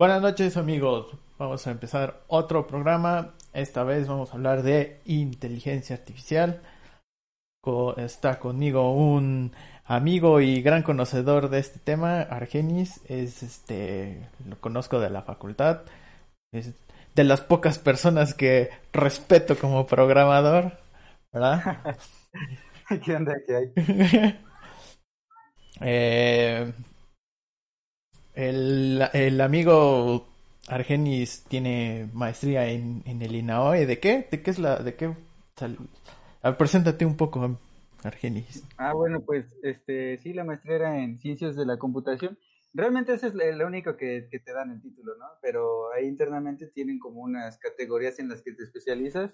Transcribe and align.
Buenas 0.00 0.22
noches 0.22 0.56
amigos, 0.56 1.14
vamos 1.36 1.66
a 1.66 1.72
empezar 1.72 2.22
otro 2.26 2.66
programa. 2.66 3.34
Esta 3.52 3.84
vez 3.84 4.08
vamos 4.08 4.30
a 4.30 4.36
hablar 4.36 4.62
de 4.62 5.02
inteligencia 5.04 5.94
artificial. 5.94 6.62
Está 7.98 8.38
conmigo 8.38 8.94
un 8.94 9.52
amigo 9.84 10.40
y 10.40 10.62
gran 10.62 10.82
conocedor 10.84 11.50
de 11.50 11.58
este 11.58 11.80
tema, 11.80 12.22
Argenis. 12.22 13.02
Es 13.10 13.42
este, 13.42 14.26
lo 14.48 14.58
conozco 14.58 15.00
de 15.00 15.10
la 15.10 15.20
facultad. 15.20 15.82
Es 16.50 16.72
de 17.14 17.24
las 17.24 17.42
pocas 17.42 17.78
personas 17.78 18.32
que 18.32 18.70
respeto 18.94 19.58
como 19.58 19.86
programador, 19.86 20.78
¿verdad? 21.30 21.98
¿Qué 23.04 23.16
onda 23.16 23.34
que 23.46 23.54
hay? 23.54 24.38
eh, 25.82 26.72
el, 28.34 29.02
el 29.12 29.40
amigo 29.40 30.26
Argenis 30.68 31.44
tiene 31.48 32.08
maestría 32.12 32.68
en, 32.68 33.02
en 33.06 33.22
el 33.22 33.34
INAOE. 33.34 33.86
¿De 33.86 33.98
qué? 33.98 34.26
¿De 34.30 34.42
qué 34.42 34.50
es 34.50 34.58
la...? 34.58 34.76
¿De 34.76 34.94
qué? 34.94 35.14
A 36.42 36.56
preséntate 36.56 37.04
un 37.04 37.16
poco, 37.16 37.58
Argenis. 38.02 38.64
Ah, 38.78 38.94
bueno, 38.94 39.20
pues 39.20 39.44
este 39.62 40.16
sí, 40.18 40.32
la 40.32 40.44
maestría 40.44 40.76
era 40.76 41.02
en 41.02 41.18
Ciencias 41.18 41.54
de 41.54 41.66
la 41.66 41.76
Computación. 41.76 42.38
Realmente 42.72 43.12
ese 43.12 43.26
es 43.26 43.34
lo 43.34 43.66
único 43.66 43.96
que, 43.96 44.28
que, 44.30 44.38
te 44.38 44.52
dan 44.52 44.70
el 44.70 44.80
título, 44.80 45.16
¿no? 45.18 45.26
Pero 45.42 45.92
ahí 45.92 46.06
internamente 46.06 46.68
tienen 46.68 46.98
como 46.98 47.20
unas 47.20 47.58
categorías 47.58 48.18
en 48.20 48.28
las 48.28 48.42
que 48.42 48.52
te 48.52 48.62
especializas. 48.62 49.32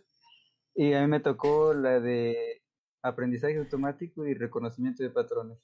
Y 0.74 0.94
a 0.94 1.02
mí 1.02 1.06
me 1.06 1.20
tocó 1.20 1.74
la 1.74 2.00
de 2.00 2.62
aprendizaje 3.02 3.58
automático 3.58 4.26
y 4.26 4.34
reconocimiento 4.34 5.02
de 5.02 5.10
patrones. 5.10 5.58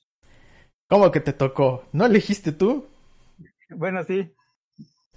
¿Cómo 0.89 1.11
que 1.11 1.21
te 1.21 1.33
tocó? 1.33 1.85
¿No 1.93 2.07
elegiste 2.07 2.53
tú? 2.53 2.87
Bueno, 3.77 4.05
sí. 4.05 4.35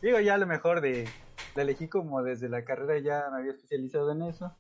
Digo, 0.02 0.20
ya 0.20 0.36
a 0.36 0.38
lo 0.38 0.48
mejor 0.48 0.82
de, 0.82 1.08
la 1.56 1.64
elegí 1.64 1.88
como 1.88 2.22
desde 2.24 2.50
la 2.50 2.64
carrera 2.64 3.00
ya 3.00 3.30
me 3.32 3.40
había 3.40 3.52
especializado 3.52 4.12
en 4.12 4.24
eso. 4.24 4.56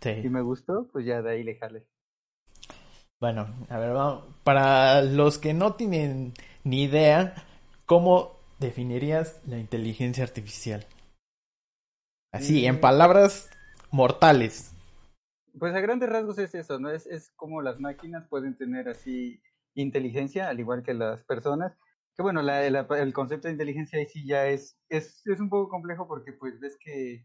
Sí. 0.00 0.10
Y 0.10 0.28
me 0.28 0.40
gustó, 0.40 0.88
pues 0.92 1.04
ya 1.04 1.22
de 1.22 1.30
ahí 1.30 1.42
le 1.42 1.56
jale. 1.56 1.86
Bueno, 3.20 3.48
a 3.68 3.78
ver, 3.78 3.92
vamos. 3.92 4.24
Para 4.44 5.02
los 5.02 5.38
que 5.38 5.52
no 5.52 5.74
tienen 5.74 6.34
ni 6.62 6.84
idea, 6.84 7.34
¿cómo 7.84 8.38
definirías 8.60 9.40
la 9.46 9.58
inteligencia 9.58 10.22
artificial? 10.22 10.86
Así, 12.32 12.66
en 12.66 12.76
mm. 12.76 12.80
palabras 12.80 13.50
mortales. 13.90 14.72
Pues 15.58 15.74
a 15.74 15.80
grandes 15.80 16.08
rasgos 16.08 16.38
es 16.38 16.54
eso, 16.54 16.78
¿no? 16.78 16.90
Es, 16.90 17.06
es 17.06 17.32
como 17.34 17.62
las 17.62 17.80
máquinas 17.80 18.28
pueden 18.28 18.56
tener 18.56 18.88
así 18.88 19.42
inteligencia, 19.74 20.48
al 20.48 20.60
igual 20.60 20.82
que 20.82 20.94
las 20.94 21.24
personas, 21.24 21.76
que 22.18 22.22
bueno, 22.24 22.42
la, 22.42 22.66
el 22.66 23.12
concepto 23.12 23.46
de 23.46 23.52
inteligencia 23.52 23.96
ahí 23.96 24.06
sí 24.06 24.26
ya 24.26 24.48
es, 24.48 24.76
es, 24.88 25.24
es 25.24 25.38
un 25.38 25.48
poco 25.48 25.68
complejo 25.68 26.08
porque 26.08 26.32
pues 26.32 26.58
ves 26.58 26.76
que 26.80 27.24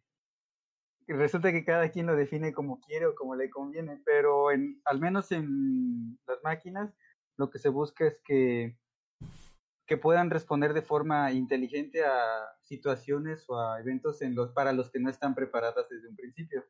resulta 1.08 1.52
que 1.52 1.66
cada 1.66 1.90
quien 1.90 2.06
lo 2.06 2.16
define 2.16 2.54
como 2.54 2.80
quiere 2.80 3.08
o 3.08 3.16
como 3.16 3.36
le 3.36 3.50
conviene, 3.50 4.00
pero 4.06 4.52
en, 4.52 4.80
al 4.86 5.00
menos 5.00 5.32
en 5.32 6.20
las 6.28 6.44
máquinas 6.44 6.94
lo 7.38 7.50
que 7.50 7.58
se 7.58 7.70
busca 7.70 8.06
es 8.06 8.22
que, 8.24 8.78
que 9.88 9.98
puedan 9.98 10.30
responder 10.30 10.74
de 10.76 10.84
forma 10.84 11.32
inteligente 11.32 12.06
a 12.06 12.52
situaciones 12.62 13.46
o 13.50 13.60
a 13.60 13.80
eventos 13.80 14.22
en 14.22 14.36
los, 14.36 14.52
para 14.52 14.74
los 14.74 14.92
que 14.92 15.00
no 15.00 15.10
están 15.10 15.34
preparadas 15.34 15.90
desde 15.90 16.08
un 16.08 16.16
principio. 16.16 16.66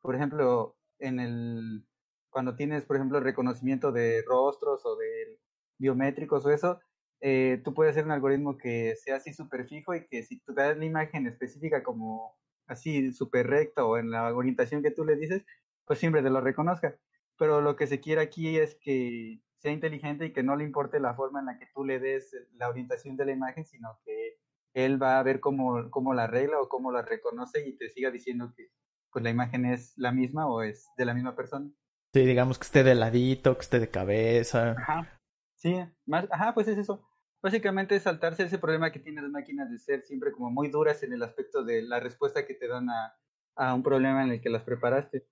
Por 0.00 0.16
ejemplo, 0.16 0.78
en 0.98 1.20
el, 1.20 1.86
cuando 2.30 2.56
tienes, 2.56 2.82
por 2.84 2.96
ejemplo, 2.96 3.20
reconocimiento 3.20 3.92
de 3.92 4.24
rostros 4.26 4.86
o 4.86 4.96
de 4.96 5.38
biométricos 5.76 6.46
o 6.46 6.50
eso, 6.50 6.80
eh, 7.20 7.60
tú 7.64 7.74
puedes 7.74 7.92
hacer 7.92 8.04
un 8.04 8.12
algoritmo 8.12 8.56
que 8.56 8.94
sea 8.96 9.16
así 9.16 9.32
súper 9.32 9.66
fijo 9.66 9.94
y 9.94 10.06
que 10.06 10.22
si 10.22 10.40
tú 10.40 10.54
das 10.54 10.76
la 10.76 10.84
imagen 10.84 11.26
específica 11.26 11.82
como 11.82 12.36
así 12.66 13.12
súper 13.12 13.48
recta 13.48 13.84
o 13.84 13.98
en 13.98 14.10
la 14.10 14.34
orientación 14.34 14.82
que 14.82 14.90
tú 14.90 15.04
le 15.04 15.16
dices, 15.16 15.44
pues 15.84 15.98
siempre 15.98 16.22
te 16.22 16.30
lo 16.30 16.40
reconozca. 16.40 16.96
Pero 17.36 17.60
lo 17.60 17.76
que 17.76 17.86
se 17.86 18.00
quiere 18.00 18.20
aquí 18.22 18.58
es 18.58 18.76
que 18.76 19.40
sea 19.58 19.72
inteligente 19.72 20.26
y 20.26 20.32
que 20.32 20.42
no 20.42 20.56
le 20.56 20.64
importe 20.64 21.00
la 21.00 21.14
forma 21.14 21.40
en 21.40 21.46
la 21.46 21.58
que 21.58 21.66
tú 21.74 21.84
le 21.84 21.98
des 21.98 22.34
la 22.54 22.68
orientación 22.68 23.16
de 23.16 23.26
la 23.26 23.32
imagen, 23.32 23.66
sino 23.66 23.98
que 24.04 24.38
él 24.72 25.02
va 25.02 25.18
a 25.18 25.22
ver 25.22 25.40
cómo, 25.40 25.90
cómo 25.90 26.14
la 26.14 26.24
arregla 26.24 26.60
o 26.60 26.68
cómo 26.68 26.92
la 26.92 27.02
reconoce 27.02 27.66
y 27.66 27.76
te 27.76 27.90
siga 27.90 28.10
diciendo 28.10 28.52
que 28.56 28.68
pues 29.10 29.22
la 29.22 29.30
imagen 29.30 29.66
es 29.66 29.92
la 29.96 30.12
misma 30.12 30.46
o 30.46 30.62
es 30.62 30.88
de 30.96 31.04
la 31.04 31.14
misma 31.14 31.34
persona. 31.34 31.70
Sí, 32.14 32.24
digamos 32.24 32.58
que 32.58 32.64
esté 32.64 32.82
de 32.82 32.94
ladito, 32.94 33.54
que 33.56 33.62
esté 33.62 33.80
de 33.80 33.90
cabeza. 33.90 34.72
Ajá. 34.72 35.20
Sí, 35.56 35.76
más, 36.06 36.26
ajá, 36.30 36.54
pues 36.54 36.68
es 36.68 36.78
eso. 36.78 37.09
Básicamente 37.42 37.96
es 37.96 38.02
saltarse 38.02 38.42
ese 38.42 38.58
problema 38.58 38.92
que 38.92 38.98
tienen 38.98 39.24
las 39.24 39.32
máquinas 39.32 39.70
de 39.70 39.78
ser 39.78 40.02
siempre 40.02 40.32
como 40.32 40.50
muy 40.50 40.68
duras 40.68 41.02
en 41.02 41.12
el 41.12 41.22
aspecto 41.22 41.64
de 41.64 41.82
la 41.82 41.98
respuesta 41.98 42.46
que 42.46 42.54
te 42.54 42.68
dan 42.68 42.90
a, 42.90 43.16
a 43.56 43.74
un 43.74 43.82
problema 43.82 44.22
en 44.22 44.32
el 44.32 44.40
que 44.40 44.50
las 44.50 44.62
preparaste. 44.62 45.26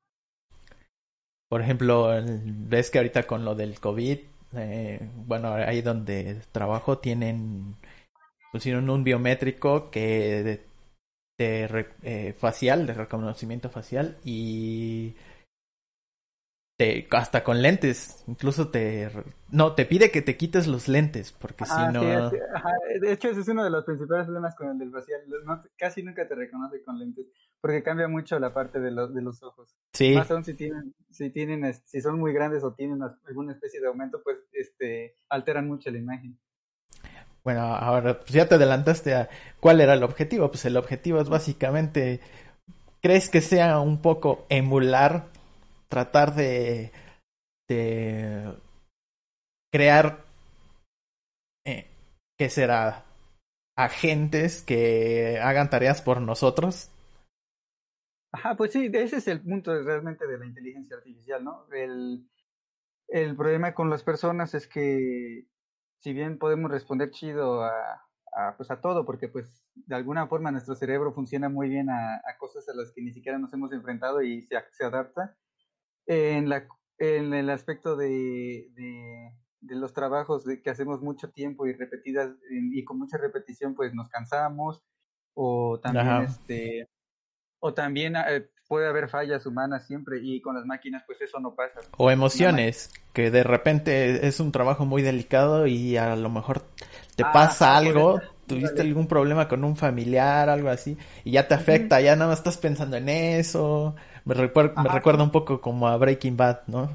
Por 1.48 1.62
ejemplo, 1.62 2.10
ves 2.44 2.91
que 2.91 2.98
ahorita 2.98 3.22
con 3.24 3.44
lo 3.44 3.54
del 3.54 3.80
COVID, 3.80 4.18
eh, 4.56 5.00
bueno, 5.26 5.52
ahí 5.52 5.82
donde 5.82 6.41
trabajo 6.52 6.98
tienen, 6.98 7.74
pusieron 8.52 8.88
un 8.91 9.02
biométrico 9.02 9.91
que 9.91 10.42
de, 10.42 10.64
de 11.38 11.86
eh, 12.02 12.32
facial, 12.34 12.86
de 12.86 12.94
reconocimiento 12.94 13.70
facial 13.70 14.18
y 14.24 15.14
te, 16.78 17.09
hasta 17.11 17.43
con 17.43 17.61
lentes, 17.61 18.22
incluso 18.28 18.69
te, 18.69 19.11
no, 19.50 19.75
te 19.75 19.84
pide 19.84 20.12
que 20.12 20.22
te 20.22 20.37
quites 20.37 20.69
los 20.69 20.87
lentes, 20.87 21.33
porque 21.33 21.65
si 21.66 21.93
no... 21.93 22.31
De 22.31 23.12
hecho, 23.12 23.31
ese 23.31 23.41
es 23.41 23.49
uno 23.49 23.65
de 23.65 23.71
los 23.71 23.84
principales 23.84 24.27
problemas 24.27 24.55
con 24.55 24.71
el 24.71 24.78
del 24.78 24.93
facial, 24.93 25.22
casi 25.77 26.05
nunca 26.05 26.28
te 26.28 26.37
reconoce 26.37 26.81
con 26.84 26.97
lentes, 27.00 27.27
porque 27.61 27.83
cambia 27.83 28.06
mucho 28.06 28.39
la 28.39 28.55
parte 28.55 28.78
de, 28.78 28.93
los 28.93 29.12
de 29.12 29.22
los 29.22 29.43
ojos. 29.43 29.75
Sí. 29.93 30.15
Más 30.15 30.31
aún 30.31 30.44
si 30.44 30.55
tienen, 30.55 30.94
si 31.11 31.31
tienen, 31.31 31.75
si 31.84 32.00
son 32.00 32.16
muy 32.16 32.33
grandes 32.33 32.62
o 32.62 32.72
tienen 32.72 33.00
alguna 33.27 33.55
especie 33.55 33.81
de 33.81 33.89
aumento, 33.89 34.22
pues, 34.22 34.39
este, 34.53 35.16
alteran 35.31 35.66
mucho 35.66 35.91
la 35.91 35.99
imagen. 35.99 36.39
Bueno, 37.43 37.62
ahora, 37.62 38.21
pues 38.21 38.31
ya 38.31 38.49
te 38.49 38.55
adelantaste 38.55 39.16
a 39.16 39.28
cuál 39.59 39.81
era 39.81 39.95
el 39.95 40.05
objetivo, 40.05 40.49
pues 40.49 40.65
el 40.65 40.77
objetivo 40.77 41.21
es 41.21 41.28
básicamente, 41.28 42.21
¿crees 43.03 43.28
que 43.28 43.41
sea 43.41 43.81
un 43.81 44.00
poco 44.00 44.47
emular 44.49 45.27
tratar 45.88 46.34
de, 46.34 46.93
de 47.69 48.54
crear, 49.72 50.25
eh, 51.66 51.87
¿qué 52.38 52.49
será? 52.49 53.04
Agentes 53.76 54.62
que 54.62 55.38
hagan 55.41 55.71
tareas 55.71 56.03
por 56.03 56.21
nosotros. 56.21 56.91
Ajá, 58.32 58.56
pues 58.56 58.72
sí, 58.72 58.91
ese 58.93 59.16
es 59.16 59.28
el 59.28 59.41
punto 59.41 59.72
realmente 59.82 60.27
de 60.27 60.38
la 60.38 60.47
inteligencia 60.47 60.97
artificial, 60.97 61.43
¿no? 61.43 61.66
El, 61.72 62.28
el 63.09 63.37
problema 63.37 63.72
con 63.75 63.88
las 63.88 64.03
personas 64.03 64.54
es 64.54 64.69
que 64.69 65.47
si 66.00 66.12
bien 66.12 66.38
podemos 66.38 66.71
responder 66.71 67.10
chido 67.10 67.65
a, 67.65 68.04
pues 68.56 68.71
a 68.71 68.81
todo, 68.81 69.04
porque 69.04 69.28
pues 69.28 69.65
de 69.75 69.97
alguna 69.97 70.27
forma 70.27 70.50
nuestro 70.50 70.75
cerebro 70.75 71.12
funciona 71.12 71.48
muy 71.48 71.69
bien 71.69 71.91
a, 71.91 72.16
a 72.16 72.37
cosas 72.38 72.69
a 72.69 72.75
las 72.75 72.93
que 72.93 73.03
ni 73.03 73.12
siquiera 73.12 73.38
nos 73.38 73.53
hemos 73.53 73.72
enfrentado 73.72 74.22
y 74.22 74.43
se, 74.43 74.56
se 74.72 74.84
adapta, 74.84 75.37
en, 76.08 76.48
la, 76.48 76.66
en 76.98 77.34
el 77.34 77.50
aspecto 77.50 77.96
de, 77.96 78.66
de, 78.74 79.76
los 79.76 79.92
trabajos 79.92 80.44
de 80.44 80.62
que 80.62 80.70
hacemos 80.70 81.00
mucho 81.02 81.30
tiempo 81.30 81.66
y 81.66 81.74
repetidas 81.74 82.30
y 82.50 82.82
con 82.84 82.98
mucha 82.98 83.19
repetición 83.19 83.74
pues 83.74 83.94
nos 83.94 84.08
cansamos 84.08 84.82
o 85.34 85.78
también 85.80 86.22
este 86.22 86.88
o 87.60 87.74
también 87.74 88.16
eh, 88.16 88.48
puede 88.68 88.86
haber 88.86 89.08
fallas 89.08 89.44
humanas 89.47 89.86
siempre 89.86 90.18
y 90.22 90.41
con 90.41 90.54
las 90.54 90.64
máquinas 90.64 91.02
pues 91.06 91.20
eso 91.20 91.41
no 91.41 91.54
pasa. 91.54 91.80
O 91.97 92.10
emociones, 92.10 92.91
que 93.12 93.30
de 93.30 93.42
repente 93.42 94.26
es 94.26 94.41
un 94.41 94.52
trabajo 94.52 94.84
muy 94.84 95.02
delicado 95.02 95.66
y 95.66 95.97
a 95.97 96.14
lo 96.16 96.30
mejor 96.30 96.62
te 97.16 97.24
ah, 97.24 97.32
pasa 97.32 97.76
algo, 97.76 98.20
tuviste 98.47 98.82
algún 98.82 99.08
problema 99.08 99.48
con 99.48 99.65
un 99.65 99.77
familiar, 99.77 100.48
algo 100.48 100.68
así, 100.68 100.97
y 101.24 101.33
ya 101.33 101.48
te 101.48 101.54
afecta, 101.54 102.00
ya 102.00 102.15
nada 102.15 102.30
más 102.30 102.38
estás 102.38 102.59
pensando 102.59 102.97
en 102.97 103.09
eso. 103.09 103.97
Me, 104.28 104.34
me 104.34 104.89
recuerda 104.91 105.22
un 105.22 105.30
poco 105.30 105.60
como 105.60 105.89
a 105.89 105.97
Breaking 105.97 106.36
Bad, 106.36 106.66
¿no? 106.66 106.95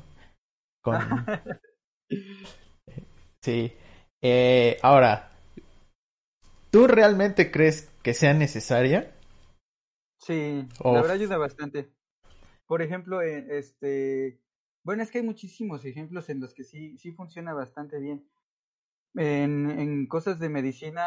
Con... 0.83 0.99
sí. 3.41 3.73
Eh, 4.21 4.77
ahora, 4.83 5.31
¿tú 6.69 6.85
realmente 6.85 7.49
crees 7.49 7.89
que 8.03 8.13
sea 8.13 8.35
necesaria? 8.35 9.15
Sí, 10.17 10.67
la 10.83 10.91
verdad 10.91 11.11
ayuda 11.11 11.37
bastante. 11.37 11.91
Por 12.67 12.83
ejemplo, 12.83 13.23
eh, 13.23 13.57
este, 13.57 14.39
bueno, 14.83 15.01
es 15.01 15.09
que 15.09 15.17
hay 15.17 15.25
muchísimos 15.25 15.83
ejemplos 15.85 16.29
en 16.29 16.39
los 16.39 16.53
que 16.53 16.63
sí, 16.63 16.97
sí 16.99 17.13
funciona 17.13 17.53
bastante 17.53 17.99
bien. 17.99 18.29
En, 19.15 19.69
en 19.69 20.07
cosas 20.07 20.39
de 20.39 20.49
medicina, 20.49 21.03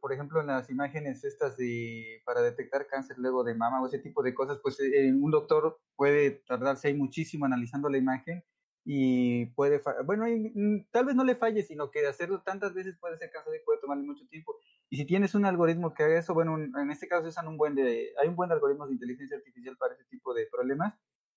por 0.00 0.12
ejemplo, 0.12 0.40
en 0.40 0.48
las 0.48 0.68
imágenes 0.68 1.24
estas 1.24 1.56
de 1.56 2.20
para 2.26 2.42
detectar 2.42 2.86
cáncer 2.86 3.16
luego 3.18 3.42
de 3.42 3.54
mama 3.54 3.80
o 3.80 3.86
ese 3.86 3.98
tipo 4.00 4.22
de 4.22 4.34
cosas, 4.34 4.58
pues 4.62 4.78
eh, 4.80 5.12
un 5.12 5.30
doctor 5.30 5.80
puede 5.96 6.42
tardarse 6.46 6.88
ahí 6.88 6.94
muchísimo 6.94 7.46
analizando 7.46 7.88
la 7.88 7.96
imagen 7.96 8.44
y 8.84 9.46
puede, 9.54 9.80
bueno, 10.04 10.26
mm, 10.26 10.90
tal 10.90 11.06
vez 11.06 11.14
no 11.14 11.24
le 11.24 11.36
falle, 11.36 11.62
sino 11.62 11.90
que 11.90 12.06
hacerlo 12.06 12.42
tantas 12.42 12.74
veces 12.74 12.98
puede 13.00 13.16
ser 13.16 13.30
cansado 13.30 13.54
y 13.54 13.64
puede 13.64 13.80
tomarle 13.80 14.04
mucho 14.04 14.26
tiempo. 14.28 14.56
Y 14.90 14.96
si 14.96 15.06
tienes 15.06 15.34
un 15.34 15.46
algoritmo 15.46 15.94
que 15.94 16.02
haga 16.02 16.18
eso, 16.18 16.34
bueno, 16.34 16.56
en 16.58 16.90
este 16.90 17.08
caso 17.08 17.28
usan 17.28 17.48
un 17.48 17.56
buen 17.56 17.74
de, 17.74 18.12
hay 18.20 18.28
un 18.28 18.36
buen 18.36 18.48
de 18.48 18.56
algoritmos 18.56 18.88
de 18.88 18.94
inteligencia 18.94 19.38
artificial 19.38 19.76
para 19.78 19.94
ese 19.94 20.04
tipo 20.04 20.34
de 20.34 20.46
problemas. 20.50 20.94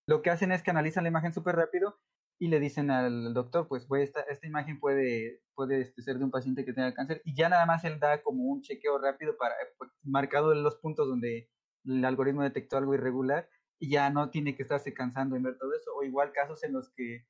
Lo 0.08 0.22
que 0.22 0.30
hacen 0.30 0.52
es 0.52 0.62
que 0.62 0.72
analizan 0.72 1.04
la 1.04 1.10
imagen 1.10 1.34
súper 1.34 1.56
rápido 1.56 2.00
y 2.40 2.50
le 2.50 2.60
dicen 2.60 2.92
al 2.92 3.34
doctor, 3.34 3.68
pues, 3.68 3.86
pues 3.86 4.04
esta, 4.04 4.22
esta 4.22 4.48
imagen 4.48 4.80
puede, 4.80 5.42
puede 5.56 5.82
este, 5.82 6.02
ser 6.02 6.18
de 6.18 6.26
un 6.26 6.32
paciente 6.32 6.66
que 6.66 6.74
tenga 6.74 6.94
cáncer 6.94 7.22
y 7.26 7.36
ya 7.36 7.50
nada 7.50 7.66
más 7.66 7.86
él 7.86 8.00
da 8.00 8.22
como 8.24 8.44
un 8.44 8.62
chequeo 8.62 8.98
rápido 9.00 9.38
para 9.38 9.56
pues, 9.78 9.92
marcado 10.04 10.54
los 10.54 10.76
puntos 10.78 11.08
donde 11.08 11.50
el 11.86 12.04
algoritmo 12.06 12.44
detectó 12.44 12.78
algo 12.78 12.94
irregular 12.94 13.50
y 13.80 13.90
ya 13.90 14.10
no 14.10 14.30
tiene 14.30 14.56
que 14.56 14.64
estarse 14.64 14.94
cansando 14.94 15.36
en 15.36 15.44
ver 15.44 15.58
todo 15.58 15.74
eso. 15.74 15.92
O 15.96 16.04
igual 16.04 16.32
casos 16.34 16.64
en 16.64 16.74
los 16.74 16.92
que, 16.96 17.26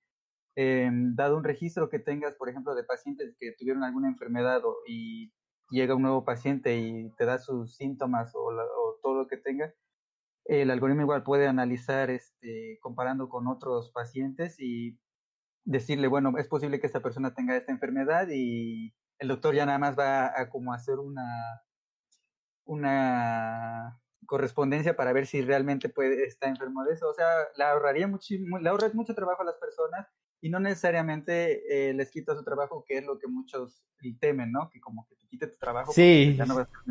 eh, 0.56 0.90
dado 1.16 1.38
un 1.38 1.44
registro 1.44 1.90
que 1.90 2.00
tengas, 2.00 2.36
por 2.36 2.50
ejemplo, 2.50 2.76
de 2.76 2.84
pacientes 2.84 3.36
que 3.40 3.54
tuvieron 3.58 3.84
alguna 3.84 4.08
enfermedad 4.10 4.64
o, 4.66 4.78
y 4.88 5.34
llega 5.70 5.96
un 5.96 6.04
nuevo 6.04 6.24
paciente 6.26 6.78
y 6.78 7.12
te 7.18 7.26
da 7.26 7.40
sus 7.40 7.76
síntomas 7.76 8.34
o, 8.36 8.40
o 8.48 9.00
todo 9.02 9.16
lo 9.16 9.28
que 9.28 9.38
tenga, 9.38 9.74
el 10.46 10.72
algoritmo 10.72 11.02
igual 11.02 11.24
puede 11.24 11.48
analizar 11.48 12.10
este, 12.10 12.80
comparando 12.82 13.30
con 13.30 13.48
otros 13.48 13.92
pacientes 13.92 14.60
y 14.60 15.00
decirle, 15.64 16.08
bueno, 16.08 16.34
es 16.38 16.48
posible 16.48 16.80
que 16.80 16.88
esta 16.88 17.02
persona 17.02 17.34
tenga 17.34 17.58
esta 17.58 17.72
enfermedad 17.72 18.28
y 18.32 18.94
el 19.20 19.28
doctor 19.28 19.56
ya 19.56 19.66
nada 19.66 19.80
más 19.80 19.98
va 19.98 20.40
a, 20.40 20.50
como 20.50 20.74
hacer 20.74 21.00
una, 21.00 21.26
una 22.66 24.00
correspondencia 24.28 24.96
para 24.96 25.14
ver 25.14 25.26
si 25.26 25.42
realmente 25.42 25.90
puede, 25.90 26.26
está 26.26 26.48
enfermo 26.48 26.84
de 26.84 26.94
eso. 26.94 27.10
O 27.10 27.14
sea, 27.14 27.28
le 27.58 27.64
ahorraría 27.64 28.08
muchísimo, 28.08 28.60
le 28.60 28.70
ahorra 28.70 28.90
mucho 28.94 29.16
trabajo 29.16 29.42
a 29.42 29.46
las 29.46 29.56
personas 29.56 30.08
y 30.46 30.50
no 30.52 30.60
necesariamente 30.60 31.90
eh, 31.90 31.94
les 31.96 32.12
quita 32.12 32.36
su 32.36 32.44
trabajo, 32.44 32.86
que 32.88 33.00
es 33.00 33.04
lo 33.04 33.18
que 33.18 33.28
muchos 33.28 33.84
temen, 34.20 34.52
¿no? 34.52 34.70
Que 34.70 34.80
como 34.80 35.08
que 35.08 35.16
te 35.16 35.26
quite 35.26 35.48
tu 35.48 35.58
trabajo. 35.58 35.92
Sí, 35.92 36.38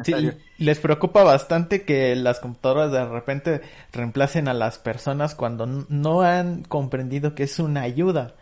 sí, 0.03 0.13
les 0.59 0.81
preocupa 0.81 1.23
bastante 1.23 1.85
que 1.85 2.17
las 2.17 2.41
computadoras 2.41 2.91
de 2.91 3.07
repente 3.07 3.61
reemplacen 3.93 4.49
a 4.49 4.55
las 4.55 4.81
personas 4.81 5.37
cuando 5.37 5.67
no 5.67 6.23
han 6.23 6.65
comprendido 6.65 7.37
que 7.37 7.45
es 7.45 7.61
una 7.61 7.83
ayuda. 7.83 8.35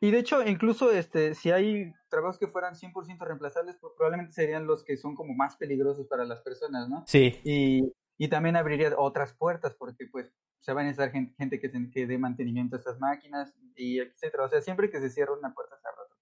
Y 0.00 0.10
de 0.10 0.18
hecho, 0.18 0.44
incluso 0.44 0.90
este, 0.90 1.36
si 1.36 1.52
hay 1.52 1.92
trabajos 2.08 2.40
que 2.40 2.48
fueran 2.48 2.74
100% 2.74 3.16
reemplazables, 3.20 3.76
probablemente 3.96 4.32
serían 4.32 4.66
los 4.66 4.82
que 4.82 4.96
son 4.96 5.14
como 5.14 5.34
más 5.34 5.54
peligrosos 5.54 6.08
para 6.08 6.24
las 6.24 6.40
personas, 6.40 6.88
¿no? 6.88 7.04
Sí. 7.06 7.38
Y, 7.44 7.92
y 8.18 8.26
también 8.26 8.56
abriría 8.56 8.98
otras 8.98 9.34
puertas, 9.34 9.76
porque 9.78 10.08
pues 10.10 10.34
se 10.60 10.72
va 10.72 10.80
a 10.80 10.84
necesitar 10.84 11.12
gente, 11.12 11.60
que, 11.60 11.90
que 11.90 12.06
dé 12.06 12.18
mantenimiento 12.18 12.76
a 12.76 12.78
estas 12.78 12.98
máquinas, 12.98 13.54
y 13.76 13.98
etcétera. 13.98 14.44
O 14.44 14.48
sea, 14.48 14.60
siempre 14.60 14.90
que 14.90 15.00
se 15.00 15.10
cierra 15.10 15.32
una 15.32 15.54
puerta 15.54 15.76
se 15.80 15.88
abre 15.88 16.00
otra. 16.02 16.16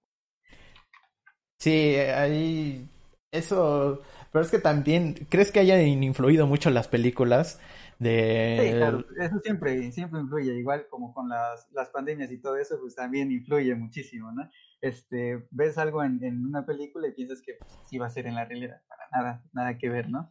Sí, 1.59 1.97
ahí 1.97 2.89
eso, 3.35 4.01
pero 4.31 4.45
es 4.45 4.51
que 4.51 4.61
también, 4.61 5.15
¿crees 5.29 5.51
que 5.51 5.59
hayan 5.59 5.81
influido 5.81 6.47
mucho 6.47 6.71
las 6.71 6.87
películas? 6.87 7.61
De... 7.99 8.59
Sí, 8.61 8.77
claro, 8.77 9.05
eso 9.19 9.41
siempre, 9.41 9.91
siempre 9.91 10.21
influye, 10.21 10.55
igual 10.55 10.87
como 10.89 11.13
con 11.13 11.29
las, 11.29 11.69
las 11.73 11.91
pandemias 11.91 12.31
y 12.31 12.41
todo 12.41 12.57
eso, 12.57 12.79
pues 12.81 12.95
también 12.95 13.33
influye 13.33 13.75
muchísimo, 13.75 14.31
¿no? 14.31 14.49
Este, 14.85 15.47
ves 15.51 15.79
algo 15.79 16.05
en, 16.05 16.23
en 16.23 16.45
una 16.45 16.67
película 16.67 17.09
y 17.09 17.13
piensas 17.13 17.41
que 17.41 17.55
pues, 17.59 17.73
sí 17.87 17.97
va 17.97 18.07
a 18.07 18.11
ser 18.11 18.27
en 18.27 18.35
la 18.35 18.45
realidad, 18.45 18.83
para 18.87 19.09
nada, 19.11 19.43
nada 19.55 19.79
que 19.79 19.89
ver, 19.89 20.11
¿no? 20.11 20.31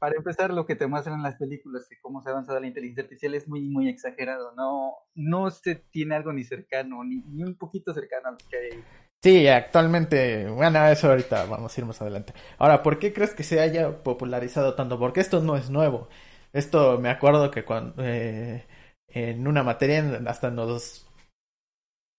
para 0.00 0.16
empezar, 0.16 0.52
lo 0.52 0.66
que 0.66 0.74
te 0.74 0.88
muestran 0.88 1.14
en 1.14 1.22
las 1.22 1.36
películas 1.36 1.88
de 1.88 1.96
cómo 2.00 2.20
se 2.20 2.28
ha 2.28 2.32
avanzado 2.32 2.58
la 2.58 2.66
inteligencia 2.66 3.04
artificial 3.04 3.34
es 3.36 3.46
muy, 3.46 3.68
muy 3.68 3.88
exagerado, 3.88 4.52
no, 4.56 4.94
no 5.14 5.48
se 5.52 5.76
tiene 5.76 6.16
algo 6.16 6.32
ni 6.32 6.42
cercano, 6.42 7.04
ni, 7.04 7.22
ni 7.22 7.44
un 7.44 7.54
poquito 7.54 7.94
cercano 7.94 8.30
a 8.30 8.30
lo 8.32 8.38
que 8.50 8.56
hay 8.56 8.84
Sí, 9.22 9.46
actualmente, 9.46 10.48
bueno, 10.50 10.84
eso 10.88 11.08
ahorita 11.08 11.44
vamos 11.44 11.78
a 11.78 11.80
ir 11.80 11.86
más 11.86 12.02
adelante. 12.02 12.34
Ahora, 12.58 12.82
¿por 12.82 12.98
qué 12.98 13.12
crees 13.12 13.32
que 13.32 13.44
se 13.44 13.60
haya 13.60 14.02
popularizado 14.02 14.74
tanto? 14.74 14.98
Porque 14.98 15.20
esto 15.20 15.40
no 15.40 15.56
es 15.56 15.70
nuevo. 15.70 16.08
Esto 16.52 16.98
me 16.98 17.10
acuerdo 17.10 17.52
que 17.52 17.64
cuando 17.64 17.94
eh, 18.02 18.66
en 19.06 19.46
una 19.46 19.62
materia 19.62 20.20
hasta 20.26 20.50
nos 20.50 21.06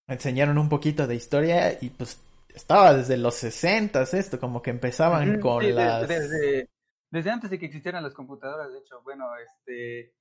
enseñaron 0.08 0.58
un 0.58 0.70
poquito 0.70 1.08
de 1.08 1.16
historia 1.16 1.78
y 1.82 1.90
pues 1.90 2.22
estaba 2.54 2.94
desde 2.94 3.18
los 3.18 3.36
60 3.36 4.02
esto, 4.04 4.40
como 4.40 4.62
que 4.62 4.70
empezaban 4.70 5.40
con 5.40 5.76
las... 5.76 6.08
Desde, 6.08 6.70
desde, 7.10 7.32
antes 7.32 7.50
de 7.50 7.60
que 7.60 7.66
existieran 7.66 8.04
las 8.04 8.14
computadoras, 8.14 8.72
de 8.72 8.80
hecho, 8.80 9.02
bueno, 9.04 9.26
este, 9.38 10.14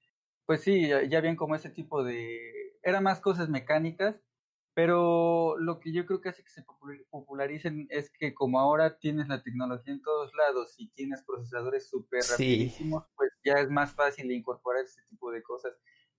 pues 0.47 0.63
sí, 0.63 0.89
ya 0.89 1.19
habían 1.19 1.37
como 1.37 1.55
ese 1.55 1.71
tipo 1.71 2.03
de... 2.05 2.39
Eran 2.83 3.05
más 3.05 3.21
cosas 3.21 3.49
mecánicas 3.49 4.17
pero 4.75 5.59
lo 5.59 5.81
que 5.81 5.93
yo 5.93 6.07
creo 6.07 6.21
que 6.21 6.31
hace 6.31 6.43
que 6.43 6.51
se 6.51 6.65
popularicen 7.11 7.87
es 7.91 8.11
que 8.11 8.33
como 8.33 8.59
ahora 8.59 8.99
tienes 8.99 9.29
la 9.29 9.43
tecnología 9.43 9.93
en 9.93 10.01
todos 10.01 10.33
lados 10.35 10.75
y 10.79 10.89
tienes 10.93 11.23
procesadores 11.25 11.89
súper 11.91 12.23
rapidísimos, 12.31 13.05
pues 13.15 13.33
ya 13.45 13.55
es 13.55 13.69
más 13.69 13.93
fácil 13.93 14.31
incorporar 14.31 14.85
ese 14.85 15.03
tipo 15.11 15.31
de 15.31 15.43
cosas. 15.43 15.75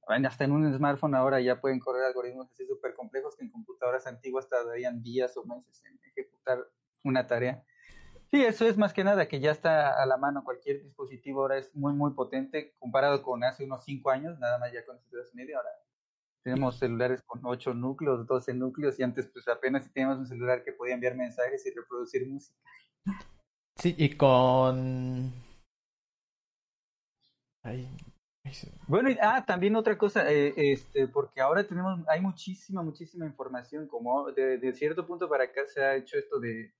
Hasta 0.07 0.44
en 0.44 0.51
un 0.51 0.73
smartphone 0.75 1.15
ahora 1.15 1.39
ya 1.39 1.61
pueden 1.61 1.79
correr 1.79 2.03
algoritmos 2.03 2.51
así 2.51 2.65
súper 2.65 2.94
complejos 2.94 3.35
que 3.35 3.45
en 3.45 3.51
computadoras 3.51 4.05
antiguas 4.05 4.50
tardarían 4.50 5.01
días 5.01 5.35
o 5.38 5.45
meses 5.45 5.83
en 5.85 6.00
ejecutar 6.03 6.59
una 7.03 7.25
tarea. 7.27 7.63
Sí, 8.31 8.44
eso 8.44 8.65
es 8.65 8.77
más 8.77 8.94
que 8.94 9.03
nada, 9.03 9.27
que 9.27 9.39
ya 9.39 9.51
está 9.51 10.01
a 10.01 10.05
la 10.07 10.17
mano. 10.17 10.44
Cualquier 10.44 10.81
dispositivo 10.81 11.41
ahora 11.41 11.57
es 11.57 11.73
muy, 11.75 11.94
muy 11.94 12.13
potente 12.13 12.73
comparado 12.79 13.21
con 13.21 13.44
hace 13.44 13.63
unos 13.63 13.85
5 13.85 14.09
años, 14.09 14.39
nada 14.39 14.57
más 14.57 14.73
ya 14.73 14.83
con 14.85 14.97
y 14.97 15.35
media. 15.35 15.57
Ahora 15.57 15.69
tenemos 16.44 16.79
celulares 16.79 17.21
con 17.21 17.45
8 17.45 17.73
núcleos, 17.73 18.25
12 18.25 18.53
núcleos 18.55 19.00
y 19.00 19.03
antes 19.03 19.27
pues 19.27 19.47
apenas 19.47 19.91
teníamos 19.94 20.17
un 20.17 20.27
celular 20.27 20.63
que 20.63 20.73
podía 20.73 20.95
enviar 20.95 21.15
mensajes 21.15 21.65
y 21.65 21.71
reproducir 21.71 22.27
música. 22.27 22.59
Sí, 23.77 23.95
y 23.97 24.17
con... 24.17 25.31
Bueno, 28.87 29.09
y, 29.09 29.17
ah, 29.21 29.43
también 29.45 29.75
otra 29.75 29.97
cosa, 29.97 30.29
eh, 30.31 30.53
este, 30.55 31.07
porque 31.07 31.41
ahora 31.41 31.63
tenemos, 31.63 31.99
hay 32.07 32.21
muchísima, 32.21 32.81
muchísima 32.83 33.25
información, 33.25 33.87
como 33.87 34.31
de, 34.31 34.57
de 34.57 34.73
cierto 34.73 35.07
punto 35.07 35.29
para 35.29 35.45
acá 35.45 35.61
se 35.67 35.81
ha 35.81 35.95
hecho 35.95 36.17
esto 36.17 36.39
de 36.39 36.73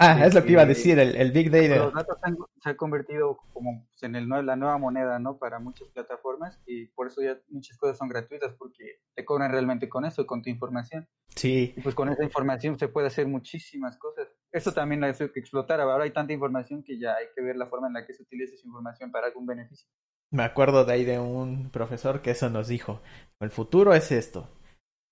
Ah, 0.00 0.24
es 0.24 0.32
lo 0.32 0.44
que 0.44 0.52
iba 0.52 0.62
a 0.62 0.66
decir, 0.66 0.96
el, 0.96 1.32
Big 1.32 1.50
Data. 1.50 1.84
Los 1.84 1.92
datos 1.92 2.18
se 2.62 2.68
han 2.70 2.76
convertido 2.76 3.36
como 3.52 3.84
en 4.00 4.14
el, 4.14 4.28
la 4.28 4.54
nueva 4.54 4.78
moneda, 4.78 5.18
¿no? 5.18 5.38
Para 5.38 5.58
muchas 5.58 5.88
plataformas 5.88 6.60
y 6.66 6.86
por 6.86 7.08
eso 7.08 7.20
ya 7.20 7.36
muchas 7.48 7.76
cosas 7.78 7.98
son 7.98 8.08
gratuitas 8.08 8.54
porque 8.54 9.00
te 9.16 9.24
cobran 9.24 9.50
realmente 9.50 9.88
con 9.88 10.04
eso, 10.04 10.24
con 10.24 10.40
tu 10.40 10.50
información. 10.50 11.08
Sí. 11.34 11.74
Y 11.76 11.80
pues 11.80 11.96
con 11.96 12.08
esa 12.10 12.22
información 12.22 12.78
se 12.78 12.86
puede 12.86 13.08
hacer 13.08 13.26
muchísimas 13.26 13.96
cosas. 13.96 14.28
Eso 14.52 14.72
también 14.72 15.02
ha 15.02 15.08
hecho 15.08 15.32
que 15.32 15.40
explotara. 15.40 15.82
Ahora 15.82 16.04
hay 16.04 16.12
tanta 16.12 16.32
información 16.32 16.84
que 16.84 16.96
ya 16.96 17.16
hay 17.16 17.26
que 17.34 17.42
ver 17.42 17.56
la 17.56 17.66
forma 17.66 17.88
en 17.88 17.94
la 17.94 18.06
que 18.06 18.14
se 18.14 18.22
utiliza 18.22 18.54
esa 18.54 18.68
información 18.68 19.10
para 19.10 19.26
algún 19.26 19.46
beneficio. 19.46 19.90
Me 20.30 20.42
acuerdo 20.42 20.84
de 20.84 20.92
ahí 20.92 21.04
de 21.04 21.18
un 21.18 21.70
profesor 21.70 22.20
que 22.22 22.32
eso 22.32 22.50
nos 22.50 22.68
dijo. 22.68 23.00
El 23.40 23.50
futuro 23.50 23.94
es 23.94 24.12
esto 24.12 24.48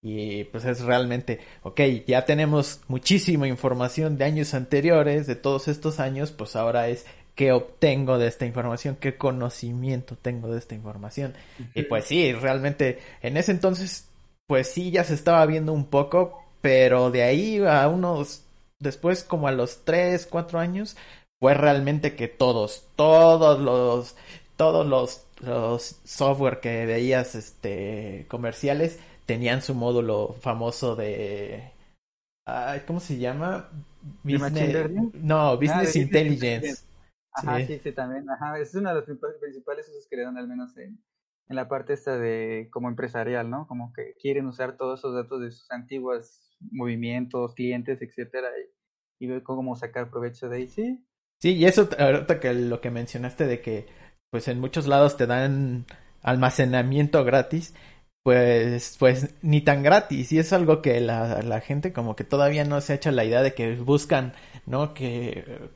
y 0.03 0.45
pues 0.45 0.65
es 0.65 0.83
realmente, 0.83 1.41
ok, 1.63 1.81
ya 2.07 2.25
tenemos 2.25 2.81
muchísima 2.87 3.49
información 3.49 4.19
de 4.19 4.25
años 4.25 4.55
anteriores, 4.55 5.27
de 5.27 5.35
todos 5.35 5.67
estos 5.67 5.99
años, 5.99 6.31
pues 6.31 6.55
ahora 6.55 6.89
es 6.89 7.07
qué 7.35 7.51
obtengo 7.51 8.17
de 8.17 8.29
esta 8.29 8.47
información, 8.47 8.97
qué 9.01 9.17
conocimiento 9.17 10.17
tengo 10.17 10.49
de 10.49 10.59
esta 10.59 10.77
información. 10.77 11.35
Y 11.75 11.83
pues 11.83 12.05
sí, 12.05 12.33
realmente 12.33 13.01
en 13.21 13.37
ese 13.37 13.51
entonces, 13.53 14.09
pues 14.47 14.69
sí, 14.69 14.93
ya 14.93 15.03
se 15.03 15.15
estaba 15.15 15.45
viendo 15.45 15.73
un 15.73 15.87
poco, 15.87 16.45
pero 16.61 17.11
de 17.11 17.25
ahí 17.25 17.61
a 17.67 17.89
unos, 17.89 18.45
después 18.79 19.25
como 19.25 19.49
a 19.49 19.53
los 19.53 19.85
tres, 19.85 20.27
cuatro 20.27 20.61
años, 20.61 20.97
fue 21.41 21.55
realmente 21.55 22.15
que 22.15 22.29
todos, 22.29 22.87
todos 22.95 23.59
los, 23.59 24.15
todos 24.57 24.87
los, 24.87 25.27
los 25.41 26.01
software 26.05 26.61
que 26.61 26.87
veías, 26.87 27.35
este, 27.35 28.27
comerciales, 28.29 28.99
tenían 29.27 29.63
su 29.63 29.75
módulo 29.75 30.35
famoso 30.41 30.97
de... 30.97 31.73
¿Cómo 32.87 33.01
se 33.01 33.19
llama? 33.19 33.69
Business... 34.23 34.91
No, 35.15 35.51
ah, 35.51 35.57
Business 35.57 35.97
Intelligence. 35.97 36.85
Ajá, 37.33 37.59
sí. 37.67 37.81
sí, 37.83 37.93
también. 37.93 38.29
Ajá, 38.31 38.59
es 38.59 38.75
uno 38.75 38.89
de 38.89 38.95
los 38.95 39.05
principales 39.41 39.89
usos 39.89 40.07
que 40.09 40.17
le 40.17 40.23
dan 40.23 40.39
al 40.39 40.49
menos 40.49 40.77
en, 40.79 40.99
en 41.49 41.57
la 41.57 41.69
parte 41.69 41.93
esta 41.93 42.17
de 42.17 42.69
como 42.73 42.89
empresarial, 42.89 43.51
¿no? 43.51 43.67
Como 43.67 43.93
que 43.93 44.15
quieren 44.21 44.47
usar 44.47 44.77
todos 44.77 45.01
esos 45.01 45.15
datos 45.15 45.41
de 45.43 45.51
sus 45.51 45.71
antiguos 45.71 46.57
movimientos, 46.71 47.55
clientes, 47.55 48.01
etcétera, 48.01 48.49
y, 49.19 49.25
y 49.25 49.29
ver 49.29 49.43
cómo 49.43 49.77
sacar 49.77 50.09
provecho 50.09 50.49
de 50.49 50.57
ahí, 50.57 50.67
sí. 50.69 51.05
Sí, 51.43 51.55
y 51.55 51.67
eso 51.67 51.89
ahorita 51.99 52.41
que 52.41 52.55
lo 52.55 52.81
que 52.81 52.91
mencionaste 52.91 53.47
de 53.47 53.61
que 53.61 53.87
pues 54.31 54.49
en 54.49 54.61
muchos 54.61 54.87
lados 54.87 55.17
te 55.17 55.27
dan 55.27 55.87
almacenamiento 56.23 57.25
gratis, 57.25 57.75
pues, 58.23 58.97
pues 58.99 59.35
ni 59.43 59.61
tan 59.61 59.83
gratis. 59.83 60.33
Y 60.33 60.39
es 60.39 60.53
algo 60.53 60.83
que 60.83 61.01
la, 61.01 61.43
la 61.43 61.61
gente 61.61 61.93
como 61.93 62.17
que 62.17 62.25
todavía 62.25 62.65
no 62.65 62.81
se 62.81 62.93
ha 62.93 62.97
hecho 62.97 63.11
la 63.13 63.25
idea 63.25 63.43
de 63.43 63.55
que 63.55 63.77
buscan, 63.77 64.35
¿no? 64.67 64.95
Que 64.95 65.71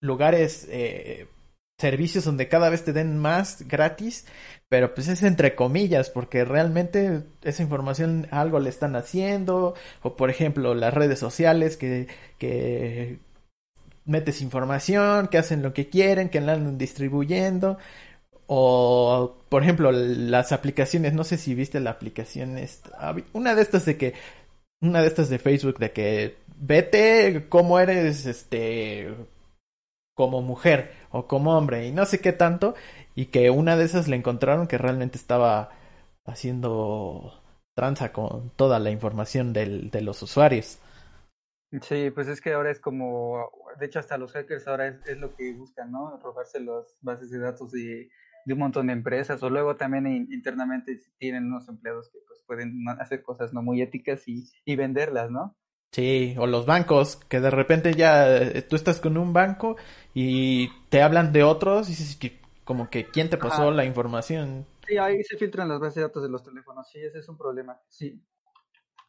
lugares, 0.00 0.66
eh, 0.70 1.28
servicios 1.78 2.24
donde 2.24 2.48
cada 2.48 2.68
vez 2.70 2.84
te 2.84 2.92
den 2.92 3.18
más 3.18 3.66
gratis, 3.66 4.26
pero 4.68 4.94
pues 4.94 5.08
es 5.08 5.22
entre 5.22 5.54
comillas, 5.54 6.10
porque 6.10 6.44
realmente 6.44 7.24
esa 7.42 7.62
información 7.62 8.28
algo 8.30 8.60
le 8.60 8.70
están 8.70 8.94
haciendo, 8.96 9.74
o 10.02 10.16
por 10.16 10.30
ejemplo 10.30 10.74
las 10.74 10.94
redes 10.94 11.18
sociales 11.18 11.76
que, 11.76 12.06
que 12.38 13.18
metes 14.04 14.42
información, 14.42 15.28
que 15.28 15.38
hacen 15.38 15.62
lo 15.62 15.72
que 15.72 15.88
quieren, 15.88 16.28
que 16.28 16.40
la 16.40 16.54
andan 16.54 16.78
distribuyendo. 16.78 17.78
O, 18.46 19.36
por 19.48 19.62
ejemplo, 19.62 19.92
las 19.92 20.52
aplicaciones, 20.52 21.14
no 21.14 21.24
sé 21.24 21.38
si 21.38 21.54
viste 21.54 21.80
la 21.80 21.90
aplicación, 21.90 22.58
esta, 22.58 23.14
una 23.32 23.54
de 23.54 23.62
estas 23.62 23.84
de 23.86 23.96
que, 23.96 24.14
una 24.80 25.00
de 25.00 25.08
estas 25.08 25.28
de 25.30 25.38
Facebook 25.38 25.78
de 25.78 25.92
que 25.92 26.36
vete 26.56 27.46
cómo 27.48 27.78
eres, 27.78 28.26
este, 28.26 29.14
como 30.14 30.42
mujer 30.42 30.92
o 31.10 31.26
como 31.26 31.56
hombre 31.56 31.86
y 31.86 31.92
no 31.92 32.04
sé 32.04 32.20
qué 32.20 32.32
tanto, 32.32 32.74
y 33.14 33.26
que 33.26 33.50
una 33.50 33.76
de 33.76 33.84
esas 33.84 34.08
le 34.08 34.16
encontraron 34.16 34.66
que 34.66 34.78
realmente 34.78 35.18
estaba 35.18 35.70
haciendo 36.26 37.40
tranza 37.74 38.12
con 38.12 38.50
toda 38.56 38.78
la 38.78 38.90
información 38.90 39.52
del, 39.52 39.90
de 39.90 40.02
los 40.02 40.22
usuarios. 40.22 40.78
Sí, 41.80 42.10
pues 42.10 42.28
es 42.28 42.40
que 42.42 42.52
ahora 42.52 42.70
es 42.70 42.80
como, 42.80 43.50
de 43.78 43.86
hecho 43.86 43.98
hasta 43.98 44.18
los 44.18 44.32
hackers 44.32 44.68
ahora 44.68 44.88
es, 44.88 45.16
lo 45.16 45.34
que 45.34 45.54
buscan, 45.54 45.90
¿no? 45.90 46.18
Robarse 46.18 46.60
las 46.60 46.96
bases 47.00 47.30
de 47.30 47.38
datos 47.38 47.72
de, 47.72 48.10
de 48.44 48.52
un 48.52 48.58
montón 48.58 48.88
de 48.88 48.92
empresas 48.92 49.42
o 49.42 49.48
luego 49.48 49.76
también 49.76 50.06
internamente 50.30 51.00
tienen 51.16 51.46
unos 51.46 51.68
empleados 51.68 52.10
que 52.10 52.18
pues 52.26 52.42
pueden 52.46 52.84
hacer 53.00 53.22
cosas 53.22 53.54
no 53.54 53.62
muy 53.62 53.80
éticas 53.80 54.28
y, 54.28 54.50
y 54.66 54.76
venderlas, 54.76 55.30
¿no? 55.30 55.56
Sí, 55.92 56.34
o 56.38 56.46
los 56.46 56.66
bancos, 56.66 57.16
que 57.16 57.40
de 57.40 57.50
repente 57.50 57.94
ya 57.94 58.36
eh, 58.36 58.62
tú 58.62 58.76
estás 58.76 59.00
con 59.00 59.16
un 59.16 59.32
banco 59.32 59.76
y 60.12 60.70
te 60.90 61.02
hablan 61.02 61.32
de 61.32 61.42
otros 61.42 61.88
y 61.88 61.92
dices 61.92 62.16
que 62.16 62.38
como 62.64 62.90
que 62.90 63.06
quién 63.06 63.30
te 63.30 63.38
pasó 63.38 63.70
la 63.70 63.86
información. 63.86 64.66
Sí, 64.86 64.98
ahí 64.98 65.22
se 65.24 65.38
filtran 65.38 65.68
las 65.68 65.80
bases 65.80 65.96
de 65.96 66.02
datos 66.02 66.22
de 66.22 66.28
los 66.28 66.42
teléfonos, 66.42 66.88
sí, 66.90 66.98
ese 66.98 67.18
es 67.18 67.28
un 67.28 67.38
problema, 67.38 67.80
sí. 67.88 68.22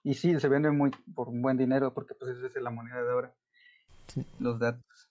Y 0.04 0.14
sí, 0.16 0.38
se 0.40 0.48
vende 0.50 0.70
muy 0.72 0.92
por 1.16 1.30
un 1.30 1.42
buen 1.42 1.58
dinero 1.58 1.94
porque 1.94 2.14
pues 2.14 2.38
esa 2.38 2.48
es 2.48 2.56
la 2.62 2.70
moneda 2.70 3.02
de 3.02 3.12
ahora. 3.12 3.36
Los 4.40 4.60
datos. 4.60 5.10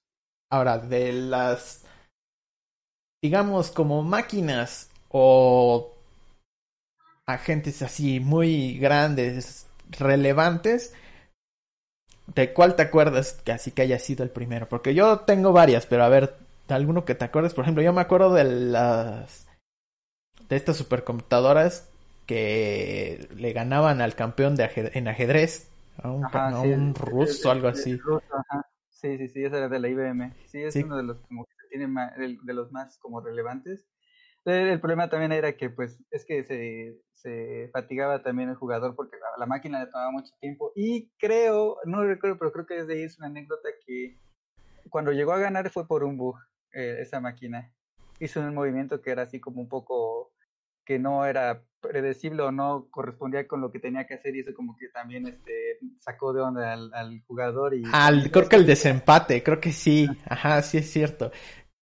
Ahora, 0.50 0.78
de 0.78 1.12
las, 1.12 1.84
digamos, 3.22 3.70
como 3.70 4.02
máquinas 4.02 4.90
o 5.08 5.94
agentes 7.26 7.80
así 7.80 8.20
muy 8.20 8.78
grandes, 8.78 9.66
relevantes, 9.98 10.92
¿de 12.34 12.52
cuál 12.52 12.76
te 12.76 12.82
acuerdas 12.82 13.40
que 13.44 13.52
así 13.52 13.70
que 13.70 13.82
haya 13.82 13.98
sido 13.98 14.24
el 14.24 14.30
primero? 14.30 14.68
Porque 14.68 14.94
yo 14.94 15.20
tengo 15.20 15.52
varias, 15.52 15.86
pero 15.86 16.04
a 16.04 16.10
ver, 16.10 16.36
alguno 16.68 17.04
que 17.04 17.14
te 17.14 17.24
acuerdes, 17.24 17.54
por 17.54 17.64
ejemplo, 17.64 17.82
yo 17.82 17.92
me 17.92 18.00
acuerdo 18.00 18.34
de 18.34 18.44
las 18.44 19.46
de 20.48 20.56
estas 20.56 20.76
supercomputadoras 20.76 21.88
que 22.26 23.28
le 23.36 23.52
ganaban 23.52 24.00
al 24.00 24.14
campeón 24.14 24.56
de 24.56 24.70
en 24.94 25.08
ajedrez, 25.08 25.70
a 26.02 26.10
un, 26.10 26.24
un 26.24 26.94
ruso, 26.94 27.50
algo 27.50 27.68
así. 27.68 28.00
Sí, 28.90 29.18
sí, 29.18 29.28
sí, 29.28 29.44
esa 29.44 29.58
era 29.58 29.68
de 29.68 29.80
la 29.80 29.88
IBM. 29.88 30.32
Sí, 30.46 30.62
es 30.62 30.76
uno 30.76 30.96
de 30.96 31.02
los 31.02 31.18
como 31.22 31.44
que 31.44 31.52
tiene 31.70 31.92
de 32.14 32.54
los 32.54 32.70
más 32.70 32.98
como 32.98 33.20
relevantes. 33.20 33.86
El, 34.44 34.80
problema 34.80 35.08
también 35.08 35.32
era 35.32 35.56
que, 35.56 35.70
pues, 35.70 36.02
es 36.10 36.24
que 36.24 36.42
se, 36.44 37.00
se 37.12 37.68
fatigaba 37.72 38.22
también 38.22 38.48
el 38.48 38.56
jugador 38.56 38.96
porque 38.96 39.16
la, 39.38 39.46
máquina 39.46 39.80
le 39.80 39.86
tomaba 39.86 40.10
mucho 40.10 40.32
tiempo. 40.40 40.72
Y 40.74 41.10
creo, 41.18 41.78
no 41.84 42.04
recuerdo, 42.04 42.38
pero 42.38 42.52
creo 42.52 42.66
que 42.66 42.74
desde 42.74 42.94
ahí 42.94 43.02
es 43.02 43.18
una 43.18 43.28
anécdota 43.28 43.68
que 43.86 44.18
cuando 44.88 45.12
llegó 45.12 45.32
a 45.32 45.38
ganar 45.38 45.70
fue 45.70 45.86
por 45.86 46.02
un 46.02 46.16
bug, 46.16 46.36
eh, 46.72 46.98
esa 47.00 47.20
máquina. 47.20 47.72
Hizo 48.18 48.40
un 48.40 48.54
movimiento 48.54 49.00
que 49.00 49.10
era 49.10 49.22
así 49.22 49.40
como 49.40 49.60
un 49.60 49.68
poco 49.68 50.31
que 50.84 50.98
no 50.98 51.24
era 51.24 51.62
predecible 51.80 52.42
o 52.42 52.52
no 52.52 52.86
correspondía 52.90 53.48
con 53.48 53.60
lo 53.60 53.72
que 53.72 53.80
tenía 53.80 54.06
que 54.06 54.14
hacer 54.14 54.36
y 54.36 54.40
eso 54.40 54.54
como 54.54 54.76
que 54.76 54.88
también 54.88 55.26
este 55.26 55.78
sacó 55.98 56.32
de 56.32 56.40
onda 56.40 56.72
al, 56.72 56.94
al 56.94 57.20
jugador 57.26 57.74
y 57.74 57.82
al 57.92 58.30
creo 58.30 58.48
que 58.48 58.54
el 58.54 58.66
desempate 58.66 59.42
creo 59.42 59.60
que 59.60 59.72
sí 59.72 60.08
ajá 60.28 60.62
sí 60.62 60.78
es 60.78 60.88
cierto 60.90 61.32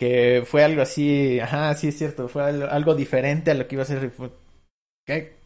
que 0.00 0.44
fue 0.46 0.64
algo 0.64 0.80
así, 0.80 1.38
ajá, 1.40 1.74
sí 1.74 1.88
es 1.88 1.98
cierto, 1.98 2.26
fue 2.26 2.42
algo, 2.42 2.94
diferente 2.94 3.50
a 3.50 3.54
lo 3.54 3.68
que 3.68 3.74
iba 3.74 3.82
a 3.82 3.86
ser. 3.86 4.10
Que, 5.06 5.36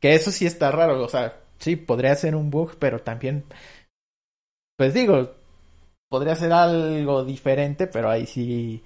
que 0.00 0.14
eso 0.14 0.30
sí 0.30 0.46
está 0.46 0.70
raro, 0.70 1.04
o 1.04 1.08
sea, 1.10 1.38
sí, 1.58 1.76
podría 1.76 2.14
ser 2.14 2.34
un 2.34 2.48
bug, 2.48 2.76
pero 2.78 3.00
también, 3.00 3.44
pues 4.78 4.94
digo, 4.94 5.34
podría 6.08 6.34
ser 6.34 6.50
algo 6.54 7.26
diferente, 7.26 7.88
pero 7.88 8.08
ahí 8.08 8.24
sí, 8.24 8.82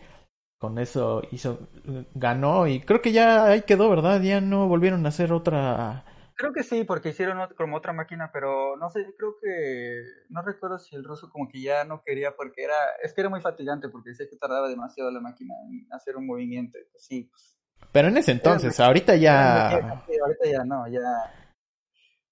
con 0.58 0.78
eso 0.78 1.22
hizo, 1.30 1.68
ganó 2.14 2.66
y 2.66 2.80
creo 2.80 3.02
que 3.02 3.12
ya 3.12 3.44
ahí 3.44 3.62
quedó, 3.62 3.90
¿verdad? 3.90 4.20
Ya 4.22 4.40
no 4.40 4.68
volvieron 4.68 5.04
a 5.04 5.10
hacer 5.10 5.32
otra 5.32 6.04
Creo 6.36 6.52
que 6.52 6.64
sí, 6.64 6.82
porque 6.82 7.10
hicieron 7.10 7.38
como 7.56 7.76
otra 7.76 7.92
máquina, 7.92 8.30
pero 8.32 8.76
no 8.76 8.90
sé, 8.90 9.06
creo 9.16 9.36
que 9.40 10.02
no 10.30 10.42
recuerdo 10.42 10.80
si 10.80 10.96
el 10.96 11.04
ruso 11.04 11.30
como 11.30 11.48
que 11.48 11.62
ya 11.62 11.84
no 11.84 12.02
quería 12.04 12.34
porque 12.34 12.64
era, 12.64 12.74
es 13.04 13.12
que 13.12 13.20
era 13.20 13.30
muy 13.30 13.40
fatigante 13.40 13.88
porque 13.88 14.14
sé 14.14 14.28
que 14.28 14.36
tardaba 14.36 14.68
demasiado 14.68 15.12
la 15.12 15.20
máquina 15.20 15.54
en 15.68 15.86
hacer 15.92 16.16
un 16.16 16.26
movimiento, 16.26 16.76
pues 16.90 17.06
sí. 17.06 17.30
Pues, 17.30 17.56
pero 17.92 18.08
en 18.08 18.16
ese 18.16 18.32
entonces, 18.32 18.80
ahorita 18.80 19.14
ya... 19.14 19.70
ahorita 19.78 20.46
ya 20.50 20.64
no, 20.64 20.88
ya... 20.88 21.00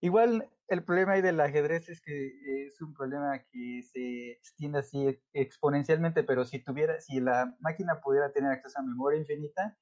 Igual 0.00 0.48
el 0.68 0.84
problema 0.84 1.12
ahí 1.12 1.22
del 1.22 1.40
ajedrez 1.40 1.88
es 1.88 2.00
que 2.00 2.66
es 2.66 2.80
un 2.80 2.94
problema 2.94 3.38
que 3.50 3.82
se 3.82 4.32
extiende 4.32 4.78
así 4.78 5.20
exponencialmente, 5.32 6.24
pero 6.24 6.44
si 6.44 6.58
tuviera, 6.62 7.00
si 7.00 7.20
la 7.20 7.56
máquina 7.60 8.00
pudiera 8.00 8.32
tener 8.32 8.52
acceso 8.52 8.78
a 8.78 8.82
memoria 8.82 9.20
infinita, 9.20 9.76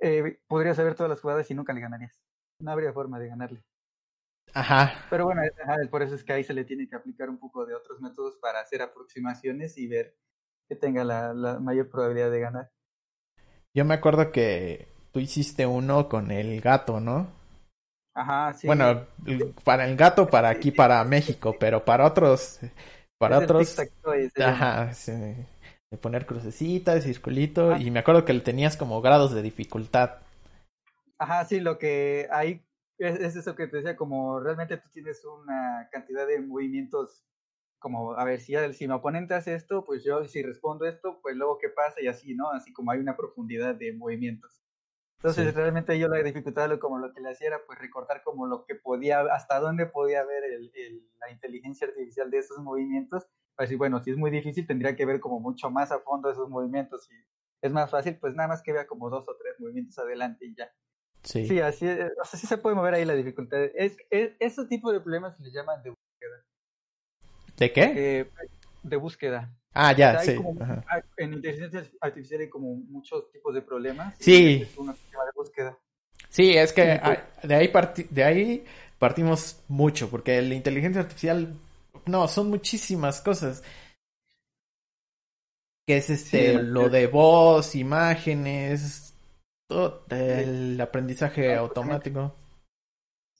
eh, 0.00 0.40
podrías 0.48 0.76
saber 0.76 0.94
todas 0.94 1.10
las 1.10 1.20
jugadas 1.20 1.50
y 1.50 1.54
nunca 1.54 1.72
le 1.72 1.80
ganarías 1.80 2.22
no 2.62 2.70
habría 2.70 2.92
forma 2.92 3.18
de 3.18 3.28
ganarle. 3.28 3.62
Ajá. 4.54 5.06
Pero 5.10 5.24
bueno, 5.24 5.42
por 5.90 6.02
eso 6.02 6.14
es 6.14 6.24
que 6.24 6.32
ahí 6.32 6.44
se 6.44 6.54
le 6.54 6.64
tiene 6.64 6.88
que 6.88 6.96
aplicar 6.96 7.28
un 7.28 7.38
poco 7.38 7.66
de 7.66 7.74
otros 7.74 8.00
métodos 8.00 8.36
para 8.40 8.60
hacer 8.60 8.82
aproximaciones 8.82 9.76
y 9.78 9.86
ver 9.86 10.16
que 10.68 10.76
tenga 10.76 11.04
la, 11.04 11.34
la 11.34 11.58
mayor 11.58 11.88
probabilidad 11.88 12.30
de 12.30 12.40
ganar. 12.40 12.70
Yo 13.74 13.84
me 13.84 13.94
acuerdo 13.94 14.30
que 14.30 14.88
tú 15.12 15.20
hiciste 15.20 15.66
uno 15.66 16.08
con 16.08 16.30
el 16.30 16.60
gato, 16.60 17.00
¿no? 17.00 17.41
Ajá, 18.14 18.52
sí. 18.52 18.66
Bueno, 18.66 19.06
para 19.64 19.86
el 19.86 19.96
gato, 19.96 20.28
para 20.28 20.50
aquí, 20.50 20.70
para 20.70 21.02
México, 21.04 21.56
pero 21.58 21.84
para 21.84 22.06
otros, 22.06 22.60
para 23.18 23.38
otros, 23.38 23.76
ajá, 24.36 24.92
sí, 24.92 25.12
de 25.12 25.98
poner 25.98 26.26
crucecitas, 26.26 27.04
circulito, 27.04 27.76
y 27.76 27.90
me 27.90 28.00
acuerdo 28.00 28.24
que 28.24 28.34
le 28.34 28.40
tenías 28.40 28.76
como 28.76 29.00
grados 29.00 29.32
de 29.32 29.42
dificultad. 29.42 30.18
Ajá, 31.18 31.44
sí, 31.44 31.60
lo 31.60 31.78
que 31.78 32.28
hay 32.30 32.62
es, 32.98 33.36
eso 33.36 33.54
que 33.54 33.66
te 33.66 33.78
decía, 33.78 33.96
como 33.96 34.40
realmente 34.40 34.76
tú 34.76 34.88
tienes 34.90 35.24
una 35.24 35.88
cantidad 35.90 36.26
de 36.26 36.40
movimientos, 36.40 37.24
como, 37.78 38.12
a 38.12 38.24
ver, 38.24 38.40
si, 38.40 38.54
si 38.74 38.86
mi 38.86 38.94
oponente 38.94 39.34
hace 39.34 39.54
esto, 39.54 39.84
pues 39.84 40.04
yo 40.04 40.24
si 40.26 40.42
respondo 40.42 40.84
esto, 40.84 41.18
pues 41.22 41.34
luego 41.36 41.58
qué 41.58 41.68
pasa 41.68 42.00
y 42.00 42.08
así, 42.08 42.34
¿no? 42.34 42.50
Así 42.50 42.72
como 42.72 42.90
hay 42.90 43.00
una 43.00 43.16
profundidad 43.16 43.74
de 43.74 43.92
movimientos. 43.92 44.62
Entonces, 45.22 45.54
realmente 45.54 45.96
yo 46.00 46.08
la 46.08 46.20
dificultad, 46.20 46.76
como 46.80 46.98
lo 46.98 47.12
que 47.12 47.20
le 47.20 47.30
hacía 47.30 47.46
era, 47.46 47.60
pues, 47.64 47.78
recortar 47.78 48.24
como 48.24 48.46
lo 48.46 48.64
que 48.64 48.74
podía, 48.74 49.20
hasta 49.20 49.60
dónde 49.60 49.86
podía 49.86 50.24
ver 50.24 50.42
el, 50.42 51.06
la 51.20 51.30
inteligencia 51.30 51.86
artificial 51.86 52.28
de 52.28 52.38
esos 52.38 52.58
movimientos. 52.58 53.28
Pues, 53.54 53.68
decir, 53.68 53.78
bueno, 53.78 54.02
si 54.02 54.10
es 54.10 54.16
muy 54.16 54.32
difícil, 54.32 54.66
tendría 54.66 54.96
que 54.96 55.06
ver 55.06 55.20
como 55.20 55.38
mucho 55.38 55.70
más 55.70 55.92
a 55.92 56.00
fondo 56.00 56.28
esos 56.28 56.48
movimientos. 56.48 57.04
Si 57.04 57.14
es 57.60 57.72
más 57.72 57.88
fácil, 57.88 58.18
pues 58.18 58.34
nada 58.34 58.48
más 58.48 58.62
que 58.62 58.72
vea 58.72 58.88
como 58.88 59.10
dos 59.10 59.24
o 59.28 59.36
tres 59.36 59.60
movimientos 59.60 59.96
adelante 60.00 60.44
y 60.44 60.56
ya. 60.56 60.72
Sí. 61.22 61.46
sí, 61.46 61.60
así 61.60 61.86
o 61.86 62.24
sea, 62.24 62.40
sí 62.40 62.48
se 62.48 62.58
puede 62.58 62.74
mover 62.74 62.94
ahí 62.94 63.04
la 63.04 63.14
dificultad. 63.14 63.62
Es, 63.76 63.96
es, 64.10 64.32
ese 64.40 64.66
tipo 64.66 64.90
de 64.90 65.00
problemas 65.00 65.36
se 65.36 65.44
le 65.44 65.52
llaman 65.52 65.80
de 65.84 65.90
búsqueda. 65.90 66.44
¿De 67.58 67.72
qué? 67.72 68.28
de 68.82 68.96
búsqueda. 68.96 69.54
Ah, 69.74 69.96
ya, 69.96 70.18
sí. 70.20 70.36
en 71.16 71.32
inteligencia 71.32 71.82
artificial 72.00 72.42
hay 72.42 72.48
como 72.48 72.74
muchos 72.74 73.30
tipos 73.32 73.54
de 73.54 73.62
problemas. 73.62 74.14
Sí. 74.18 74.62
Es 74.62 74.76
una 74.76 74.92
de 74.92 75.32
búsqueda. 75.34 75.78
Sí, 76.28 76.50
es 76.50 76.72
que 76.72 77.00
de, 77.42 77.54
ahí 77.54 77.70
de 78.10 78.24
ahí 78.24 78.64
partimos 78.98 79.62
mucho, 79.68 80.10
porque 80.10 80.40
la 80.42 80.54
inteligencia 80.54 81.02
artificial, 81.02 81.58
no, 82.06 82.28
son 82.28 82.50
muchísimas 82.50 83.20
cosas. 83.20 83.62
Que 85.86 85.96
es 85.96 86.10
este, 86.10 86.62
lo 86.62 86.88
de 86.88 87.06
voz, 87.06 87.74
imágenes, 87.74 89.14
el 90.10 90.80
aprendizaje 90.80 91.54
automático. 91.54 92.36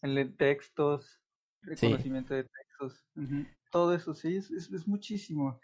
El 0.00 0.14
de 0.14 0.24
textos, 0.24 1.20
reconocimiento 1.62 2.34
de 2.34 2.44
textos. 2.44 3.06
Todo 3.70 3.94
eso 3.94 4.14
sí, 4.14 4.36
es, 4.36 4.50
es, 4.50 4.88
muchísimo. 4.88 5.60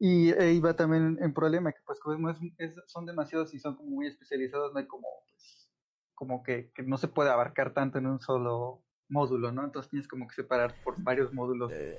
Y 0.00 0.32
ahí 0.32 0.60
va 0.60 0.74
también 0.74 1.18
en 1.20 1.34
problema, 1.34 1.72
que 1.72 1.80
pues 1.84 1.98
como 1.98 2.30
es, 2.30 2.38
son 2.86 3.04
demasiados 3.04 3.52
y 3.54 3.58
son 3.58 3.74
como 3.76 3.90
muy 3.90 4.06
especializados, 4.06 4.72
no 4.72 4.78
hay 4.78 4.86
como, 4.86 5.08
pues, 5.30 5.68
como 6.14 6.42
que, 6.42 6.70
que, 6.72 6.82
no 6.84 6.98
se 6.98 7.08
puede 7.08 7.30
abarcar 7.30 7.74
tanto 7.74 7.98
en 7.98 8.06
un 8.06 8.20
solo 8.20 8.84
módulo, 9.08 9.50
¿no? 9.50 9.64
Entonces 9.64 9.90
tienes 9.90 10.06
como 10.06 10.28
que 10.28 10.34
separar 10.34 10.74
por 10.84 11.02
varios 11.02 11.32
módulos 11.32 11.72
eh, 11.72 11.96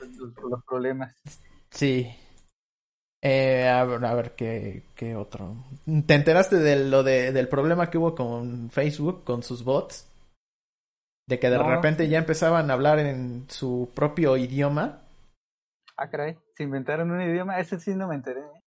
los 0.49 0.63
problemas. 0.63 1.13
Sí, 1.71 2.07
eh, 3.21 3.67
a 3.67 3.83
ver, 3.83 4.05
a 4.05 4.13
ver 4.13 4.31
¿qué, 4.35 4.83
¿qué, 4.95 5.15
otro. 5.15 5.65
¿Te 6.05 6.13
enteraste 6.13 6.55
de 6.57 6.85
lo 6.85 7.03
de, 7.03 7.33
del 7.33 7.49
problema 7.49 7.89
que 7.89 7.97
hubo 7.97 8.15
con 8.15 8.69
Facebook, 8.69 9.23
con 9.25 9.43
sus 9.43 9.63
bots? 9.63 10.07
De 11.27 11.37
que 11.37 11.49
de 11.49 11.57
repente 11.57 12.07
ya 12.07 12.17
empezaban 12.17 12.71
a 12.71 12.73
hablar 12.73 12.99
en 12.99 13.45
su 13.49 13.91
propio 13.93 14.37
idioma. 14.37 15.01
Ah, 16.01 16.09
caray, 16.09 16.37
se 16.55 16.63
inventaron 16.63 17.11
un 17.11 17.21
idioma, 17.21 17.59
ese 17.59 17.77
sí 17.77 17.93
no 17.93 18.07
me 18.07 18.15
enteré. 18.15 18.39
¿eh? 18.39 18.63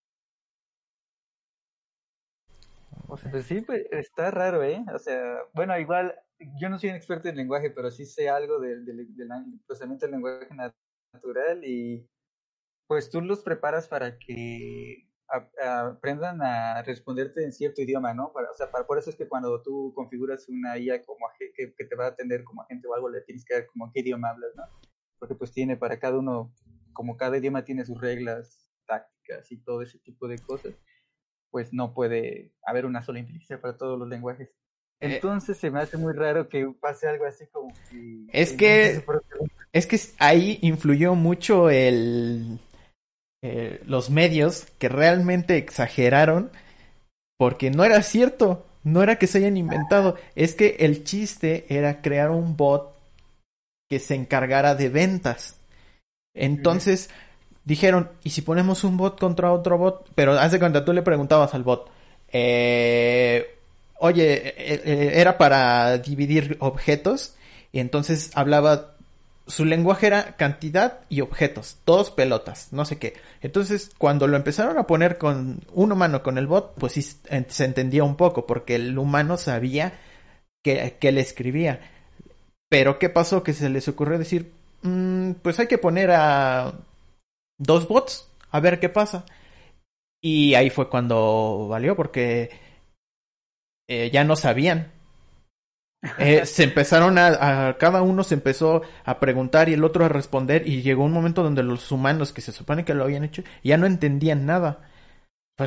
O 3.08 3.16
sea, 3.16 3.30
pues 3.30 3.46
sí, 3.46 3.62
pues 3.62 3.86
está 3.90 4.30
raro, 4.30 4.62
¿eh? 4.62 4.84
O 4.94 4.98
sea, 4.98 5.38
bueno, 5.54 5.78
igual, 5.78 6.14
yo 6.60 6.68
no 6.68 6.78
soy 6.78 6.90
un 6.90 6.96
experto 6.96 7.30
en 7.30 7.36
lenguaje, 7.36 7.70
pero 7.70 7.90
sí 7.90 8.04
sé 8.04 8.28
algo 8.28 8.60
del, 8.60 8.84
del, 8.84 9.08
procesamiento 9.66 10.04
del 10.04 10.12
lenguaje 10.12 10.54
natural 11.14 11.64
y 11.64 12.06
pues 12.86 13.08
tú 13.08 13.22
los 13.22 13.40
preparas 13.40 13.88
para 13.88 14.18
que 14.18 15.08
aprendan 15.26 16.42
a 16.42 16.82
responderte 16.82 17.44
en 17.44 17.52
cierto 17.54 17.80
idioma, 17.80 18.12
¿no? 18.12 18.30
Para, 18.34 18.50
o 18.50 18.54
sea, 18.54 18.70
para, 18.70 18.86
por 18.86 18.98
eso 18.98 19.08
es 19.08 19.16
que 19.16 19.26
cuando 19.26 19.62
tú 19.62 19.94
configuras 19.94 20.50
una 20.50 20.76
IA 20.76 21.02
como 21.02 21.26
que, 21.38 21.72
que 21.74 21.84
te 21.86 21.96
va 21.96 22.04
a 22.04 22.08
atender 22.08 22.44
como 22.44 22.60
agente 22.60 22.86
o 22.88 22.94
algo, 22.94 23.08
le 23.08 23.22
tienes 23.22 23.42
que 23.46 23.54
ver 23.54 23.66
como 23.68 23.90
qué 23.90 24.00
idioma 24.00 24.28
hablas, 24.28 24.50
¿no? 24.54 24.64
Porque 25.18 25.34
pues 25.34 25.50
tiene 25.50 25.78
para 25.78 25.98
cada 25.98 26.18
uno, 26.18 26.52
como 26.92 27.16
cada 27.16 27.38
idioma 27.38 27.64
tiene 27.64 27.84
sus 27.84 28.00
reglas 28.00 28.68
tácticas 28.86 29.50
y 29.52 29.58
todo 29.58 29.82
ese 29.82 29.98
tipo 29.98 30.28
de 30.28 30.38
cosas, 30.38 30.74
pues 31.50 31.72
no 31.72 31.94
puede 31.94 32.52
haber 32.64 32.86
una 32.86 33.02
sola 33.02 33.18
inteligencia 33.18 33.60
para 33.60 33.76
todos 33.76 33.98
los 33.98 34.08
lenguajes. 34.08 34.48
Eh, 35.00 35.16
Entonces 35.16 35.58
se 35.58 35.70
me 35.70 35.80
hace 35.80 35.96
muy 35.96 36.12
raro 36.12 36.48
que 36.48 36.66
pase 36.80 37.08
algo 37.08 37.24
así 37.26 37.46
como 37.48 37.72
que... 37.90 38.26
Es 38.32 38.52
que... 38.52 39.04
Es 39.72 39.86
que 39.86 39.98
ahí 40.18 40.58
influyó 40.60 41.14
mucho 41.14 41.70
el 41.70 42.60
eh, 43.44 43.80
los 43.86 44.08
medios 44.08 44.66
que 44.78 44.88
realmente 44.88 45.56
exageraron 45.56 46.52
porque 47.36 47.72
no 47.72 47.84
era 47.84 48.00
cierto, 48.02 48.64
no 48.84 49.02
era 49.02 49.16
que 49.16 49.26
se 49.26 49.38
hayan 49.38 49.56
inventado, 49.56 50.16
es 50.36 50.54
que 50.54 50.76
el 50.78 51.02
chiste 51.02 51.66
era 51.68 52.02
crear 52.02 52.30
un 52.30 52.56
bot 52.56 52.94
que 53.90 53.98
se 53.98 54.14
encargara 54.14 54.76
de 54.76 54.88
ventas. 54.88 55.58
Entonces 56.34 57.10
dijeron, 57.64 58.10
¿y 58.24 58.30
si 58.30 58.42
ponemos 58.42 58.84
un 58.84 58.96
bot 58.96 59.18
contra 59.18 59.52
otro 59.52 59.78
bot? 59.78 60.10
Pero 60.14 60.32
hace 60.32 60.58
cuando 60.58 60.84
tú 60.84 60.92
le 60.92 61.02
preguntabas 61.02 61.54
al 61.54 61.62
bot, 61.62 61.90
eh, 62.32 63.58
oye, 63.98 64.54
eh, 64.56 65.20
era 65.20 65.38
para 65.38 65.98
dividir 65.98 66.56
objetos 66.60 67.34
y 67.72 67.80
entonces 67.80 68.30
hablaba 68.34 68.92
su 69.46 69.64
lenguaje 69.64 70.06
era 70.06 70.36
cantidad 70.36 71.00
y 71.08 71.20
objetos, 71.20 71.78
todos 71.84 72.10
pelotas, 72.10 72.68
no 72.72 72.84
sé 72.84 72.98
qué. 72.98 73.14
Entonces, 73.40 73.90
cuando 73.98 74.26
lo 74.26 74.36
empezaron 74.36 74.78
a 74.78 74.86
poner 74.86 75.18
con 75.18 75.60
un 75.72 75.92
humano 75.92 76.22
con 76.22 76.38
el 76.38 76.46
bot, 76.46 76.74
pues 76.76 76.92
sí 76.92 77.02
se 77.02 77.64
entendía 77.64 78.04
un 78.04 78.16
poco, 78.16 78.46
porque 78.46 78.76
el 78.76 78.96
humano 78.98 79.36
sabía 79.36 79.94
que, 80.62 80.96
que 81.00 81.12
le 81.12 81.20
escribía. 81.20 81.80
Pero, 82.68 82.98
¿qué 82.98 83.08
pasó? 83.08 83.42
Que 83.42 83.52
se 83.52 83.68
les 83.68 83.88
ocurrió 83.88 84.18
decir, 84.18 84.52
mm, 84.82 85.32
pues 85.42 85.58
hay 85.60 85.66
que 85.68 85.78
poner 85.78 86.10
a 86.12 86.72
dos 87.58 87.88
bots, 87.88 88.30
a 88.50 88.60
ver 88.60 88.80
qué 88.80 88.88
pasa. 88.88 89.24
Y 90.20 90.54
ahí 90.54 90.70
fue 90.70 90.88
cuando 90.88 91.68
valió, 91.68 91.96
porque 91.96 92.50
eh, 93.88 94.10
ya 94.12 94.24
no 94.24 94.36
sabían 94.36 94.92
eh, 96.18 96.46
se 96.46 96.64
empezaron 96.64 97.16
a, 97.16 97.76
cada 97.78 98.02
uno 98.02 98.24
se 98.24 98.34
empezó 98.34 98.82
a 99.04 99.20
preguntar 99.20 99.68
y 99.68 99.74
el 99.74 99.84
otro 99.84 100.04
a 100.04 100.08
responder 100.08 100.66
y 100.66 100.82
llegó 100.82 101.04
un 101.04 101.12
momento 101.12 101.44
donde 101.44 101.62
los 101.62 101.92
humanos 101.92 102.32
que 102.32 102.40
se 102.40 102.50
supone 102.52 102.84
que 102.84 102.94
lo 102.94 103.04
habían 103.04 103.24
hecho 103.24 103.42
ya 103.62 103.76
no 103.76 103.86
entendían 103.86 104.44
nada. 104.46 104.80
Fue 105.56 105.66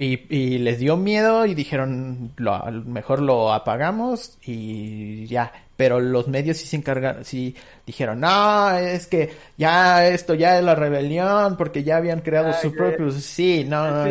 y, 0.00 0.34
y 0.34 0.58
les 0.58 0.78
dio 0.78 0.96
miedo 0.96 1.46
y 1.46 1.54
dijeron, 1.54 2.32
lo, 2.36 2.64
mejor 2.86 3.20
lo 3.20 3.52
apagamos 3.52 4.38
y 4.42 5.26
ya. 5.26 5.52
Pero 5.78 6.00
los 6.00 6.26
medios 6.26 6.56
sí 6.56 6.66
se 6.66 6.74
encargaron, 6.74 7.24
sí 7.24 7.54
dijeron, 7.86 8.18
no, 8.18 8.76
es 8.76 9.06
que 9.06 9.30
ya 9.56 10.08
esto 10.08 10.34
ya 10.34 10.58
es 10.58 10.64
la 10.64 10.74
rebelión 10.74 11.56
porque 11.56 11.84
ya 11.84 11.98
habían 11.98 12.20
creado 12.20 12.52
su 12.52 12.74
propio... 12.74 13.12
Sí, 13.12 13.64
no. 13.64 14.04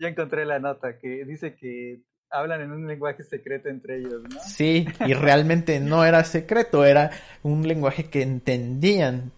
Ya 0.00 0.08
encontré 0.08 0.46
la 0.46 0.58
nota 0.58 0.98
que 0.98 1.26
dice 1.26 1.56
que 1.56 2.00
hablan 2.30 2.62
en 2.62 2.72
un 2.72 2.86
lenguaje 2.86 3.22
secreto 3.22 3.68
entre 3.68 3.98
ellos, 3.98 4.22
¿no? 4.22 4.40
Sí, 4.40 4.86
y 5.06 5.12
realmente 5.12 5.78
no 5.78 6.06
era 6.06 6.24
secreto, 6.24 6.86
era 6.86 7.10
un 7.42 7.68
lenguaje 7.68 8.08
que 8.08 8.22
entendían 8.22 9.32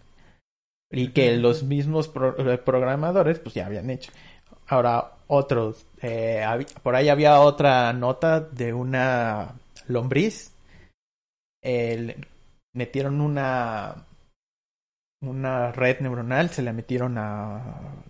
y 0.89 1.09
que 1.09 1.35
los 1.35 1.63
mismos 1.63 2.09
eh, 2.37 2.59
programadores 2.63 3.39
pues 3.39 3.55
ya 3.55 3.65
habían 3.65 3.89
hecho. 3.89 4.13
Ahora, 4.67 5.15
otros, 5.27 5.85
eh, 6.01 6.45
por 6.81 6.95
ahí 6.95 7.09
había 7.09 7.41
otra 7.41 7.91
nota 7.91 8.39
de 8.39 8.73
una 8.73 9.55
lombriz, 9.87 10.50
metieron 12.73 13.21
una 13.21 14.07
una 15.21 15.71
red 15.71 15.99
neuronal, 15.99 16.49
se 16.49 16.61
la 16.61 16.73
metieron 16.73 17.17
a 17.17 18.03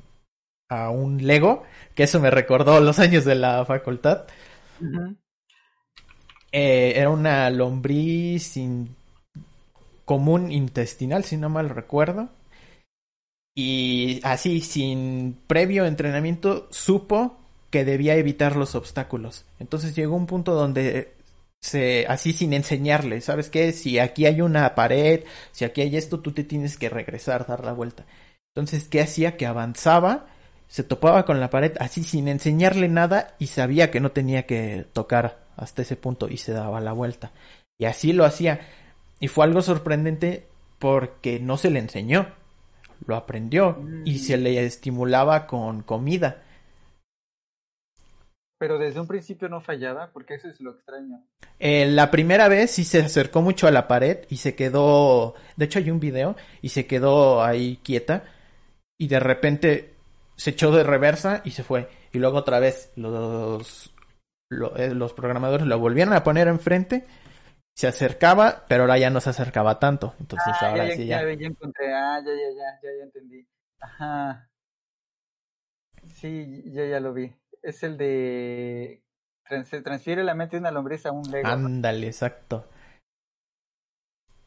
a 0.72 0.90
un 0.90 1.26
Lego, 1.28 1.64
que 1.96 2.04
eso 2.04 2.20
me 2.22 2.32
recordó 2.32 2.80
los 2.80 2.98
años 3.00 3.26
de 3.26 3.36
la 3.36 3.66
facultad. 3.66 4.26
Eh, 6.54 6.94
era 6.96 7.10
una 7.10 7.50
lombriz 7.50 8.56
común 10.06 10.52
intestinal, 10.52 11.26
si 11.26 11.36
no 11.36 11.50
mal 11.50 11.70
recuerdo. 11.70 12.30
Y 13.54 14.22
así, 14.24 14.62
sin 14.62 15.38
previo 15.46 15.86
entrenamiento, 15.86 16.68
supo 16.72 17.38
que 17.70 17.84
debía 17.84 18.16
evitar 18.16 18.56
los 18.56 18.76
obstáculos. 18.76 19.46
Entonces 19.60 19.94
llegó 19.94 20.16
un 20.16 20.26
punto 20.26 20.54
donde 20.54 21.14
se, 21.62 22.06
así 22.08 22.34
sin 22.34 22.54
enseñarle, 22.54 23.22
¿sabes 23.22 23.50
qué? 23.50 23.72
Si 23.72 24.00
aquí 24.00 24.26
hay 24.26 24.42
una 24.42 24.76
pared, 24.76 25.24
si 25.52 25.66
aquí 25.66 25.82
hay 25.82 25.96
esto, 25.98 26.20
tú 26.20 26.32
te 26.32 26.44
tienes 26.44 26.78
que 26.78 26.90
regresar, 26.90 27.46
dar 27.48 27.64
la 27.64 27.74
vuelta. 27.74 28.06
Entonces, 28.54 28.86
¿qué 28.86 29.02
hacía? 29.02 29.38
Que 29.38 29.46
avanzaba 29.46 30.26
se 30.72 30.86
topaba 30.86 31.26
con 31.26 31.42
la 31.42 31.50
pared 31.50 31.74
así 31.82 32.02
sin 32.02 32.30
enseñarle 32.30 32.88
nada 32.88 33.36
y 33.40 33.48
sabía 33.48 33.92
que 33.92 34.00
no 34.00 34.12
tenía 34.12 34.46
que 34.46 34.86
tocar 34.94 35.40
hasta 35.58 35.82
ese 35.82 35.98
punto 35.98 36.30
y 36.30 36.38
se 36.38 36.54
daba 36.54 36.80
la 36.80 36.94
vuelta. 36.94 37.34
Y 37.78 37.84
así 37.84 38.14
lo 38.14 38.24
hacía. 38.24 38.62
Y 39.20 39.28
fue 39.28 39.44
algo 39.44 39.62
sorprendente 39.62 40.48
porque 40.80 41.42
no 41.42 41.58
se 41.58 41.72
le 41.72 41.80
enseñó, 41.80 42.28
lo 43.06 43.18
aprendió 43.18 43.84
y 44.06 44.20
se 44.20 44.38
le 44.38 44.66
estimulaba 44.66 45.46
con 45.46 45.84
comida. 45.84 46.42
Pero 48.62 48.78
desde 48.78 49.00
un 49.00 49.08
principio 49.08 49.50
no 49.50 49.60
fallaba, 49.60 50.12
porque 50.14 50.36
eso 50.36 50.48
es 50.48 50.62
lo 50.62 50.70
extraño. 50.70 51.26
Eh, 51.58 51.88
la 51.88 52.12
primera 52.12 52.48
vez 52.48 52.70
sí 52.70 52.84
se 52.84 53.00
acercó 53.00 53.42
mucho 53.42 53.66
a 53.66 53.72
la 53.72 53.88
pared 53.88 54.20
y 54.30 54.38
se 54.38 54.54
quedó, 54.54 55.34
de 55.56 55.66
hecho 55.66 55.80
hay 55.80 55.90
un 55.90 56.00
video, 56.00 56.36
y 56.62 56.70
se 56.70 56.86
quedó 56.86 57.44
ahí 57.44 57.78
quieta 57.78 58.24
y 59.00 59.08
de 59.08 59.20
repente 59.20 59.96
se 60.36 60.52
echó 60.52 60.72
de 60.72 60.84
reversa 60.84 61.42
y 61.44 61.50
se 61.50 61.64
fue. 61.64 61.90
Y 62.14 62.20
luego 62.20 62.38
otra 62.38 62.60
vez 62.60 62.92
los, 62.98 63.96
eh, 64.76 64.94
los, 64.94 65.14
programadores 65.14 65.66
lo 65.66 65.80
volvieron 65.80 66.14
a 66.14 66.24
poner 66.24 66.48
enfrente, 66.48 67.08
se 67.76 67.88
acercaba, 67.88 68.66
pero 68.68 68.84
ahora 68.84 69.00
ya 69.00 69.10
no 69.10 69.22
se 69.22 69.32
acercaba 69.32 69.80
tanto. 69.80 70.14
Entonces 70.20 70.54
ah, 70.62 70.70
ahora 70.70 70.88
ya, 70.90 70.96
sí 70.96 71.08
ya. 71.08 71.24
Ya, 71.24 71.48
encontré, 71.48 71.92
ah, 71.92 72.22
ya, 72.24 72.32
ya, 72.32 72.50
ya, 72.56 72.80
ya, 72.84 72.90
ya 73.00 73.04
entendí. 73.06 73.44
Ajá. 73.80 74.48
Sí, 76.14 76.62
ya, 76.68 76.86
ya 76.86 77.00
lo 77.00 77.12
vi. 77.12 77.41
Es 77.64 77.84
el 77.84 77.98
de 77.98 79.04
se 79.66 79.82
transfiere 79.82 80.24
la 80.24 80.34
mente 80.34 80.56
de 80.56 80.62
una 80.62 80.72
lombriz 80.72 81.06
a 81.06 81.12
un 81.12 81.30
Lego. 81.30 81.48
Ándale, 81.48 82.08
exacto. 82.08 82.66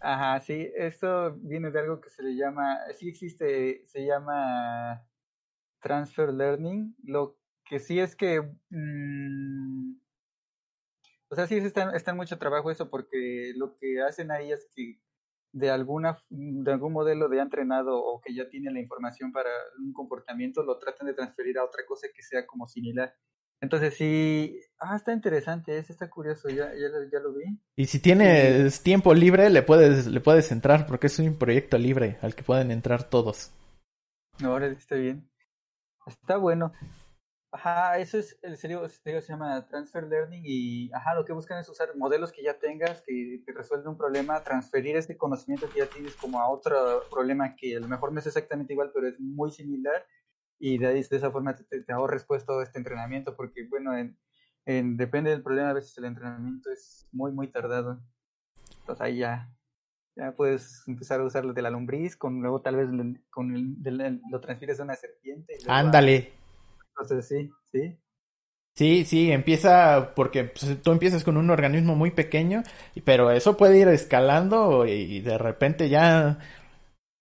Ajá, 0.01 0.41
sí, 0.41 0.71
esto 0.77 1.35
viene 1.37 1.71
de 1.71 1.81
algo 1.81 2.01
que 2.01 2.11
se 2.11 2.23
le 2.23 2.37
llama, 2.37 2.79
sí 2.95 3.09
existe, 3.09 3.87
se 3.87 4.05
llama 4.05 5.07
transfer 5.81 6.33
learning. 6.33 6.95
Lo 7.03 7.39
que 7.65 7.79
sí 7.79 8.01
es 8.01 8.15
que, 8.15 8.41
mm, 8.71 9.97
o 11.29 11.35
sea, 11.35 11.47
sí 11.47 11.57
está, 11.57 11.91
está 11.97 12.11
en 12.11 12.19
mucho 12.19 12.39
trabajo 12.39 12.71
eso 12.71 12.91
porque 12.91 13.53
lo 13.57 13.77
que 13.77 14.03
hacen 14.03 14.31
ahí 14.31 14.53
es 14.53 14.69
que 14.75 15.01
de 15.55 15.71
alguna 15.71 16.19
de 16.31 16.73
algún 16.73 16.93
modelo 16.93 17.29
de 17.29 17.39
entrenado 17.39 17.97
o 17.97 18.21
que 18.21 18.35
ya 18.35 18.49
tiene 18.49 18.73
la 18.73 18.81
información 18.81 19.31
para 19.31 19.51
un 19.79 19.93
comportamiento 19.93 20.65
lo 20.65 20.79
tratan 20.79 21.07
de 21.07 21.15
transferir 21.15 21.59
a 21.59 21.65
otra 21.65 21.85
cosa 21.87 22.09
que 22.15 22.23
sea 22.23 22.45
como 22.45 22.67
similar. 22.67 23.15
Entonces 23.61 23.95
sí, 23.95 24.59
ah, 24.81 24.97
está 24.97 25.13
interesante, 25.13 25.79
ese 25.79 25.93
está 25.93 26.11
curioso, 26.11 26.49
ya, 26.49 26.73
ya, 26.75 27.21
lo 27.21 27.33
vi. 27.33 27.45
Y 27.77 27.87
si 27.87 28.01
tienes 28.01 28.83
tiempo 28.83 29.15
libre, 29.15 29.49
le 29.49 29.63
puedes, 29.63 30.07
le 30.07 30.21
puedes 30.21 30.51
entrar, 30.53 30.87
porque 30.87 31.07
es 31.07 31.19
un 31.19 31.39
proyecto 31.39 31.79
libre 31.79 32.19
al 32.21 32.35
que 32.35 32.43
pueden 32.43 32.71
entrar 32.73 33.05
todos. 33.05 33.53
Ahora 34.43 34.67
está 34.67 34.97
bien. 34.97 35.31
Está 36.07 36.37
bueno. 36.37 36.73
Ajá, 37.55 37.99
eso 38.01 38.19
es, 38.19 38.37
el 38.43 38.57
serio, 38.57 38.89
se 38.89 39.21
llama 39.21 39.65
Transfer 39.69 40.03
Learning 40.03 40.43
y, 40.45 40.93
ajá, 40.93 41.15
lo 41.15 41.25
que 41.25 41.33
buscan 41.33 41.61
es 41.61 41.69
usar 41.69 41.97
modelos 41.97 42.33
que 42.33 42.43
ya 42.43 42.59
tengas, 42.59 43.01
que 43.03 43.45
te 43.47 43.53
resuelven 43.53 43.91
un 43.91 43.97
problema, 43.97 44.43
transferir 44.43 44.97
ese 44.97 45.17
conocimiento 45.17 45.69
que 45.71 45.79
ya 45.79 45.87
tienes 45.87 46.17
como 46.17 46.41
a 46.41 46.49
otro 46.51 47.05
problema 47.13 47.55
que 47.55 47.77
a 47.77 47.79
lo 47.79 47.87
mejor 47.87 48.13
no 48.13 48.19
es 48.19 48.27
exactamente 48.27 48.73
igual, 48.73 48.91
pero 48.93 49.07
es 49.07 49.21
muy 49.21 49.53
similar 49.53 50.05
y 50.59 50.79
de, 50.79 50.89
ahí, 50.89 51.03
de 51.05 51.17
esa 51.17 51.31
forma 51.31 51.55
te, 51.55 51.81
te, 51.81 51.93
ahorres 51.93 52.25
pues 52.25 52.45
todo 52.45 52.61
este 52.61 52.79
entrenamiento, 52.79 53.37
porque 53.37 53.69
bueno, 53.69 53.97
en, 53.97 54.19
en, 54.67 54.97
depende 54.97 55.31
del 55.31 55.45
problema, 55.45 55.71
a 55.71 55.75
veces 55.75 55.97
el 55.97 56.07
entrenamiento 56.07 56.73
es 56.73 57.07
muy, 57.13 57.31
muy 57.31 57.47
tardado. 57.47 58.03
Entonces 58.81 59.01
ahí 59.01 59.19
ya 59.19 59.49
Ya 60.17 60.33
puedes 60.33 60.83
empezar 60.89 61.21
a 61.21 61.25
usarlo 61.25 61.53
de 61.53 61.63
la 61.63 61.71
lombriz, 61.71 62.17
con 62.17 62.41
luego 62.41 62.63
tal 62.63 62.75
vez 62.75 62.89
con 63.31 63.55
el, 63.55 64.21
lo 64.29 64.41
transfieres 64.41 64.81
a 64.81 64.83
una 64.83 64.97
serpiente. 64.97 65.57
Ándale. 65.69 66.43
Entonces 66.99 67.27
sí, 67.27 67.51
sí. 67.65 67.99
Sí, 68.77 69.05
sí, 69.05 69.31
empieza 69.31 70.15
porque 70.17 70.45
pues, 70.45 70.83
tú 70.83 70.91
empiezas 70.91 71.23
con 71.23 71.37
un 71.37 71.51
organismo 71.51 71.95
muy 71.95 72.11
pequeño, 72.11 72.65
pero 73.05 73.31
eso 73.31 73.57
puede 73.57 73.79
ir 73.79 73.89
escalando 73.89 74.85
y 74.85 75.21
de 75.21 75.39
repente 75.39 75.89
ya 75.89 76.39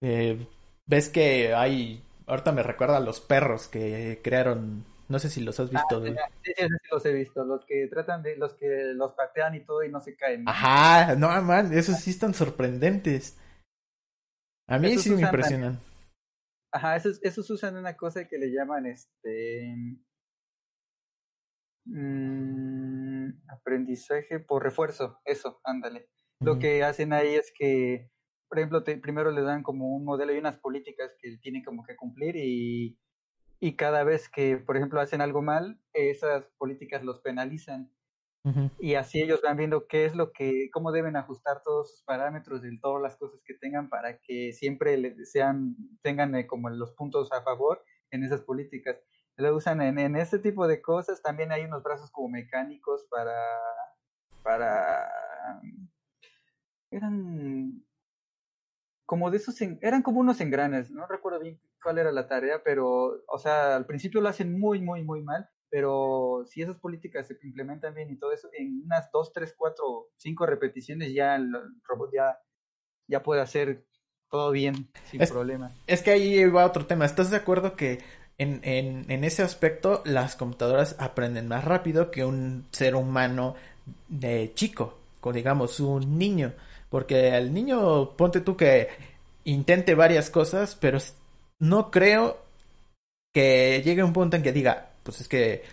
eh, 0.01 0.47
ves 0.88 1.09
que 1.09 1.53
hay, 1.53 2.03
ahorita 2.25 2.51
me 2.53 2.63
recuerda 2.63 2.97
a 2.97 3.01
los 3.01 3.21
perros 3.21 3.67
que 3.67 4.19
crearon, 4.23 4.83
no 5.07 5.19
sé 5.19 5.29
si 5.29 5.41
los 5.41 5.59
has 5.59 5.69
visto. 5.69 6.03
Ah, 6.03 6.27
sí, 6.43 6.53
sí, 6.57 6.65
los 6.91 7.05
he 7.05 7.13
visto, 7.13 7.45
los 7.45 7.63
que 7.65 7.88
tratan 7.88 8.23
de, 8.23 8.36
los 8.36 8.55
que 8.55 8.91
los 8.95 9.13
patean 9.13 9.53
y 9.53 9.59
todo 9.59 9.83
y 9.83 9.91
no 9.91 10.01
se 10.01 10.15
caen. 10.15 10.49
Ajá, 10.49 11.15
no, 11.15 11.39
man, 11.43 11.71
esos 11.71 11.99
sí 11.99 12.09
están 12.09 12.33
sorprendentes. 12.33 13.38
A 14.67 14.79
mí 14.79 14.97
sí 14.97 15.12
me 15.12 15.21
impresionan. 15.21 15.79
Ajá, 16.73 16.95
esos, 16.97 17.23
esos 17.23 17.49
usan 17.49 17.77
una 17.77 17.95
cosa 17.95 18.27
que 18.27 18.38
le 18.38 18.51
llaman 18.51 18.86
este 18.88 19.75
Mm, 21.86 23.31
aprendizaje 23.49 24.39
por 24.39 24.63
refuerzo, 24.63 25.19
eso, 25.25 25.59
ándale. 25.63 26.09
Lo 26.39 26.59
que 26.59 26.83
hacen 26.83 27.13
ahí 27.13 27.36
es 27.36 27.53
que, 27.57 28.09
por 28.47 28.57
ejemplo, 28.59 28.83
primero 28.83 29.31
le 29.31 29.41
dan 29.41 29.63
como 29.63 29.95
un 29.95 30.05
modelo 30.05 30.33
y 30.33 30.38
unas 30.38 30.57
políticas 30.57 31.12
que 31.19 31.38
tienen 31.38 31.63
como 31.63 31.83
que 31.83 31.95
cumplir 31.95 32.36
y, 32.38 32.99
y 33.59 33.75
cada 33.75 34.03
vez 34.03 34.29
que, 34.29 34.57
por 34.57 34.77
ejemplo, 34.77 34.99
hacen 35.01 35.21
algo 35.21 35.41
mal, 35.41 35.79
esas 35.93 36.45
políticas 36.57 37.03
los 37.03 37.19
penalizan. 37.21 37.91
Y 38.79 38.95
así 38.95 39.21
ellos 39.21 39.41
van 39.41 39.56
viendo 39.56 39.88
qué 39.88 40.03
es 40.06 40.15
lo 40.15 40.34
que, 40.34 40.69
cómo 40.73 40.91
deben 40.91 41.15
ajustar 41.15 41.62
todos 41.63 41.91
sus 41.91 42.03
parámetros 42.03 42.62
de 42.62 42.77
todas 42.82 43.01
las 43.01 43.15
cosas 43.15 43.41
que 43.45 43.53
tengan 43.53 43.88
para 43.88 44.17
que 44.19 44.51
siempre 44.51 45.15
sean, 45.25 45.77
tengan 46.01 46.36
eh, 46.36 46.45
como 46.45 46.69
los 46.69 46.91
puntos 46.91 47.32
a 47.32 47.41
favor 47.41 47.82
en 48.12 48.23
esas 48.23 48.41
políticas 48.41 48.97
lo 49.36 49.56
usan 49.56 49.82
en, 49.82 49.97
en 49.99 50.15
ese 50.15 50.39
tipo 50.39 50.67
de 50.67 50.82
cosas. 50.82 51.21
También 51.21 51.51
hay 51.51 51.63
unos 51.63 51.84
brazos 51.84 52.12
como 52.12 52.29
mecánicos 52.29 53.06
para, 53.10 53.34
para, 54.43 55.10
eran 56.91 57.84
como 59.06 59.32
de 59.32 59.38
esos, 59.38 59.60
eran 59.82 60.01
como 60.01 60.19
unos 60.19 60.39
engranes, 60.41 60.89
no 60.89 61.06
recuerdo 61.08 61.39
bien 61.39 61.60
cuál 61.82 61.97
era 61.97 62.12
la 62.12 62.27
tarea, 62.27 62.63
pero, 62.63 63.23
o 63.27 63.38
sea, 63.38 63.75
al 63.75 63.86
principio 63.86 64.21
lo 64.21 64.29
hacen 64.29 64.58
muy, 64.58 64.82
muy, 64.82 65.03
muy 65.03 65.21
mal, 65.21 65.49
pero 65.73 66.45
si 66.47 66.62
esas 66.62 66.77
políticas 66.77 67.25
se 67.25 67.36
implementan 67.41 67.95
bien 67.95 68.12
y 68.12 68.15
todo 68.15 68.31
eso, 68.31 68.47
en 68.55 68.83
unas 68.86 69.12
dos, 69.12 69.33
tres, 69.33 69.55
cuatro, 69.57 70.12
cinco 70.17 70.45
repeticiones 70.45 71.12
ya 71.15 71.36
el 71.36 71.51
robot 71.83 72.12
ya, 72.13 72.38
ya 73.07 73.23
puede 73.23 73.41
hacer 73.41 73.83
todo 74.29 74.51
bien, 74.51 74.91
sin 75.09 75.21
problema. 75.21 75.71
Es 75.88 76.03
que 76.03 76.12
ahí 76.12 76.45
va 76.45 76.67
otro 76.67 76.86
tema. 76.86 77.05
¿Estás 77.05 77.31
de 77.31 77.38
acuerdo 77.38 77.75
que 77.75 78.03
en, 78.38 78.59
en, 78.62 79.09
en, 79.09 79.23
ese 79.23 79.41
aspecto 79.41 80.03
las 80.05 80.36
computadoras 80.36 80.95
aprenden 80.99 81.47
más 81.47 81.65
rápido 81.65 82.12
que 82.12 82.23
un 82.23 82.67
ser 82.69 82.93
humano 82.93 83.55
de 84.09 84.51
chico, 84.53 84.99
o 85.21 85.33
digamos 85.33 85.79
un 85.79 86.19
niño, 86.19 86.53
porque 86.91 87.36
el 87.36 87.51
niño, 87.51 88.12
ponte 88.15 88.41
tú 88.41 88.55
que 88.55 88.89
intente 89.43 89.95
varias 89.95 90.29
cosas, 90.29 90.77
pero 90.79 90.99
no 91.57 91.89
creo 91.89 92.38
que 93.33 93.81
llegue 93.83 94.03
un 94.03 94.13
punto 94.13 94.38
en 94.38 94.43
que 94.43 94.51
diga, 94.51 94.92
pues 95.03 95.21
es 95.21 95.27
que 95.27 95.63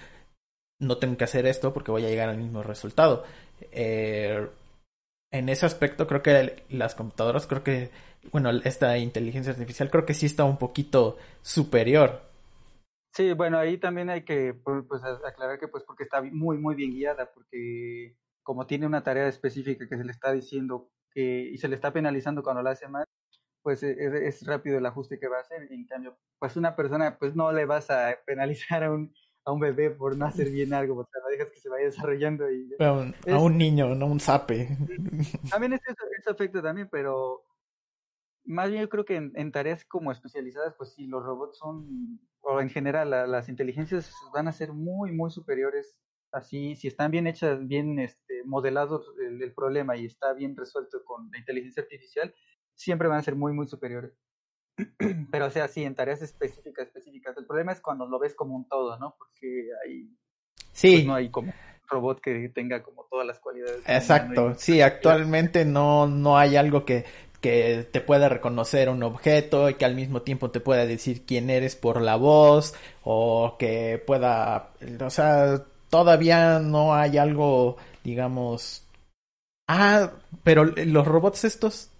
no 0.80 0.98
tengo 0.98 1.16
que 1.16 1.24
hacer 1.24 1.46
esto 1.46 1.72
porque 1.72 1.90
voy 1.90 2.04
a 2.04 2.08
llegar 2.08 2.28
al 2.28 2.38
mismo 2.38 2.62
resultado. 2.62 3.24
Eh, 3.72 4.48
en 5.32 5.48
ese 5.48 5.66
aspecto 5.66 6.06
creo 6.06 6.22
que 6.22 6.64
las 6.70 6.94
computadoras, 6.94 7.46
creo 7.46 7.62
que, 7.62 7.90
bueno, 8.32 8.50
esta 8.64 8.98
inteligencia 8.98 9.52
artificial 9.52 9.90
creo 9.90 10.06
que 10.06 10.14
sí 10.14 10.26
está 10.26 10.44
un 10.44 10.58
poquito 10.58 11.18
superior 11.42 12.30
Sí, 13.12 13.32
bueno, 13.32 13.58
ahí 13.58 13.76
también 13.78 14.08
hay 14.08 14.24
que 14.24 14.54
pues, 14.54 15.02
aclarar 15.02 15.58
que 15.58 15.68
pues 15.68 15.82
porque 15.84 16.04
está 16.04 16.22
muy, 16.22 16.58
muy 16.58 16.76
bien 16.76 16.92
guiada, 16.92 17.30
porque 17.32 18.16
como 18.42 18.66
tiene 18.66 18.86
una 18.86 19.02
tarea 19.02 19.26
específica 19.26 19.88
que 19.88 19.96
se 19.96 20.04
le 20.04 20.12
está 20.12 20.32
diciendo 20.32 20.90
que, 21.10 21.50
y 21.52 21.58
se 21.58 21.68
le 21.68 21.74
está 21.74 21.92
penalizando 21.92 22.42
cuando 22.42 22.62
la 22.62 22.70
hace 22.70 22.88
mal, 22.88 23.04
pues 23.62 23.82
e, 23.82 23.92
e, 23.92 24.28
es, 24.28 24.46
rápido 24.46 24.78
el 24.78 24.86
ajuste 24.86 25.18
que 25.18 25.28
va 25.28 25.38
a 25.38 25.40
hacer. 25.40 25.70
En 25.70 25.86
cambio, 25.86 26.16
pues 26.38 26.56
una 26.56 26.76
persona, 26.76 27.18
pues 27.18 27.34
no 27.34 27.52
le 27.52 27.64
vas 27.64 27.90
a 27.90 28.16
penalizar 28.26 28.84
a 28.84 28.92
un, 28.92 29.14
a 29.44 29.52
un 29.52 29.60
bebé 29.60 29.90
por 29.90 30.16
no 30.16 30.26
hacer 30.26 30.50
bien 30.50 30.72
algo, 30.74 31.00
o 31.00 31.04
sea, 31.04 31.22
no 31.22 31.28
dejas 31.28 31.50
que 31.50 31.60
se 31.60 31.68
vaya 31.68 31.86
desarrollando. 31.86 32.50
Y, 32.50 32.76
a 32.80 33.38
un 33.38 33.58
niño, 33.58 33.94
no 33.94 34.06
un 34.06 34.20
sape. 34.20 34.68
También 35.50 35.74
es 35.74 35.80
ese 35.86 36.30
efecto 36.30 36.62
también, 36.62 36.88
pero 36.90 37.44
más 38.44 38.70
bien 38.70 38.82
yo 38.82 38.88
creo 38.88 39.04
que 39.04 39.16
en, 39.16 39.52
tareas 39.52 39.84
como 39.84 40.12
especializadas, 40.12 40.74
pues 40.76 40.92
sí, 40.94 41.06
los 41.06 41.24
robots 41.24 41.58
son, 41.58 42.20
o 42.40 42.60
en 42.60 42.70
general 42.70 43.10
las 43.10 43.48
inteligencias 43.48 44.12
van 44.32 44.48
a 44.48 44.52
ser 44.52 44.72
muy, 44.72 45.12
muy 45.12 45.30
superiores. 45.30 45.96
Así, 46.32 46.76
si 46.76 46.86
están 46.88 47.10
bien 47.10 47.26
hechas, 47.26 47.66
bien 47.66 47.98
este, 47.98 48.44
modelados 48.44 49.12
el, 49.18 49.52
problema 49.52 49.96
y 49.96 50.06
está 50.06 50.32
bien 50.32 50.56
resuelto 50.56 51.02
con 51.04 51.28
la 51.30 51.38
inteligencia 51.38 51.82
artificial, 51.82 52.32
siempre 52.80 53.08
van 53.08 53.18
a 53.18 53.22
ser 53.22 53.36
muy, 53.36 53.52
muy 53.52 53.66
superiores. 53.66 54.12
Pero 55.30 55.46
o 55.46 55.50
sea, 55.50 55.68
sí, 55.68 55.84
en 55.84 55.94
tareas 55.94 56.22
específicas, 56.22 56.86
específicas. 56.86 57.36
El 57.36 57.46
problema 57.46 57.72
es 57.72 57.80
cuando 57.80 58.06
lo 58.06 58.18
ves 58.18 58.34
como 58.34 58.56
un 58.56 58.66
todo, 58.68 58.98
¿no? 58.98 59.14
Porque 59.18 59.68
sí. 60.72 60.96
Pues, 60.96 61.06
no 61.06 61.14
hay 61.14 61.30
como 61.30 61.52
robot 61.88 62.20
que 62.20 62.48
tenga 62.54 62.82
como 62.82 63.06
todas 63.10 63.26
las 63.26 63.38
cualidades. 63.40 63.82
Exacto, 63.86 64.54
sí, 64.56 64.80
actualmente 64.80 65.64
no, 65.64 66.06
no 66.06 66.38
hay 66.38 66.56
algo 66.56 66.84
que 66.84 67.04
que 67.40 67.88
te 67.90 68.02
pueda 68.02 68.28
reconocer 68.28 68.90
un 68.90 69.02
objeto 69.02 69.70
y 69.70 69.74
que 69.74 69.86
al 69.86 69.94
mismo 69.94 70.22
tiempo 70.22 70.50
te 70.50 70.60
pueda 70.60 70.84
decir 70.84 71.24
quién 71.24 71.48
eres 71.48 71.74
por 71.74 72.02
la 72.02 72.16
voz 72.16 72.74
o 73.02 73.56
que 73.58 74.02
pueda, 74.06 74.72
o 75.00 75.10
sea, 75.10 75.64
todavía 75.88 76.58
no 76.58 76.94
hay 76.94 77.16
algo, 77.16 77.78
digamos, 78.04 78.86
ah, 79.68 80.12
pero 80.44 80.64
los 80.64 81.06
robots 81.06 81.44
estos. 81.44 81.90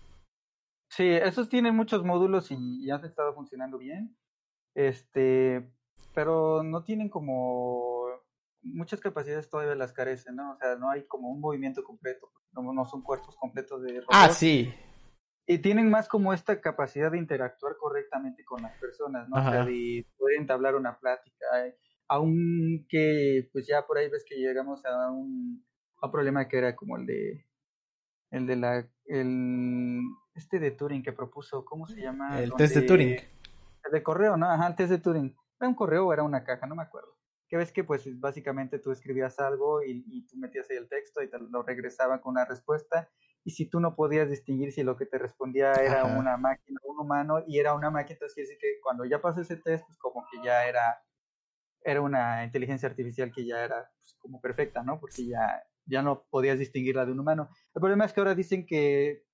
Sí, 0.91 1.09
esos 1.09 1.49
tienen 1.49 1.75
muchos 1.75 2.05
módulos 2.05 2.51
y, 2.51 2.91
han 2.91 3.05
estado 3.05 3.35
funcionando 3.35 3.79
bien, 3.79 4.17
este, 4.75 5.73
pero 6.15 6.63
no 6.63 6.85
tienen 6.85 7.09
como 7.09 8.07
muchas 8.63 9.01
capacidades 9.01 9.49
todavía 9.49 9.75
las 9.75 9.93
carecen, 9.93 10.37
¿no? 10.37 10.53
O 10.53 10.57
sea, 10.57 10.77
no 10.77 10.91
hay 10.91 11.07
como 11.07 11.31
un 11.31 11.41
movimiento 11.41 11.83
completo, 11.83 12.31
no, 12.53 12.73
no 12.73 12.85
son 12.85 13.03
cuerpos 13.03 13.37
completos 13.37 13.83
de 13.83 14.01
robots. 14.01 14.09
Ah, 14.11 14.29
sí 14.29 14.73
y 15.51 15.59
tienen 15.59 15.91
más 15.91 16.07
como 16.07 16.33
esta 16.33 16.61
capacidad 16.61 17.11
de 17.11 17.19
interactuar 17.19 17.77
correctamente 17.77 18.45
con 18.45 18.63
las 18.63 18.73
personas, 18.79 19.29
¿no? 19.29 19.37
O 19.37 19.51
sea, 19.51 19.65
de 19.65 20.07
poder 20.17 20.39
entablar 20.39 20.77
una 20.77 20.97
plática, 21.01 21.67
eh, 21.67 21.77
aunque 22.07 23.49
pues 23.53 23.67
ya 23.67 23.85
por 23.85 23.99
ahí 23.99 24.09
ves 24.09 24.25
que 24.25 24.37
llegamos 24.37 24.85
a 24.85 25.11
un, 25.11 25.67
problema 26.13 26.47
que 26.47 26.57
era 26.57 26.77
como 26.77 26.97
el 26.97 27.05
de 27.05 27.45
el 28.31 28.47
de 28.47 28.57
la 28.57 28.89
el 29.07 30.01
este 30.35 30.59
de 30.59 30.71
Turing 30.71 31.03
que 31.03 31.13
propuso, 31.13 31.65
¿cómo 31.65 31.87
se 31.87 32.01
llama? 32.01 32.41
El 32.41 32.53
test 32.55 32.75
de 32.75 32.83
Turing. 32.83 33.17
El 33.85 33.93
de 33.93 34.03
correo, 34.03 34.37
¿no? 34.37 34.47
Ajá, 34.47 34.69
el 34.69 34.77
test 34.77 34.91
de 34.91 34.99
Turing. 34.99 35.37
¿Era 35.59 35.69
un 35.69 35.75
correo 35.75 36.07
o 36.07 36.13
era 36.13 36.23
una 36.23 36.45
caja? 36.45 36.67
No 36.67 36.75
me 36.75 36.83
acuerdo. 36.83 37.17
Que 37.49 37.57
ves 37.57 37.73
que 37.73 37.83
pues 37.85 38.09
básicamente 38.21 38.79
tú 38.79 38.93
escribías 38.93 39.39
algo 39.41 39.83
y, 39.83 40.05
y 40.07 40.27
tú 40.27 40.37
metías 40.37 40.71
ahí 40.71 40.77
el 40.77 40.89
texto 40.89 41.23
y 41.23 41.29
te 41.29 41.39
lo 41.39 41.63
regresaba 41.63 42.21
con 42.21 42.33
una 42.33 42.45
respuesta 42.45 43.11
y 43.45 43.53
si 43.53 43.67
tú 43.67 43.81
no 43.81 43.95
podías 43.95 44.29
distinguir 44.29 44.73
si 44.73 44.83
lo 44.83 44.97
que 44.97 45.07
te 45.07 45.19
respondía 45.19 45.73
era 45.73 46.05
una 46.05 46.37
máquina 46.37 46.79
o 46.85 46.93
un 46.93 47.01
humano 47.01 47.43
y 47.47 47.59
era 47.59 47.75
una 47.75 47.91
máquina, 47.91 48.15
entonces 48.15 48.35
quiere 48.35 48.49
decir 48.49 48.61
que 48.61 48.81
cuando 48.83 49.05
ya 49.05 49.21
pasó 49.21 49.41
ese 49.41 49.57
test, 49.57 49.85
pues 49.87 49.99
como 49.99 50.27
que 50.31 50.43
ya 50.45 50.67
era, 50.67 51.03
era 51.83 52.03
una 52.03 52.45
inteligencia 52.45 52.89
artificial 52.89 53.33
que 53.33 53.47
ya 53.47 53.65
era 53.65 53.91
pues, 54.03 54.15
como 54.19 54.41
perfecta, 54.41 54.83
¿no? 54.83 55.01
Porque 55.01 55.27
ya, 55.27 55.63
ya 55.91 56.03
no 56.03 56.25
podías 56.31 56.59
distinguirla 56.59 57.07
de 57.07 57.13
un 57.13 57.21
humano. 57.21 57.51
El 57.75 57.81
problema 57.81 58.05
es 58.05 58.13
que 58.13 58.21
ahora 58.21 58.35
dicen 58.35 58.67
que, 58.67 59.25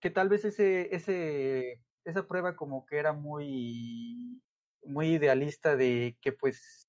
que 0.00 0.10
tal 0.10 0.28
vez 0.28 0.44
ese, 0.44 0.94
ese, 0.94 1.80
esa 2.04 2.26
prueba 2.26 2.56
como 2.56 2.84
que 2.86 2.98
era 2.98 3.12
muy, 3.12 4.42
muy 4.84 5.14
idealista 5.14 5.76
de 5.76 6.18
que 6.20 6.32
pues 6.32 6.88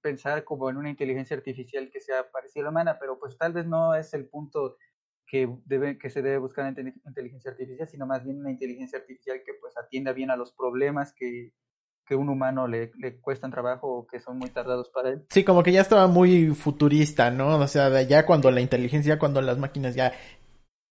pensar 0.00 0.44
como 0.44 0.68
en 0.70 0.76
una 0.76 0.90
inteligencia 0.90 1.36
artificial 1.36 1.90
que 1.90 2.00
sea 2.00 2.30
parecida 2.30 2.62
a 2.62 2.64
la 2.64 2.70
humana, 2.70 2.98
pero 2.98 3.18
pues 3.18 3.38
tal 3.38 3.52
vez 3.52 3.66
no 3.66 3.94
es 3.94 4.12
el 4.14 4.28
punto 4.28 4.76
que, 5.26 5.48
debe, 5.64 5.98
que 5.98 6.10
se 6.10 6.22
debe 6.22 6.38
buscar 6.38 6.66
en 6.66 6.94
inteligencia 7.06 7.50
artificial, 7.50 7.88
sino 7.88 8.06
más 8.06 8.24
bien 8.24 8.38
una 8.38 8.50
inteligencia 8.50 8.98
artificial 8.98 9.42
que 9.44 9.54
pues 9.54 9.76
atienda 9.76 10.12
bien 10.12 10.30
a 10.30 10.36
los 10.36 10.52
problemas 10.52 11.14
que, 11.14 11.52
que 12.06 12.14
un 12.14 12.28
humano 12.28 12.66
le, 12.66 12.92
le 12.98 13.16
cuestan 13.20 13.50
trabajo 13.50 13.88
o 13.88 14.06
que 14.06 14.20
son 14.20 14.38
muy 14.38 14.50
tardados 14.50 14.90
para 14.90 15.10
él. 15.10 15.26
Sí, 15.30 15.44
como 15.44 15.62
que 15.62 15.72
ya 15.72 15.80
estaba 15.80 16.06
muy 16.06 16.48
futurista, 16.48 17.30
¿no? 17.30 17.58
O 17.58 17.66
sea, 17.66 18.02
ya 18.02 18.26
cuando 18.26 18.50
la 18.50 18.60
inteligencia, 18.60 19.18
cuando 19.18 19.40
las 19.40 19.58
máquinas 19.58 19.94
ya 19.94 20.12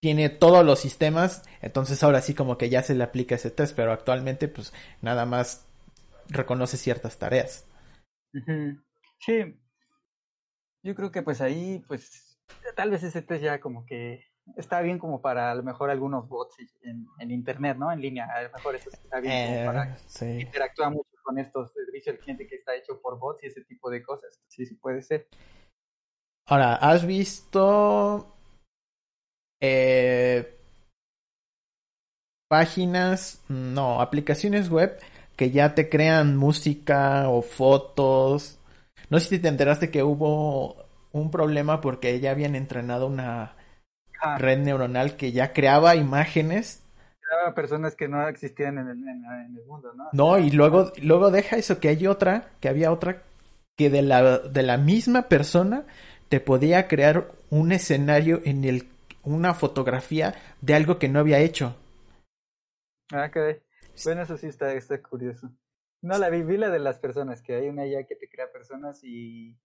tiene 0.01 0.29
todos 0.29 0.65
los 0.65 0.79
sistemas, 0.79 1.43
entonces 1.61 2.03
ahora 2.03 2.21
sí 2.21 2.33
como 2.33 2.57
que 2.57 2.69
ya 2.69 2.81
se 2.81 2.95
le 2.95 3.03
aplica 3.03 3.35
ese 3.35 3.51
test, 3.51 3.75
pero 3.75 3.91
actualmente 3.93 4.47
pues 4.47 4.73
nada 5.01 5.25
más 5.25 5.65
reconoce 6.27 6.77
ciertas 6.77 7.17
tareas. 7.17 7.65
Sí, 9.19 9.55
yo 10.83 10.95
creo 10.95 11.11
que 11.11 11.21
pues 11.21 11.39
ahí 11.39 11.83
pues 11.87 12.37
tal 12.75 12.91
vez 12.91 13.03
ese 13.03 13.21
test 13.21 13.43
ya 13.43 13.61
como 13.61 13.85
que 13.85 14.25
está 14.57 14.81
bien 14.81 14.99
como 14.99 15.21
para 15.21 15.51
a 15.51 15.55
lo 15.55 15.63
mejor 15.63 15.89
algunos 15.89 16.27
bots 16.27 16.55
en, 16.83 17.07
en 17.19 17.31
internet, 17.31 17.77
¿no? 17.77 17.91
En 17.91 18.01
línea, 18.01 18.25
a 18.25 18.43
lo 18.43 18.51
mejor 18.51 18.75
eso 18.75 18.89
está 18.89 19.19
bien 19.19 19.33
como 19.45 19.65
para 19.65 19.95
Eh, 19.95 19.97
sí. 20.07 20.39
interactúa 20.41 20.89
mucho 20.89 21.09
con 21.23 21.39
estos 21.39 21.71
servicios 21.71 22.15
al 22.15 22.21
cliente 22.21 22.47
que 22.47 22.55
está 22.55 22.75
hecho 22.75 22.99
por 23.01 23.17
bots 23.17 23.43
y 23.43 23.47
ese 23.47 23.63
tipo 23.63 23.89
de 23.89 24.03
cosas. 24.03 24.41
Sí, 24.47 24.65
sí 24.65 24.75
puede 24.75 25.01
ser. 25.01 25.27
Ahora, 26.45 26.75
¿has 26.75 27.05
visto 27.05 28.35
eh, 29.61 30.57
páginas, 32.49 33.41
no, 33.47 34.01
aplicaciones 34.01 34.69
web 34.69 34.99
que 35.37 35.51
ya 35.51 35.73
te 35.73 35.89
crean 35.89 36.35
música 36.35 37.29
o 37.29 37.41
fotos? 37.41 38.59
No 39.09 39.19
sé 39.19 39.29
si 39.29 39.39
te 39.39 39.47
enteraste 39.47 39.89
que 39.89 40.03
hubo 40.03 40.85
un 41.11 41.31
problema 41.31 41.79
porque 41.79 42.19
ya 42.19 42.31
habían 42.31 42.55
entrenado 42.55 43.07
una 43.07 43.55
Red 44.37 44.59
neuronal 44.59 45.15
que 45.15 45.31
ya 45.31 45.53
creaba 45.53 45.95
imágenes. 45.95 46.83
creaba 47.19 47.53
personas 47.53 47.95
que 47.95 48.07
no 48.07 48.27
existían 48.27 48.77
en 48.77 48.87
el, 48.87 48.97
en, 48.97 49.25
en 49.25 49.57
el 49.57 49.65
mundo, 49.65 49.93
¿no? 49.93 50.09
No, 50.13 50.39
y 50.39 50.49
luego, 50.51 50.91
luego 51.01 51.31
deja 51.31 51.57
eso 51.57 51.79
que 51.79 51.89
hay 51.89 52.07
otra, 52.07 52.49
que 52.59 52.69
había 52.69 52.91
otra 52.91 53.23
que 53.75 53.89
de 53.89 54.01
la, 54.01 54.39
de 54.39 54.63
la 54.63 54.77
misma 54.77 55.23
persona 55.23 55.85
te 56.29 56.39
podía 56.39 56.87
crear 56.87 57.31
un 57.49 57.71
escenario 57.71 58.41
en 58.45 58.63
el, 58.63 58.89
una 59.23 59.53
fotografía 59.53 60.35
de 60.61 60.75
algo 60.75 60.99
que 60.99 61.09
no 61.09 61.19
había 61.19 61.39
hecho. 61.39 61.75
Ah, 63.11 63.29
caray. 63.29 63.61
Bueno, 64.05 64.23
eso 64.23 64.37
sí 64.37 64.47
está, 64.47 64.73
está 64.73 65.01
curioso. 65.01 65.51
No, 66.01 66.17
la 66.17 66.29
vi, 66.29 66.43
vi 66.43 66.57
la 66.57 66.69
de 66.69 66.79
las 66.79 66.99
personas, 66.99 67.41
que 67.41 67.55
hay 67.55 67.69
una 67.69 67.85
ya 67.85 68.03
que 68.03 68.15
te 68.15 68.27
crea 68.27 68.51
personas 68.51 69.03
y, 69.03 69.55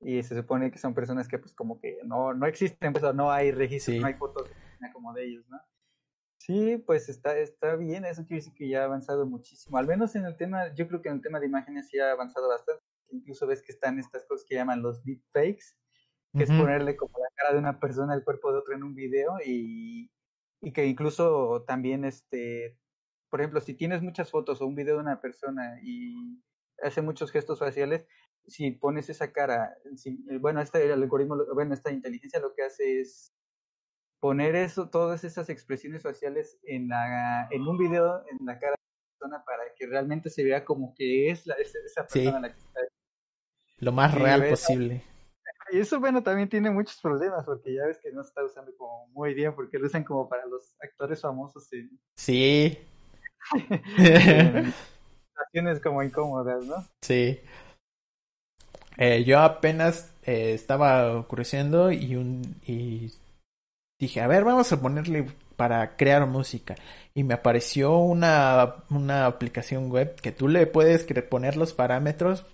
y 0.00 0.22
se 0.22 0.36
supone 0.36 0.70
que 0.70 0.78
son 0.78 0.94
personas 0.94 1.28
que 1.28 1.38
pues 1.38 1.54
como 1.54 1.80
que 1.80 1.98
no, 2.04 2.34
no 2.34 2.46
existen, 2.46 2.92
pues 2.92 3.04
o 3.04 3.12
no 3.12 3.30
hay 3.30 3.50
registros, 3.50 3.96
Sí. 3.96 4.00
no 4.00 4.06
hay 4.06 4.14
fotos 4.14 4.50
como 4.92 5.12
de 5.12 5.24
ellos, 5.24 5.48
¿no? 5.48 5.58
Sí, 6.38 6.76
pues 6.86 7.08
está, 7.08 7.36
está 7.38 7.74
bien, 7.76 8.04
eso 8.04 8.24
quiere 8.24 8.36
decir 8.36 8.54
que 8.54 8.68
ya 8.68 8.82
ha 8.82 8.84
avanzado 8.84 9.26
muchísimo, 9.26 9.78
al 9.78 9.86
menos 9.86 10.14
en 10.14 10.24
el 10.26 10.36
tema, 10.36 10.72
yo 10.74 10.86
creo 10.86 11.02
que 11.02 11.08
en 11.08 11.16
el 11.16 11.22
tema 11.22 11.40
de 11.40 11.46
imágenes 11.46 11.88
sí 11.88 11.98
ha 11.98 12.12
avanzado 12.12 12.48
bastante, 12.48 12.84
incluso 13.10 13.46
ves 13.46 13.62
que 13.62 13.72
están 13.72 13.98
estas 13.98 14.24
cosas 14.26 14.46
que 14.48 14.54
llaman 14.54 14.82
los 14.82 15.02
deepfakes, 15.04 15.76
que 16.36 16.44
es 16.44 16.50
Ujú. 16.50 16.58
ponerle 16.60 16.96
como 16.96 17.18
la 17.18 17.28
cara 17.34 17.52
de 17.54 17.58
una 17.58 17.80
persona 17.80 18.12
al 18.12 18.22
cuerpo 18.22 18.52
de 18.52 18.58
otro 18.58 18.74
en 18.74 18.84
un 18.84 18.94
video 18.94 19.38
y, 19.44 20.12
y 20.60 20.72
que 20.72 20.86
incluso 20.86 21.64
también 21.66 22.04
este 22.04 22.78
por 23.28 23.40
ejemplo, 23.40 23.60
si 23.60 23.74
tienes 23.74 24.02
muchas 24.02 24.30
fotos 24.30 24.60
o 24.60 24.66
un 24.66 24.74
video 24.74 24.94
de 24.94 25.02
una 25.02 25.20
persona 25.20 25.80
y 25.82 26.42
hace 26.82 27.02
muchos 27.02 27.32
gestos 27.32 27.58
faciales, 27.58 28.06
si 28.46 28.70
pones 28.72 29.08
esa 29.10 29.32
cara, 29.32 29.76
si- 29.96 30.24
eh, 30.30 30.38
bueno, 30.38 30.60
este 30.60 30.92
algoritmo, 30.92 31.36
bueno, 31.54 31.74
esta 31.74 31.90
inteligencia 31.90 32.40
lo 32.40 32.54
que 32.54 32.62
hace 32.64 33.00
es 33.00 33.32
poner 34.20 34.56
eso, 34.56 34.88
todas 34.88 35.24
esas 35.24 35.48
expresiones 35.50 36.02
faciales 36.02 36.58
en 36.64 36.88
la, 36.88 37.48
en 37.50 37.62
un 37.66 37.76
video, 37.78 38.24
en 38.30 38.46
la 38.46 38.58
cara 38.58 38.72
de 38.72 38.78
la 38.78 39.18
persona 39.18 39.44
para 39.44 39.62
que 39.76 39.86
realmente 39.86 40.30
se 40.30 40.42
vea 40.44 40.64
como 40.64 40.94
que 40.94 41.30
es 41.30 41.46
la, 41.46 41.54
esa, 41.54 42.06
Sí. 42.08 42.20
persona 42.24 42.40
la 42.40 42.52
que 42.52 42.58
está. 42.58 42.80
Lo 43.78 43.92
más 43.92 44.12
Sí, 44.14 44.18
real 44.20 44.40
ves, 44.40 44.50
posible. 44.50 45.02
Y 45.72 45.80
eso, 45.80 45.98
bueno, 45.98 46.22
también 46.22 46.48
tiene 46.48 46.70
muchos 46.70 47.00
problemas 47.00 47.44
porque 47.44 47.74
ya 47.74 47.84
ves 47.86 47.98
que 47.98 48.12
no 48.12 48.22
se 48.22 48.28
está 48.28 48.44
usando 48.44 48.72
como 48.76 49.08
muy 49.08 49.34
bien 49.34 49.52
porque 49.52 49.80
lo 49.80 49.86
usan 49.86 50.04
como 50.04 50.28
para 50.28 50.46
los 50.46 50.72
actores 50.80 51.20
famosos 51.20 51.72
en, 51.72 51.90
Sí. 52.16 52.78
en 53.98 54.72
situaciones 55.28 55.80
como 55.82 56.02
incómodas, 56.04 56.64
¿no? 56.66 56.76
Sí. 57.02 57.40
Eh, 58.98 59.24
yo 59.24 59.40
apenas 59.40 60.12
eh, 60.24 60.52
estaba 60.54 61.26
curioseando 61.26 61.92
y 61.92 62.16
un 62.16 62.56
y 62.66 63.12
dije, 63.98 64.20
a 64.20 64.26
ver, 64.26 64.44
vamos 64.44 64.72
a 64.72 64.80
ponerle 64.80 65.26
para 65.56 65.96
crear 65.96 66.26
música. 66.26 66.76
Y 67.14 67.24
me 67.24 67.34
apareció 67.34 67.98
una, 67.98 68.76
una 68.90 69.26
aplicación 69.26 69.90
web 69.90 70.14
que 70.20 70.32
tú 70.32 70.48
le 70.48 70.66
puedes 70.66 71.04
poner 71.24 71.56
los 71.56 71.72
parámetros, 71.72 72.44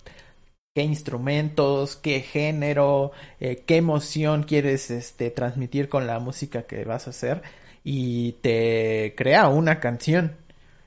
qué 0.75 0.83
instrumentos, 0.83 1.97
qué 1.97 2.21
género, 2.21 3.13
eh, 3.41 3.65
qué 3.67 3.77
emoción 3.77 4.45
quieres 4.45 4.91
este, 4.91 5.31
transmitir 5.31 5.89
con 5.89 6.07
la 6.07 6.19
música 6.21 6.63
que 6.65 6.85
vas 6.85 7.07
a 7.07 7.11
hacer. 7.11 7.43
Y 7.85 8.33
te 8.43 9.15
crea 9.17 9.49
una 9.49 9.81
canción. 9.81 10.37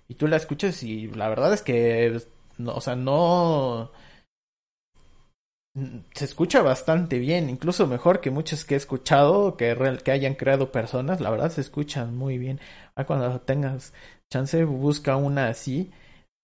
Y 0.07 0.15
tú 0.15 0.27
la 0.27 0.37
escuchas 0.37 0.83
y 0.83 1.07
la 1.07 1.29
verdad 1.29 1.53
es 1.53 1.61
que, 1.61 2.21
o 2.65 2.81
sea, 2.81 2.95
no... 2.95 3.91
Se 6.13 6.23
escucha 6.23 6.61
bastante 6.61 7.19
bien, 7.19 7.49
incluso 7.49 7.85
mejor 7.85 8.21
que 8.21 8.31
muchos 8.31 8.63
que 8.63 8.75
he 8.75 8.77
escuchado, 8.77 9.57
que, 9.57 9.75
real- 9.75 10.01
que 10.03 10.11
hayan 10.11 10.35
creado 10.35 10.71
personas, 10.71 11.19
la 11.19 11.29
verdad 11.29 11.51
se 11.51 11.59
escuchan 11.61 12.15
muy 12.15 12.37
bien. 12.37 12.61
Ah, 12.95 13.05
cuando 13.05 13.41
tengas 13.41 13.93
chance, 14.29 14.63
busca 14.63 15.17
una 15.17 15.47
así. 15.49 15.91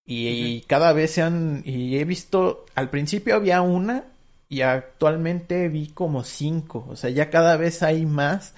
Y, 0.06 0.30
y 0.30 0.62
cada 0.64 0.94
vez 0.94 1.12
se 1.12 1.22
han, 1.24 1.64
y 1.66 1.98
he 1.98 2.06
visto, 2.06 2.66
al 2.76 2.90
principio 2.90 3.36
había 3.36 3.62
una 3.62 4.06
y 4.50 4.62
actualmente 4.62 5.70
vi 5.70 5.88
como 5.90 6.24
cinco, 6.26 6.86
o 6.90 6.96
sea, 6.98 7.10
ya 7.12 7.30
cada 7.30 7.58
vez 7.58 7.84
hay 7.84 8.06
más. 8.06 8.56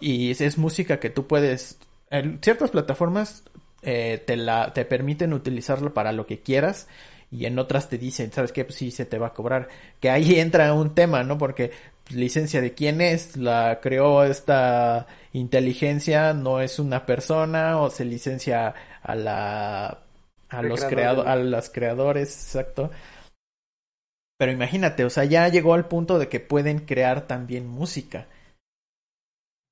Y 0.00 0.30
es, 0.30 0.40
es 0.40 0.58
música 0.58 1.00
que 1.00 1.10
tú 1.10 1.26
puedes, 1.26 1.78
en 2.10 2.38
ciertas 2.42 2.70
plataformas 2.70 3.42
eh, 3.82 4.22
te 4.26 4.36
la, 4.36 4.72
te 4.72 4.84
permiten 4.84 5.32
utilizarlo 5.32 5.92
para 5.94 6.12
lo 6.12 6.26
que 6.26 6.40
quieras 6.40 6.86
y 7.30 7.46
en 7.46 7.58
otras 7.58 7.88
te 7.88 7.98
dicen, 7.98 8.32
¿sabes 8.32 8.52
qué? 8.52 8.64
Pues 8.64 8.76
sí, 8.76 8.90
se 8.90 9.06
te 9.06 9.18
va 9.18 9.28
a 9.28 9.34
cobrar. 9.34 9.68
Que 10.00 10.10
ahí 10.10 10.34
entra 10.40 10.72
un 10.74 10.94
tema, 10.94 11.24
¿no? 11.24 11.38
Porque 11.38 11.72
pues, 12.04 12.16
licencia 12.16 12.60
de 12.60 12.74
quién 12.74 13.00
es, 13.00 13.36
la 13.36 13.80
creó 13.80 14.24
esta 14.24 15.06
inteligencia, 15.32 16.32
no 16.34 16.60
es 16.60 16.78
una 16.78 17.06
persona 17.06 17.80
o 17.80 17.90
se 17.90 18.04
licencia 18.04 18.74
a 19.02 19.14
la 19.14 20.00
a 20.48 20.60
El 20.60 20.68
los 20.68 20.84
creador 20.84 21.24
creado, 21.24 21.28
a 21.28 21.36
los 21.36 21.70
creadores, 21.70 22.28
exacto. 22.28 22.90
Pero 24.36 24.52
imagínate, 24.52 25.04
o 25.04 25.10
sea, 25.10 25.24
ya 25.24 25.48
llegó 25.48 25.74
al 25.74 25.86
punto 25.88 26.18
de 26.18 26.28
que 26.28 26.40
pueden 26.40 26.80
crear 26.80 27.26
también 27.26 27.66
música. 27.66 28.26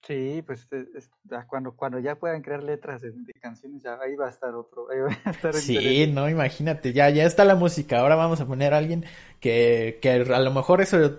Sí, 0.05 0.43
pues 0.47 0.67
es- 0.73 0.89
es- 0.95 1.11
ya 1.25 1.47
cuando, 1.47 1.77
cuando 1.77 1.99
ya 2.01 2.17
puedan 2.19 2.43
crear 2.43 2.63
letras 2.63 3.01
de, 3.03 3.13
de 3.13 3.33
canciones, 3.35 3.83
ya 3.83 3.99
ahí 4.01 4.17
va 4.17 4.27
a 4.27 4.31
estar 4.31 4.55
otro, 4.55 4.91
ahí 4.91 4.99
va 5.01 5.21
a 5.25 5.31
estar 5.31 5.55
Sí, 5.55 6.07
no, 6.13 6.29
imagínate, 6.29 6.93
ya, 6.93 7.11
ya 7.11 7.25
está 7.25 7.45
la 7.45 7.55
música. 7.55 8.01
Ahora 8.01 8.17
vamos 8.17 8.41
a 8.41 8.47
poner 8.47 8.75
a 8.75 8.79
alguien 8.79 9.05
que, 9.41 9.99
que 10.01 10.11
a 10.13 10.39
lo 10.41 10.51
mejor 10.51 10.81
eso 10.81 11.19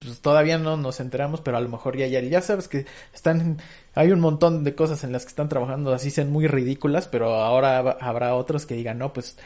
pues, 0.00 0.20
todavía 0.22 0.58
no 0.58 0.76
nos 0.76 1.00
enteramos, 1.00 1.40
pero 1.42 1.56
a 1.58 1.60
lo 1.60 1.68
mejor 1.70 1.96
ya, 1.96 2.06
ya, 2.08 2.20
ya 2.22 2.42
sabes 2.42 2.68
que 2.68 2.86
están, 3.14 3.58
hay 3.94 4.12
un 4.12 4.20
montón 4.20 4.64
de 4.64 4.74
cosas 4.74 5.04
en 5.04 5.12
las 5.12 5.24
que 5.24 5.30
están 5.30 5.48
trabajando, 5.50 5.92
así 5.94 6.10
sean 6.10 6.30
muy 6.32 6.46
ridículas, 6.48 7.08
pero 7.08 7.34
ahora 7.36 7.82
hab- 7.82 7.98
habrá 8.00 8.34
otros 8.36 8.66
que 8.66 8.74
digan, 8.76 8.98
no, 8.98 9.12
pues, 9.12 9.38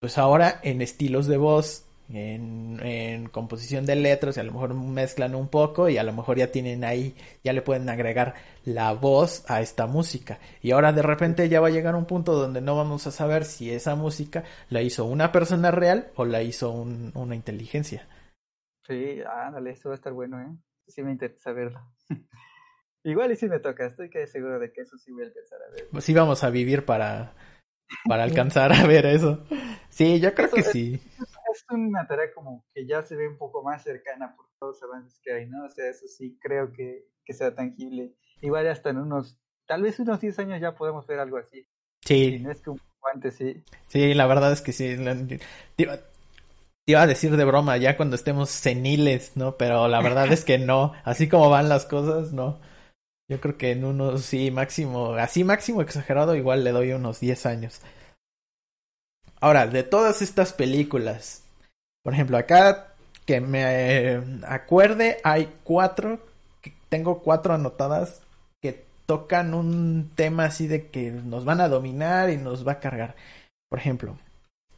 pues 0.00 0.18
ahora 0.18 0.60
en 0.62 0.82
estilos 0.82 1.26
de 1.26 1.36
voz, 1.38 1.83
en, 2.10 2.78
en 2.84 3.28
composición 3.28 3.86
de 3.86 3.96
letras, 3.96 4.36
y 4.36 4.40
a 4.40 4.44
lo 4.44 4.52
mejor 4.52 4.74
mezclan 4.74 5.34
un 5.34 5.48
poco 5.48 5.88
y 5.88 5.98
a 5.98 6.02
lo 6.02 6.12
mejor 6.12 6.36
ya 6.38 6.52
tienen 6.52 6.84
ahí, 6.84 7.14
ya 7.42 7.52
le 7.52 7.62
pueden 7.62 7.88
agregar 7.88 8.34
la 8.64 8.92
voz 8.92 9.44
a 9.48 9.60
esta 9.60 9.86
música. 9.86 10.38
Y 10.62 10.72
ahora 10.72 10.92
de 10.92 11.02
repente 11.02 11.48
ya 11.48 11.60
va 11.60 11.68
a 11.68 11.70
llegar 11.70 11.94
un 11.96 12.04
punto 12.06 12.34
donde 12.34 12.60
no 12.60 12.76
vamos 12.76 13.06
a 13.06 13.10
saber 13.10 13.44
si 13.44 13.70
esa 13.70 13.94
música 13.94 14.44
la 14.70 14.82
hizo 14.82 15.04
una 15.04 15.32
persona 15.32 15.70
real 15.70 16.08
o 16.16 16.24
la 16.24 16.42
hizo 16.42 16.70
un- 16.70 17.12
una 17.14 17.34
inteligencia. 17.34 18.06
Sí, 18.86 19.20
ándale, 19.26 19.70
eso 19.70 19.88
va 19.88 19.94
a 19.94 19.96
estar 19.96 20.12
bueno, 20.12 20.40
¿eh? 20.40 20.56
Sí 20.86 21.02
me 21.02 21.12
interesa 21.12 21.52
verlo. 21.52 21.80
Igual 23.04 23.32
y 23.32 23.36
si 23.36 23.48
me 23.48 23.60
toca, 23.60 23.86
estoy 23.86 24.10
que 24.10 24.26
seguro 24.26 24.58
de 24.58 24.72
que 24.72 24.82
eso 24.82 24.96
sí 24.98 25.12
voy 25.12 25.24
a 25.24 25.26
alcanzar 25.26 25.58
a 25.62 25.72
ver. 25.72 25.88
Sí 26.00 26.12
vamos 26.14 26.44
a 26.44 26.50
vivir 26.50 26.84
para, 26.84 27.34
para 28.08 28.24
alcanzar 28.24 28.72
a 28.72 28.86
ver 28.86 29.06
eso. 29.06 29.44
Sí, 29.90 30.20
yo 30.20 30.34
creo 30.34 30.48
Eso 30.48 30.56
que 30.56 30.62
sí. 30.62 31.00
Es 31.68 31.76
una 31.76 32.06
tarea 32.06 32.32
como 32.34 32.64
que 32.74 32.86
ya 32.86 33.02
se 33.02 33.16
ve 33.16 33.28
un 33.28 33.38
poco 33.38 33.62
más 33.62 33.82
cercana 33.82 34.34
por 34.36 34.46
todos 34.58 34.80
los 34.80 34.82
avances 34.82 35.18
que 35.22 35.32
hay, 35.32 35.46
¿no? 35.46 35.64
O 35.64 35.68
sea, 35.70 35.88
eso 35.88 36.06
sí 36.06 36.38
creo 36.40 36.72
que, 36.72 37.06
que 37.24 37.32
sea 37.34 37.54
tangible. 37.54 38.14
Igual 38.40 38.66
hasta 38.68 38.90
en 38.90 38.98
unos, 38.98 39.38
tal 39.66 39.82
vez 39.82 39.98
unos 39.98 40.20
10 40.20 40.38
años 40.38 40.60
ya 40.60 40.74
podemos 40.74 41.06
ver 41.06 41.18
algo 41.20 41.38
así. 41.38 41.66
Si 42.22 42.38
Sí, 42.38 42.38
no 42.38 42.50
es 42.50 42.60
que 42.62 42.70
un 42.70 42.78
poco 42.78 43.08
antes, 43.12 43.36
sí. 43.36 43.64
sí, 43.88 44.14
la 44.14 44.26
verdad 44.26 44.52
es 44.52 44.60
que 44.62 44.72
sí. 44.72 44.96
La- 44.96 45.14
Te 45.16 45.38
iba, 45.78 45.96
te 45.98 46.02
iba 46.86 47.02
a 47.02 47.06
decir 47.06 47.36
de 47.36 47.44
broma 47.44 47.76
ya 47.78 47.96
cuando 47.96 48.16
estemos 48.16 48.50
seniles, 48.50 49.36
¿no? 49.36 49.56
Pero 49.58 49.88
la 49.88 50.02
verdad 50.02 50.32
es 50.32 50.44
que 50.44 50.58
no. 50.58 50.94
Así 51.04 51.28
como 51.28 51.50
van 51.50 51.68
las 51.70 51.86
cosas, 51.86 52.32
no. 52.32 52.60
Yo 53.28 53.40
creo 53.40 53.58
que 53.58 53.72
en 53.72 53.84
unos, 53.84 54.22
sí, 54.24 54.50
máximo, 54.52 55.14
así 55.14 55.44
máximo 55.44 55.82
exagerado, 55.82 56.36
igual 56.36 56.64
le 56.64 56.72
doy 56.72 56.92
unos 56.92 57.20
10 57.20 57.46
años. 57.46 57.82
Ahora, 59.40 59.68
de 59.68 59.84
todas 59.84 60.22
estas 60.22 60.52
películas, 60.52 61.43
por 62.04 62.12
ejemplo, 62.12 62.36
acá 62.36 62.94
que 63.24 63.40
me 63.40 63.62
eh, 63.64 64.22
acuerde, 64.46 65.18
hay 65.24 65.54
cuatro, 65.64 66.20
tengo 66.90 67.22
cuatro 67.22 67.54
anotadas 67.54 68.20
que 68.60 68.84
tocan 69.06 69.54
un 69.54 70.12
tema 70.14 70.44
así 70.44 70.66
de 70.68 70.88
que 70.90 71.10
nos 71.10 71.44
van 71.44 71.62
a 71.62 71.68
dominar 71.68 72.28
y 72.28 72.36
nos 72.36 72.66
va 72.66 72.72
a 72.72 72.80
cargar. 72.80 73.16
Por 73.70 73.78
ejemplo, 73.78 74.18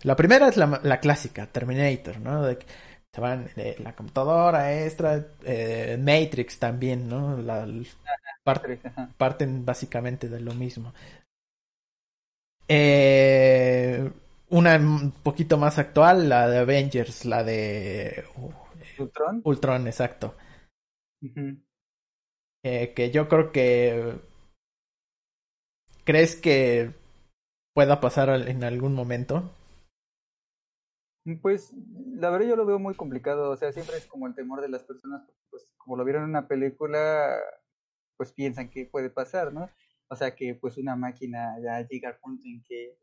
la 0.03 0.15
primera 0.15 0.49
es 0.49 0.57
la, 0.57 0.81
la 0.85 1.01
clásica, 1.01 1.47
Terminator, 1.47 2.21
¿no? 2.21 2.45
De 2.45 2.59
que 2.59 2.67
se 3.13 3.21
van 3.21 3.51
de 3.57 3.77
la 3.81 3.95
computadora 3.97 4.85
extra, 4.85 5.27
eh, 5.43 5.99
Matrix 5.99 6.59
también, 6.59 7.09
¿no? 7.09 7.37
La, 7.43 7.67
parten 9.17 9.65
básicamente 9.65 10.29
de 10.29 10.41
lo 10.41 10.55
mismo. 10.55 10.95
Eh, 12.69 14.11
una 14.51 14.77
un 14.77 15.13
poquito 15.23 15.59
más 15.59 15.79
actual, 15.79 16.29
la 16.29 16.49
de 16.49 16.59
Avengers, 16.59 17.25
la 17.25 17.43
de 17.43 18.25
uh, 18.37 19.03
Ultron. 19.03 19.41
Ultron, 19.45 19.87
exacto. 19.87 20.37
eh, 22.63 22.93
que 22.95 23.11
yo 23.11 23.29
creo 23.29 23.53
que 23.53 24.21
¿Crees 26.07 26.37
que 26.37 26.95
pueda 27.75 28.01
pasar 28.01 28.29
en 28.49 28.63
algún 28.63 28.95
momento? 28.95 29.51
Pues 31.43 31.75
la 32.15 32.31
verdad 32.31 32.47
yo 32.47 32.55
lo 32.55 32.65
veo 32.65 32.79
muy 32.79 32.95
complicado, 32.95 33.51
o 33.51 33.57
sea, 33.57 33.73
siempre 33.73 33.97
es 33.97 34.07
como 34.07 34.29
el 34.29 34.35
temor 34.37 34.61
de 34.61 34.69
las 34.69 34.85
personas, 34.85 35.29
pues 35.51 35.75
como 35.77 35.97
lo 35.97 36.05
vieron 36.05 36.23
en 36.23 36.31
una 36.31 36.47
película, 36.47 37.37
pues 38.17 38.33
piensan 38.33 38.71
que 38.71 38.87
puede 38.87 39.11
pasar, 39.11 39.53
¿no? 39.53 39.69
O 40.09 40.15
sea, 40.15 40.37
que 40.37 40.55
pues 40.55 40.79
una 40.79 40.95
máquina 40.95 41.57
ya 41.61 41.85
llega 41.89 42.11
al 42.11 42.19
punto 42.19 42.45
en 42.47 42.63
que 42.63 42.97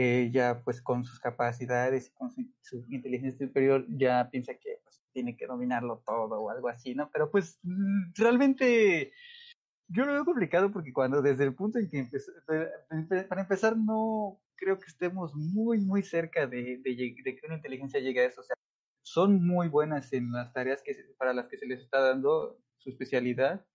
eh, 0.00 0.30
ya 0.32 0.62
pues 0.62 0.80
con 0.80 1.04
sus 1.04 1.18
capacidades 1.18 2.06
y 2.06 2.12
con 2.12 2.30
su, 2.30 2.86
inteligencia 2.88 3.48
superior 3.48 3.84
ya 3.88 4.30
piensa 4.30 4.54
que 4.54 4.78
pues 4.84 5.02
tiene 5.12 5.36
que 5.36 5.48
dominarlo 5.48 6.04
todo 6.06 6.40
o 6.40 6.50
algo 6.50 6.68
así, 6.68 6.94
¿no? 6.94 7.10
Pero 7.10 7.32
pues 7.32 7.58
mm, 7.64 8.12
realmente 8.14 9.10
yo 9.88 10.04
lo 10.04 10.12
veo 10.12 10.24
complicado 10.24 10.70
porque 10.70 10.92
cuando 10.92 11.20
desde 11.20 11.42
el 11.42 11.52
punto 11.52 11.80
en 11.80 11.90
que 11.90 11.98
empezó, 11.98 12.30
para 13.28 13.40
empezar 13.40 13.76
no 13.76 14.40
creo 14.54 14.78
que 14.78 14.86
estemos 14.86 15.34
muy, 15.34 15.80
muy 15.80 16.04
cerca 16.04 16.46
de, 16.46 16.80
de, 16.84 17.16
de, 17.24 17.34
que 17.34 17.46
una 17.46 17.56
inteligencia 17.56 17.98
llegue 17.98 18.20
a 18.20 18.26
eso. 18.26 18.42
O 18.42 18.44
sea, 18.44 18.54
son 19.02 19.44
muy 19.44 19.66
buenas 19.66 20.12
en 20.12 20.30
las 20.30 20.52
tareas 20.52 20.80
que 20.80 20.94
para 21.18 21.34
las 21.34 21.48
que 21.48 21.58
se 21.58 21.66
les 21.66 21.80
está 21.80 21.98
dando 21.98 22.56
su 22.76 22.90
especialidad, 22.90 23.66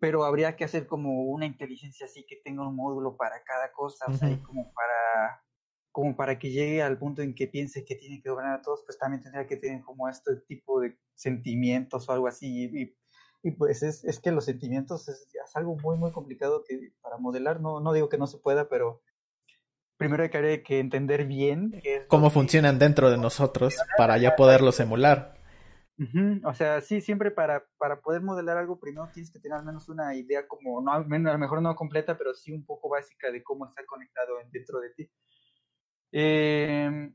pero 0.00 0.24
habría 0.24 0.56
que 0.56 0.64
hacer 0.64 0.86
como 0.86 1.24
una 1.24 1.46
inteligencia 1.46 2.06
así 2.06 2.24
que 2.26 2.36
tenga 2.36 2.66
un 2.66 2.74
módulo 2.74 3.16
para 3.16 3.42
cada 3.44 3.72
cosa, 3.72 4.06
o 4.08 4.14
sea, 4.14 4.30
y 4.30 4.38
como 4.38 4.72
para 4.72 5.42
como 5.92 6.16
para 6.16 6.38
que 6.38 6.50
llegue 6.50 6.82
al 6.82 6.98
punto 6.98 7.20
en 7.20 7.34
que 7.34 7.46
piense 7.46 7.84
que 7.84 7.94
tiene 7.94 8.22
que 8.22 8.30
gobernar 8.30 8.60
a 8.60 8.62
todos, 8.62 8.82
pues 8.86 8.98
también 8.98 9.22
tendría 9.22 9.46
que 9.46 9.58
tener 9.58 9.82
como 9.82 10.08
este 10.08 10.36
tipo 10.48 10.80
de 10.80 10.98
sentimientos 11.14 12.08
o 12.08 12.12
algo 12.12 12.26
así, 12.26 12.64
y, 12.64 12.96
y 13.42 13.50
pues 13.52 13.82
es, 13.82 14.02
es, 14.04 14.18
que 14.18 14.32
los 14.32 14.46
sentimientos 14.46 15.08
es, 15.08 15.28
es, 15.32 15.54
algo 15.56 15.76
muy, 15.76 15.98
muy 15.98 16.10
complicado 16.10 16.64
que 16.66 16.92
para 17.02 17.18
modelar, 17.18 17.60
no, 17.60 17.80
no 17.80 17.92
digo 17.92 18.08
que 18.08 18.16
no 18.16 18.26
se 18.26 18.38
pueda, 18.38 18.70
pero 18.70 19.02
primero 19.98 20.22
hay 20.22 20.30
que, 20.30 20.62
que 20.62 20.80
entender 20.80 21.26
bien 21.26 21.78
qué 21.82 22.06
cómo 22.08 22.30
funcionan 22.30 22.78
dentro 22.78 23.10
de 23.10 23.18
nosotros 23.18 23.76
para 23.98 24.16
ya 24.16 24.34
poderlos 24.34 24.80
emular. 24.80 25.41
Uh 26.02 26.16
-huh. 26.16 26.50
O 26.50 26.54
sea, 26.54 26.80
sí, 26.80 27.00
siempre 27.00 27.30
para, 27.30 27.64
para 27.78 28.00
poder 28.00 28.22
modelar 28.22 28.56
algo, 28.56 28.80
primero 28.80 29.08
tienes 29.12 29.30
que 29.30 29.38
tener 29.38 29.58
al 29.58 29.64
menos 29.64 29.88
una 29.88 30.14
idea 30.14 30.46
como, 30.48 30.80
no, 30.80 30.92
a 30.92 31.00
lo 31.00 31.38
mejor 31.38 31.62
no 31.62 31.74
completa, 31.74 32.16
pero 32.18 32.34
sí 32.34 32.52
un 32.52 32.64
poco 32.64 32.88
básica 32.88 33.30
de 33.30 33.42
cómo 33.42 33.66
está 33.66 33.84
conectado 33.86 34.34
dentro 34.50 34.80
de 34.80 34.90
ti. 34.90 35.10
Eh, 36.12 37.12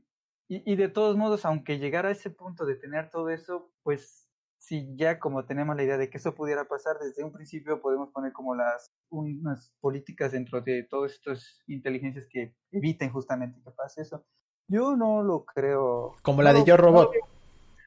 y, 0.48 0.72
y 0.72 0.76
de 0.76 0.88
todos 0.88 1.16
modos, 1.16 1.44
aunque 1.44 1.78
llegara 1.78 2.08
a 2.08 2.12
ese 2.12 2.30
punto 2.30 2.64
de 2.64 2.76
tener 2.76 3.10
todo 3.10 3.28
eso, 3.28 3.70
pues 3.82 4.28
si 4.58 4.96
ya 4.96 5.18
como 5.18 5.44
tenemos 5.44 5.76
la 5.76 5.84
idea 5.84 5.96
de 5.96 6.10
que 6.10 6.18
eso 6.18 6.34
pudiera 6.34 6.64
pasar, 6.66 6.98
desde 6.98 7.24
un 7.24 7.32
principio 7.32 7.80
podemos 7.80 8.10
poner 8.10 8.32
como 8.32 8.54
las 8.54 8.92
unas 9.08 9.72
políticas 9.80 10.32
dentro 10.32 10.60
de 10.60 10.82
todas 10.84 11.12
estas 11.12 11.62
inteligencias 11.66 12.26
que 12.30 12.54
eviten 12.72 13.10
justamente 13.10 13.62
que 13.62 13.70
pase 13.70 14.02
eso. 14.02 14.26
Yo 14.66 14.96
no 14.96 15.22
lo 15.22 15.44
creo. 15.44 16.16
Como 16.22 16.42
la 16.42 16.52
no, 16.52 16.58
de 16.58 16.64
Yo 16.66 16.76
Robot, 16.76 17.14
no, 17.14 17.37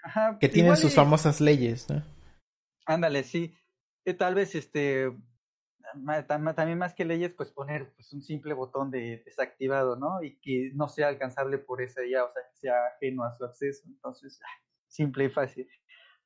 ajá, 0.04 0.38
que 0.40 0.50
tienen 0.50 0.78
sus 0.78 0.94
famosas 0.94 1.42
leyes, 1.42 1.90
¿no? 1.90 2.04
Ándale, 2.86 3.24
sí. 3.24 3.56
Eh, 4.06 4.14
tal 4.14 4.36
vez 4.36 4.56
este 4.56 5.12
también 6.28 6.78
más 6.78 6.94
que 6.94 7.06
leyes, 7.06 7.34
pues 7.36 7.52
poner 7.52 7.94
pues, 7.96 8.12
un 8.14 8.22
simple 8.22 8.54
botón 8.54 8.92
de 8.92 9.22
desactivado, 9.26 9.96
¿no? 9.96 10.24
Y 10.24 10.40
que 10.40 10.72
no 10.74 10.88
sea 10.88 11.08
alcanzable 11.08 11.58
por 11.58 11.82
esa 11.82 12.02
ya, 12.10 12.24
o 12.24 12.32
sea, 12.32 12.44
que 12.50 12.58
sea 12.58 12.74
ajeno 12.96 13.24
a 13.24 13.36
su 13.38 13.46
acceso. 13.46 13.84
Entonces, 13.88 14.40
simple 14.88 15.26
y 15.26 15.30
fácil. 15.30 15.68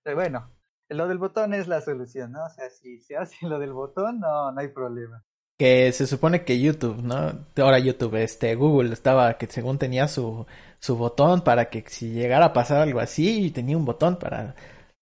Pero 0.04 0.18
bueno, 0.18 0.52
lo 0.90 1.08
del 1.08 1.18
botón 1.18 1.54
es 1.54 1.68
la 1.68 1.82
solución, 1.82 2.32
¿no? 2.32 2.46
O 2.46 2.50
sea, 2.50 2.70
si 2.70 3.00
se 3.02 3.18
hace 3.18 3.48
lo 3.48 3.60
del 3.60 3.74
botón, 3.74 4.20
no, 4.20 4.52
no 4.52 4.60
hay 4.60 4.70
problema. 4.70 5.24
Que 5.58 5.92
se 5.94 6.06
supone 6.06 6.44
que 6.44 6.60
YouTube, 6.60 7.02
¿no? 7.02 7.46
Ahora 7.58 7.80
YouTube, 7.80 8.16
este, 8.16 8.56
Google 8.56 8.94
estaba, 8.94 9.38
que 9.38 9.48
según 9.48 9.78
tenía 9.78 10.08
su, 10.08 10.46
su 10.80 10.98
botón 10.98 11.44
para 11.44 11.70
que 11.70 11.84
si 11.88 12.10
llegara 12.10 12.48
a 12.48 12.54
pasar 12.54 12.82
algo 12.82 13.00
así, 13.00 13.52
tenía 13.52 13.78
un 13.78 13.86
botón 13.86 14.18
para 14.20 14.56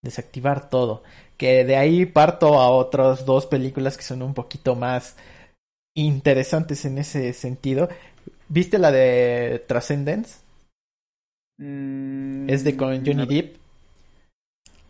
desactivar 0.04 0.70
todo. 0.70 1.04
Que 1.38 1.66
de 1.66 1.76
ahí 1.76 2.06
parto 2.06 2.60
a 2.60 2.70
otras 2.70 3.26
dos 3.26 3.48
películas 3.48 3.98
que 3.98 4.04
son 4.04 4.22
un 4.22 4.34
poquito 4.34 4.76
más 4.76 5.18
interesantes 5.96 6.86
en 6.86 7.00
ese 7.00 7.34
sentido. 7.34 7.90
¿Viste 8.48 8.78
la 8.78 8.92
de 8.92 9.64
Transcendence? 9.68 10.40
Mm, 11.58 12.50
es 12.50 12.64
de 12.64 12.78
con 12.78 12.98
Johnny 13.06 13.16
no. 13.16 13.26
Depp. 13.26 13.58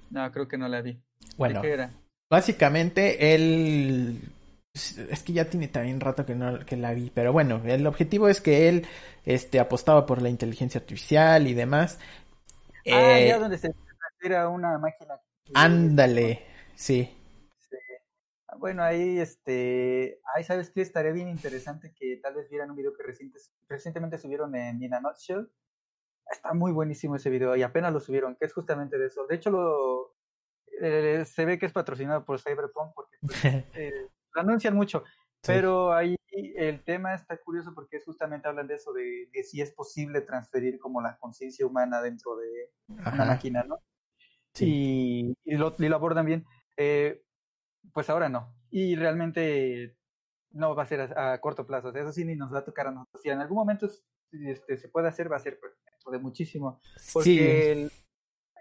No, 0.10 0.32
creo 0.32 0.48
que 0.48 0.58
no 0.58 0.68
la 0.68 0.82
vi. 0.82 1.00
Bueno, 1.38 1.62
¿De 1.62 1.68
qué 1.68 1.74
era? 1.74 1.92
básicamente 2.30 3.36
él 3.36 4.20
es 4.74 5.22
que 5.22 5.34
ya 5.34 5.50
tiene 5.50 5.68
también 5.68 6.00
rato 6.00 6.26
que 6.26 6.34
no 6.34 6.66
que 6.66 6.76
la 6.76 6.94
vi, 6.94 7.12
pero 7.14 7.32
bueno, 7.32 7.62
el 7.64 7.86
objetivo 7.86 8.28
es 8.28 8.42
que 8.42 8.68
él 8.70 8.88
este 9.24 9.60
apostaba 9.60 10.06
por 10.06 10.22
la 10.22 10.30
inteligencia 10.30 10.80
artificial 10.80 11.48
y 11.48 11.54
demás. 11.54 12.00
Ah, 12.92 13.20
eh, 13.20 13.28
ya 13.28 13.38
donde 13.38 13.60
se 13.60 13.74
era 14.22 14.50
una 14.50 14.78
máquina. 14.80 15.20
Ándale, 15.54 16.46
sí. 16.76 17.14
sí. 17.70 17.78
Bueno, 18.58 18.84
ahí 18.84 19.20
este, 19.20 20.22
ahí 20.34 20.44
sabes 20.44 20.72
que 20.72 20.82
estaría 20.82 21.12
bien 21.12 21.28
interesante 21.28 21.94
que 21.94 22.18
tal 22.24 22.34
vez 22.34 22.50
vieran 22.50 22.72
un 22.72 22.78
video 22.78 22.96
que 22.96 23.04
reciente, 23.04 23.40
recientemente 23.68 24.18
subieron 24.18 24.56
en 24.56 24.82
In 24.82 24.94
a 24.94 25.02
Nutshell. 25.02 25.52
Está 26.32 26.54
muy 26.54 26.72
buenísimo 26.72 27.18
ese 27.18 27.30
video 27.30 27.56
y 27.56 27.62
apenas 27.62 27.94
lo 27.94 28.00
subieron, 28.00 28.36
que 28.38 28.46
es 28.46 28.54
justamente 28.54 28.98
de 28.98 29.08
eso. 29.08 29.28
De 29.28 29.36
hecho, 29.36 29.52
lo, 29.52 30.16
eh, 30.82 31.26
se 31.26 31.46
ve 31.46 31.60
que 31.60 31.66
es 31.66 31.74
patrocinado 31.74 32.26
por 32.26 32.40
Cyberpunk 32.40 32.94
porque 32.96 33.18
pues, 33.22 33.44
eh, 33.76 34.08
lo 34.34 34.42
anuncian 34.42 34.76
mucho. 34.76 35.04
Pero 35.46 35.90
sí. 35.90 35.96
ahí 35.98 36.16
el 36.56 36.84
tema 36.84 37.14
está 37.14 37.38
curioso 37.38 37.74
porque 37.76 37.98
es 37.98 38.06
justamente 38.06 38.48
hablan 38.48 38.68
de 38.68 38.76
eso, 38.76 38.94
de, 38.94 39.30
de 39.32 39.44
si 39.44 39.62
es 39.62 39.72
posible 39.72 40.22
transferir 40.22 40.80
como 40.80 41.02
la 41.02 41.18
conciencia 41.18 41.66
humana 41.66 42.02
dentro 42.02 42.38
de 42.38 42.72
Ajá. 43.00 43.14
una 43.14 43.26
máquina, 43.26 43.64
¿no? 43.64 43.80
Sí. 44.54 45.36
Y, 45.46 45.54
y, 45.54 45.58
lo, 45.58 45.76
y, 45.78 45.88
lo, 45.88 45.96
abordan 45.96 46.26
bien. 46.26 46.46
Eh, 46.78 47.24
pues 47.94 48.10
ahora 48.10 48.30
no. 48.30 48.56
Y 48.70 48.96
realmente 48.96 49.98
no 50.52 50.76
va 50.76 50.84
a 50.84 50.88
ser 50.88 51.02
a, 51.02 51.34
a, 51.34 51.42
corto 51.42 51.68
plazo. 51.68 51.94
Eso 51.94 52.14
sí 52.14 52.24
ni 52.24 52.36
nos 52.36 52.54
va 52.54 52.60
a 52.60 52.66
tocar 52.66 52.88
a 52.88 52.92
nosotros. 52.92 53.22
Si 53.22 53.30
en 53.30 53.42
algún 53.42 53.58
momento 53.58 53.90
este, 54.32 54.78
se 54.78 54.90
puede 54.90 55.08
hacer, 55.08 55.32
va 55.32 55.38
a 55.38 55.40
ser 55.40 55.60
dentro 55.92 56.12
de 56.12 56.20
muchísimo. 56.20 56.80
Porque 57.12 57.30
sí. 57.30 57.40
el, 57.40 57.92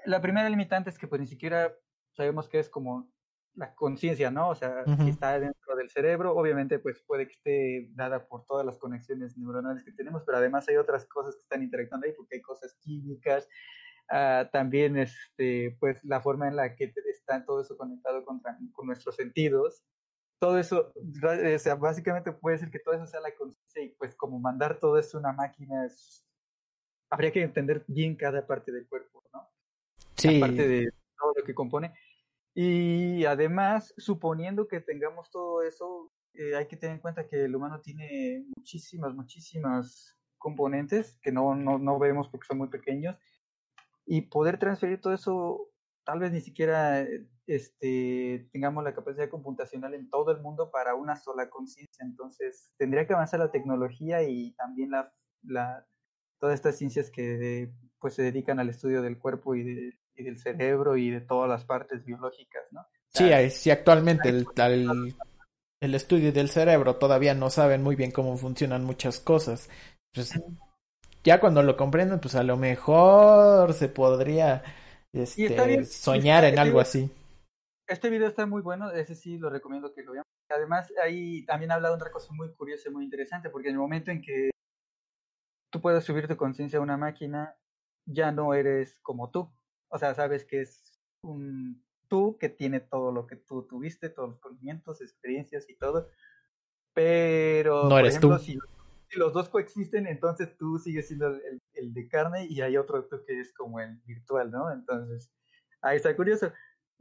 la 0.05 0.21
primera 0.21 0.49
limitante 0.49 0.91
es 0.91 0.99
que 0.99 1.07
pues 1.07 1.21
ni 1.21 1.27
siquiera 1.27 1.75
sabemos 2.15 2.49
que 2.49 2.59
es 2.59 2.69
como 2.69 3.12
la 3.55 3.75
conciencia, 3.75 4.31
¿no? 4.31 4.51
O 4.51 4.55
sea, 4.55 4.83
uh 4.87 4.91
-huh. 4.91 5.09
está 5.09 5.39
dentro 5.39 5.77
del 5.77 5.91
cerebro, 5.91 6.35
obviamente 6.35 6.79
pues 6.79 7.03
puede 7.07 7.27
que 7.27 7.35
esté 7.35 7.89
dada 7.95 8.27
por 8.27 8.47
todas 8.47 8.65
las 8.65 8.79
conexiones 8.79 9.37
neuronales 9.37 9.85
que 9.85 9.93
tenemos, 9.93 10.23
pero 10.25 10.39
además 10.39 10.69
hay 10.69 10.77
otras 10.77 11.07
cosas 11.07 11.35
que 11.35 11.43
están 11.43 11.63
interactuando 11.63 12.07
ahí 12.07 12.15
porque 12.17 12.37
hay 12.37 12.43
cosas 12.43 12.75
químicas, 12.81 13.49
uh, 14.11 14.49
también 14.51 14.97
este, 14.97 15.77
pues 15.81 16.03
la 16.05 16.21
forma 16.21 16.49
en 16.49 16.57
la 16.57 16.75
que 16.75 16.93
está 17.11 17.45
todo 17.45 17.61
eso 17.61 17.77
conectado 17.77 18.25
con, 18.25 18.41
con 18.73 18.87
nuestros 18.87 19.17
sentidos, 19.17 19.85
todo 20.41 20.59
eso, 20.59 20.93
o 20.97 21.59
sea, 21.59 21.77
básicamente 21.77 22.33
puede 22.33 22.59
ser 22.59 22.71
que 22.71 22.81
todo 22.81 22.95
eso 22.95 23.07
sea 23.07 23.21
la 23.21 23.33
conciencia 23.35 23.83
y 23.83 23.91
pues 23.91 24.17
como 24.17 24.41
mandar 24.41 24.81
todo 24.81 24.99
eso 24.99 25.19
a 25.19 25.21
una 25.21 25.33
máquina 25.33 25.87
es, 25.87 26.27
habría 27.11 27.31
que 27.31 27.43
entender 27.43 27.85
bien 27.87 28.17
cada 28.17 28.45
parte 28.45 28.73
del 28.73 28.89
cuerpo, 28.89 29.23
¿no? 29.33 29.49
Sí. 30.17 30.41
La 30.41 30.47
parte 30.47 30.67
de 30.67 30.93
todo 31.17 31.35
lo 31.37 31.45
que 31.45 31.55
compone. 31.55 31.95
Y 32.55 33.25
además, 33.25 33.95
suponiendo 33.97 34.69
que 34.69 34.81
tengamos 34.81 35.31
todo 35.31 35.63
eso, 35.63 36.13
eh, 36.35 36.55
hay 36.55 36.67
que 36.67 36.77
tener 36.77 36.97
en 36.97 37.01
cuenta 37.01 37.27
que 37.27 37.45
el 37.45 37.57
humano 37.57 37.81
tiene 37.81 38.45
muchísimas, 38.57 39.15
muchísimas 39.15 40.17
componentes 40.39 41.19
que 41.23 41.33
no, 41.33 41.55
no, 41.55 41.79
no 41.79 41.99
vemos 41.99 42.29
porque 42.29 42.47
son 42.47 42.59
muy 42.59 42.69
pequeños. 42.69 43.17
Y 44.05 44.23
poder 44.23 44.59
transferir 44.59 45.01
todo 45.01 45.15
eso, 45.15 45.71
tal 46.05 46.19
vez 46.19 46.33
ni 46.33 46.41
siquiera 46.41 47.07
este, 47.47 48.49
tengamos 48.53 48.85
la 48.85 48.95
capacidad 48.95 49.29
computacional 49.29 49.95
en 49.95 50.11
todo 50.11 50.33
el 50.33 50.41
mundo 50.43 50.71
para 50.71 50.95
una 50.95 51.17
sola 51.17 51.49
conciencia. 51.49 52.05
Entonces, 52.05 52.71
tendría 52.77 53.07
que 53.07 53.15
avanzar 53.15 53.41
la 53.41 53.53
tecnología 53.53 54.23
y 54.23 54.53
también 54.55 54.91
la, 54.91 55.13
la, 55.43 55.87
todas 56.39 56.55
estas 56.55 56.77
ciencias 56.77 57.11
que 57.11 57.73
pues, 57.99 58.15
se 58.15 58.23
dedican 58.23 58.61
al 58.61 58.69
estudio 58.69 59.01
del 59.01 59.19
cuerpo 59.19 59.55
y 59.55 59.63
de, 59.63 60.02
y 60.15 60.25
del 60.25 60.39
cerebro 60.39 60.97
y 60.97 61.11
de 61.11 61.21
todas 61.21 61.49
las 61.49 61.65
partes 61.65 62.05
biológicas, 62.05 62.63
¿no? 62.71 62.87
Sí, 63.09 63.31
sí 63.51 63.71
actualmente 63.71 64.29
el, 64.29 64.47
el, 64.57 65.15
el, 65.81 65.95
estudio 65.95 66.33
del 66.33 66.49
cerebro 66.49 66.97
todavía 66.97 67.35
no 67.35 67.51
saben 67.51 67.83
muy 67.83 67.95
bien 67.95 68.11
cómo 68.11 68.37
funcionan 68.37 68.85
muchas 68.85 69.21
cosas. 69.21 69.69
Pues, 70.15 70.33
ya 71.25 71.41
cuando 71.41 71.63
lo 71.63 71.77
comprenden, 71.77 72.21
pues 72.21 72.35
a 72.35 72.43
lo 72.43 72.57
mejor 72.57 73.75
se 73.75 73.89
podría 73.89 74.63
este, 75.13 75.85
soñar 75.85 76.45
en 76.45 76.59
algo 76.59 76.81
así. 76.81 77.11
Este 77.87 78.11
video 78.11 78.29
está 78.29 78.47
muy 78.47 78.63
bueno, 78.63 78.91
ese 78.91 79.15
sí 79.15 79.39
lo 79.39 79.51
recomiendo 79.51 79.93
que 79.93 80.03
lo 80.03 80.13
vean. 80.13 80.25
Además, 80.49 80.93
ahí 81.03 81.45
también 81.45 81.73
habla 81.73 81.89
de 81.89 81.95
otra 81.95 82.11
cosa 82.11 82.33
muy 82.33 82.53
curiosa 82.55 82.89
y 82.89 82.93
muy 82.93 83.05
interesante, 83.05 83.51
porque 83.51 83.69
en 83.69 83.75
el 83.75 83.81
momento 83.81 84.11
en 84.11 84.21
que 84.21 84.51
tú 85.71 85.81
puedes 85.81 86.05
subir 86.05 86.29
tu 86.29 86.37
conciencia 86.37 86.79
a 86.79 86.83
una 86.83 86.97
máquina, 86.97 87.57
ya 88.07 88.33
no 88.33 88.55
eres 88.55 88.99
como 89.03 89.31
tú. 89.31 89.53
O 89.93 89.99
sea, 89.99 90.15
sabes 90.15 90.45
que 90.45 90.63
es 90.63 90.99
un 91.23 91.85
tú 92.09 92.39
que 92.39 92.49
tiene 92.49 92.81
todo 92.81 93.13
lo 93.13 93.27
que 93.27 93.37
tú 93.37 93.67
tuviste, 93.67 94.09
todos 94.09 94.31
los 94.31 94.41
conocimientos, 94.41 95.03
experiencias 95.03 95.69
y 95.69 95.77
todo. 95.77 96.09
Pero, 96.95 97.89
no 97.89 97.99
eres 97.99 98.19
tú. 98.19 98.37
Si, 98.39 98.59
los 99.13 99.35
dos 99.35 99.51
coexisten, 99.51 100.07
entonces 100.07 100.57
tú 100.57 100.79
sigues 100.79 101.07
siendo 101.07 101.29
el, 101.29 101.61
el, 101.75 101.93
de 101.93 102.09
carne 102.09 102.47
y 102.49 102.63
hay 102.63 102.79
otro 102.79 103.05
tú 103.05 103.23
que 103.27 103.39
es 103.39 103.53
como 103.53 103.79
el 103.81 103.99
virtual, 104.07 104.51
¿no? 104.51 104.73
Entonces, 104.73 105.31
ahí 105.83 105.99
está 105.99 106.17
curioso. 106.17 106.51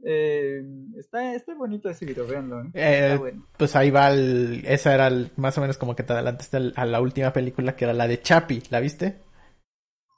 Eh, 0.04 0.62
está, 0.98 1.34
está 1.34 1.54
bonito 1.54 1.88
ese 1.88 2.04
video, 2.04 2.26
véanlo. 2.26 2.62
¿eh? 2.62 2.70
Eh, 2.74 3.34
pues 3.56 3.74
ahí 3.74 3.90
va, 3.90 4.10
el, 4.10 4.62
esa 4.66 4.92
era 4.92 5.10
más 5.36 5.56
o 5.56 5.62
menos 5.62 5.78
como 5.78 5.96
que 5.96 6.02
te 6.02 6.12
adelantaste 6.12 6.72
a 6.74 6.84
la 6.84 7.00
última 7.00 7.32
película 7.32 7.74
que 7.74 7.84
era 7.84 7.94
la 7.94 8.06
de 8.06 8.20
Chapi, 8.20 8.64
¿la 8.68 8.80
viste? 8.80 9.20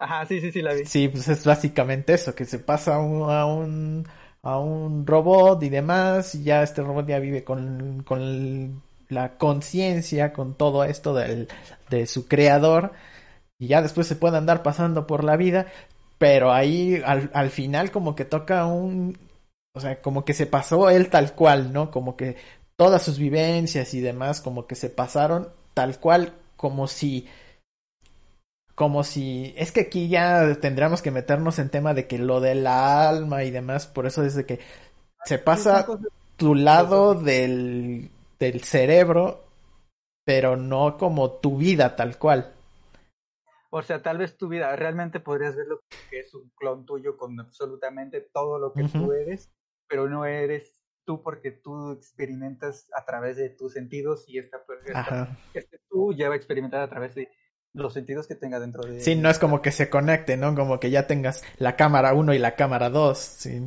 Ajá, 0.05 0.27
sí, 0.27 0.39
sí, 0.39 0.53
sí, 0.53 0.61
la 0.61 0.75
vi. 0.75 0.85
Sí, 0.85 1.09
pues 1.09 1.29
es 1.29 1.47
básicamente 1.47 2.13
eso, 2.13 2.35
que 2.35 2.45
se 2.45 2.59
pasa 2.59 2.97
a 2.97 2.99
un, 2.99 4.07
a 4.43 4.59
un, 4.59 5.07
robot 5.07 5.63
y 5.63 5.71
demás, 5.71 6.35
y 6.35 6.43
ya 6.43 6.63
este 6.63 6.83
robot 6.83 7.07
ya 7.07 7.19
vive 7.19 7.43
con, 7.43 8.03
con 8.03 8.83
la 9.09 9.39
conciencia, 9.39 10.35
con 10.35 10.57
todo 10.57 10.85
esto 10.85 11.15
del, 11.15 11.49
de 11.89 12.07
su 12.07 12.29
creador, 12.29 12.93
y 13.59 13.69
ya 13.69 13.81
después 13.81 14.07
se 14.07 14.17
puede 14.17 14.37
andar 14.37 14.63
pasando 14.63 15.07
por 15.07 15.25
la 15.25 15.39
vida, 15.39 15.69
pero 16.19 16.53
ahí 16.53 17.01
al, 17.03 17.31
al 17.33 17.49
final 17.49 17.91
como 17.91 18.15
que 18.15 18.27
toca 18.27 18.67
un, 18.67 19.17
o 19.73 19.81
sea, 19.81 20.03
como 20.03 20.27
que 20.27 20.35
se 20.35 20.45
pasó 20.45 20.91
él 20.91 21.09
tal 21.09 21.33
cual, 21.33 21.73
¿no? 21.73 21.91
Como 21.91 22.15
que 22.15 22.37
todas 22.77 23.03
sus 23.03 23.19
vivencias 23.19 23.95
y 23.95 24.03
demás, 24.03 24.43
como 24.43 24.67
que 24.67 24.75
se 24.75 24.91
pasaron 24.91 25.49
tal 25.73 25.99
cual, 25.99 26.35
como 26.59 26.89
si 26.89 27.27
como 28.75 29.05
si 29.05 29.55
es 29.57 29.73
que 29.73 29.83
aquí 29.83 30.09
ya 30.09 30.59
tendríamos 30.61 31.03
que 31.03 31.11
meternos 31.11 31.59
en 31.59 31.71
tema 31.71 31.95
de 31.95 32.07
que 32.07 32.19
lo 32.19 32.41
del 32.41 32.67
alma 32.67 33.45
y 33.45 33.51
demás, 33.51 33.87
por 33.87 34.07
eso 34.07 34.25
es 34.25 34.35
de 34.35 34.47
que 34.47 34.61
se 35.25 35.39
pasa 35.39 35.87
tu 36.37 36.55
lado 36.55 37.15
del, 37.15 38.11
del 38.39 38.63
cerebro, 38.63 39.45
pero 40.25 40.57
no 40.57 40.97
como 40.97 41.33
tu 41.33 41.57
vida 41.57 41.97
tal 41.97 42.19
cual. 42.19 42.53
O 43.71 43.83
sea, 43.83 44.03
tal 44.03 44.19
vez 44.19 44.37
tu 44.37 44.49
vida 44.49 44.75
realmente 44.77 45.19
podrías 45.21 45.57
verlo 45.57 45.81
que 46.11 46.21
es 46.21 46.35
un 46.35 46.51
clon 46.57 46.87
tuyo 46.87 47.17
con 47.17 47.39
absolutamente 47.41 48.21
todo 48.21 48.59
lo 48.59 48.73
que 48.73 48.85
tú 48.85 49.13
eres, 49.13 49.51
pero 49.89 50.09
no 50.09 50.25
eres 50.25 50.81
tú 51.05 51.23
porque 51.23 51.51
tú 51.51 51.93
experimentas 51.93 52.89
a 52.95 53.05
través 53.05 53.37
de 53.37 53.51
tus 53.51 53.73
sentidos 53.73 54.25
y 54.29 54.39
esta, 54.39 54.59
esta 54.87 55.37
este 55.53 55.79
tú 55.89 56.13
ya 56.13 56.29
va 56.29 56.35
a 56.35 56.37
experimentar 56.37 56.83
a 56.83 56.89
través 56.89 57.15
de 57.15 57.29
los 57.75 57.93
sentidos 57.93 58.27
que 58.27 58.37
tenga 58.37 58.61
dentro 58.61 58.85
de... 58.85 59.01
Sí, 59.01 59.17
no 59.17 59.29
es 59.29 59.39
como 59.39 59.61
que 59.61 59.73
se 59.73 59.91
conecte, 59.91 60.37
¿no? 60.37 60.55
Como 60.55 60.81
que 60.81 60.91
ya 60.91 61.07
tengas 61.07 61.43
la 61.59 61.77
cámara 61.77 62.15
1 62.15 62.33
y 62.35 62.39
la 62.39 62.55
cámara 62.55 62.89
2. 62.89 63.19
Sí. 63.19 63.63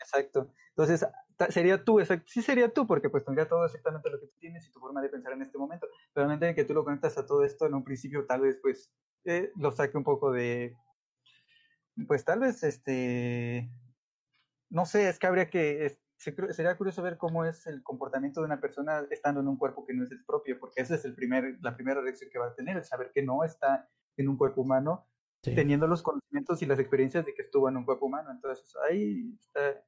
Exacto. 0.00 0.48
Entonces, 0.70 1.06
sería 1.50 1.82
tú, 1.82 2.00
exacto. 2.00 2.26
sí 2.28 2.42
sería 2.42 2.72
tú, 2.72 2.86
porque 2.86 3.08
pues 3.08 3.24
tendría 3.24 3.48
todo 3.48 3.64
exactamente 3.64 4.10
lo 4.10 4.20
que 4.20 4.26
tú 4.26 4.34
tienes 4.40 4.66
y 4.66 4.72
tu 4.72 4.80
forma 4.80 5.00
de 5.00 5.08
pensar 5.08 5.32
en 5.32 5.42
este 5.42 5.56
momento. 5.56 5.86
Pero 6.12 6.26
realmente 6.26 6.54
que 6.54 6.64
tú 6.64 6.74
lo 6.74 6.84
conectas 6.84 7.16
a 7.16 7.26
todo 7.26 7.44
esto 7.44 7.66
en 7.66 7.74
un 7.74 7.84
principio, 7.84 8.26
tal 8.26 8.40
vez 8.40 8.58
pues 8.60 8.90
eh, 9.24 9.52
lo 9.56 9.70
saque 9.70 9.96
un 9.96 10.04
poco 10.04 10.32
de... 10.32 10.76
Pues 12.06 12.24
tal 12.24 12.40
vez, 12.40 12.62
este... 12.64 13.70
No 14.68 14.84
sé, 14.84 15.08
es 15.08 15.18
que 15.18 15.26
habría 15.26 15.48
que 15.48 15.98
sería 16.18 16.76
curioso 16.76 17.02
ver 17.02 17.16
cómo 17.16 17.44
es 17.44 17.66
el 17.66 17.82
comportamiento 17.82 18.40
de 18.40 18.46
una 18.46 18.60
persona 18.60 19.04
estando 19.10 19.40
en 19.40 19.48
un 19.48 19.56
cuerpo 19.56 19.86
que 19.86 19.94
no 19.94 20.04
es 20.04 20.10
el 20.10 20.24
propio, 20.24 20.58
porque 20.58 20.82
esa 20.82 20.96
es 20.96 21.04
el 21.04 21.14
primer, 21.14 21.58
la 21.62 21.76
primera 21.76 22.00
reacción 22.00 22.28
que 22.30 22.38
va 22.38 22.48
a 22.48 22.54
tener, 22.54 22.76
el 22.76 22.84
saber 22.84 23.12
que 23.14 23.22
no 23.22 23.44
está 23.44 23.88
en 24.16 24.28
un 24.28 24.36
cuerpo 24.36 24.62
humano, 24.62 25.06
teniendo 25.42 25.86
los 25.86 26.02
conocimientos 26.02 26.60
y 26.60 26.66
las 26.66 26.80
experiencias 26.80 27.24
de 27.24 27.34
que 27.34 27.42
estuvo 27.42 27.68
en 27.68 27.76
un 27.76 27.84
cuerpo 27.84 28.06
humano. 28.06 28.30
Entonces, 28.32 28.74
ahí 28.88 29.32
está. 29.40 29.80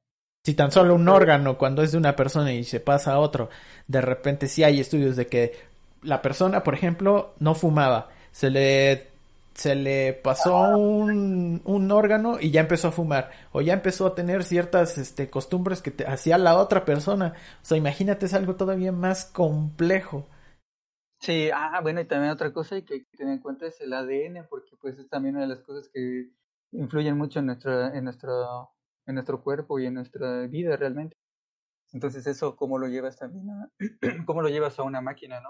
Si 0.43 0.55
tan 0.55 0.71
solo 0.71 0.95
un 0.95 1.07
órgano, 1.07 1.57
cuando 1.57 1.83
es 1.83 1.91
de 1.91 1.97
una 1.97 2.15
persona 2.15 2.53
y 2.53 2.63
se 2.63 2.79
pasa 2.79 3.13
a 3.13 3.19
otro, 3.19 3.49
de 3.87 4.01
repente 4.01 4.47
sí 4.47 4.63
hay 4.63 4.79
estudios 4.79 5.15
de 5.15 5.27
que 5.27 5.53
la 6.01 6.21
persona, 6.21 6.63
por 6.63 6.73
ejemplo, 6.73 7.35
no 7.39 7.53
fumaba, 7.53 8.09
se 8.31 8.49
le 8.49 9.10
se 9.53 9.75
le 9.75 10.13
pasó 10.13 10.77
un, 10.77 11.61
un, 11.65 11.91
órgano 11.91 12.39
y 12.39 12.51
ya 12.51 12.61
empezó 12.61 12.87
a 12.87 12.91
fumar 12.91 13.31
o 13.51 13.61
ya 13.61 13.73
empezó 13.73 14.07
a 14.07 14.15
tener 14.15 14.43
ciertas 14.43 14.97
este, 14.97 15.29
costumbres 15.29 15.81
que 15.81 16.05
hacía 16.05 16.37
la 16.37 16.57
otra 16.57 16.85
persona. 16.85 17.33
O 17.61 17.65
sea, 17.65 17.77
imagínate, 17.77 18.25
es 18.25 18.33
algo 18.33 18.55
todavía 18.55 18.91
más 18.91 19.25
complejo. 19.25 20.27
Sí, 21.19 21.49
ah, 21.53 21.79
bueno, 21.81 22.01
y 22.01 22.05
también 22.05 22.31
otra 22.31 22.51
cosa 22.51 22.81
que 22.81 22.95
hay 22.95 23.03
que 23.05 23.17
tener 23.17 23.33
en 23.33 23.41
cuenta 23.41 23.67
es 23.67 23.79
el 23.81 23.93
ADN, 23.93 24.47
porque 24.49 24.75
pues 24.79 24.97
es 24.97 25.07
también 25.07 25.35
una 25.35 25.43
de 25.43 25.49
las 25.49 25.61
cosas 25.61 25.87
que 25.93 26.31
influyen 26.71 27.17
mucho 27.17 27.39
en 27.39 27.47
nuestro, 27.47 27.93
en 27.93 28.03
nuestro, 28.05 28.71
en 29.05 29.15
nuestro 29.15 29.43
cuerpo 29.43 29.79
y 29.79 29.85
en 29.85 29.93
nuestra 29.93 30.47
vida 30.47 30.75
realmente. 30.77 31.17
Entonces 31.93 32.25
eso, 32.25 32.55
¿cómo 32.55 32.79
lo 32.79 32.87
llevas 32.87 33.17
también 33.17 33.49
a, 33.49 33.69
cómo 34.25 34.41
lo 34.41 34.49
llevas 34.49 34.79
a 34.79 34.83
una 34.83 35.01
máquina, 35.01 35.41
no? 35.41 35.49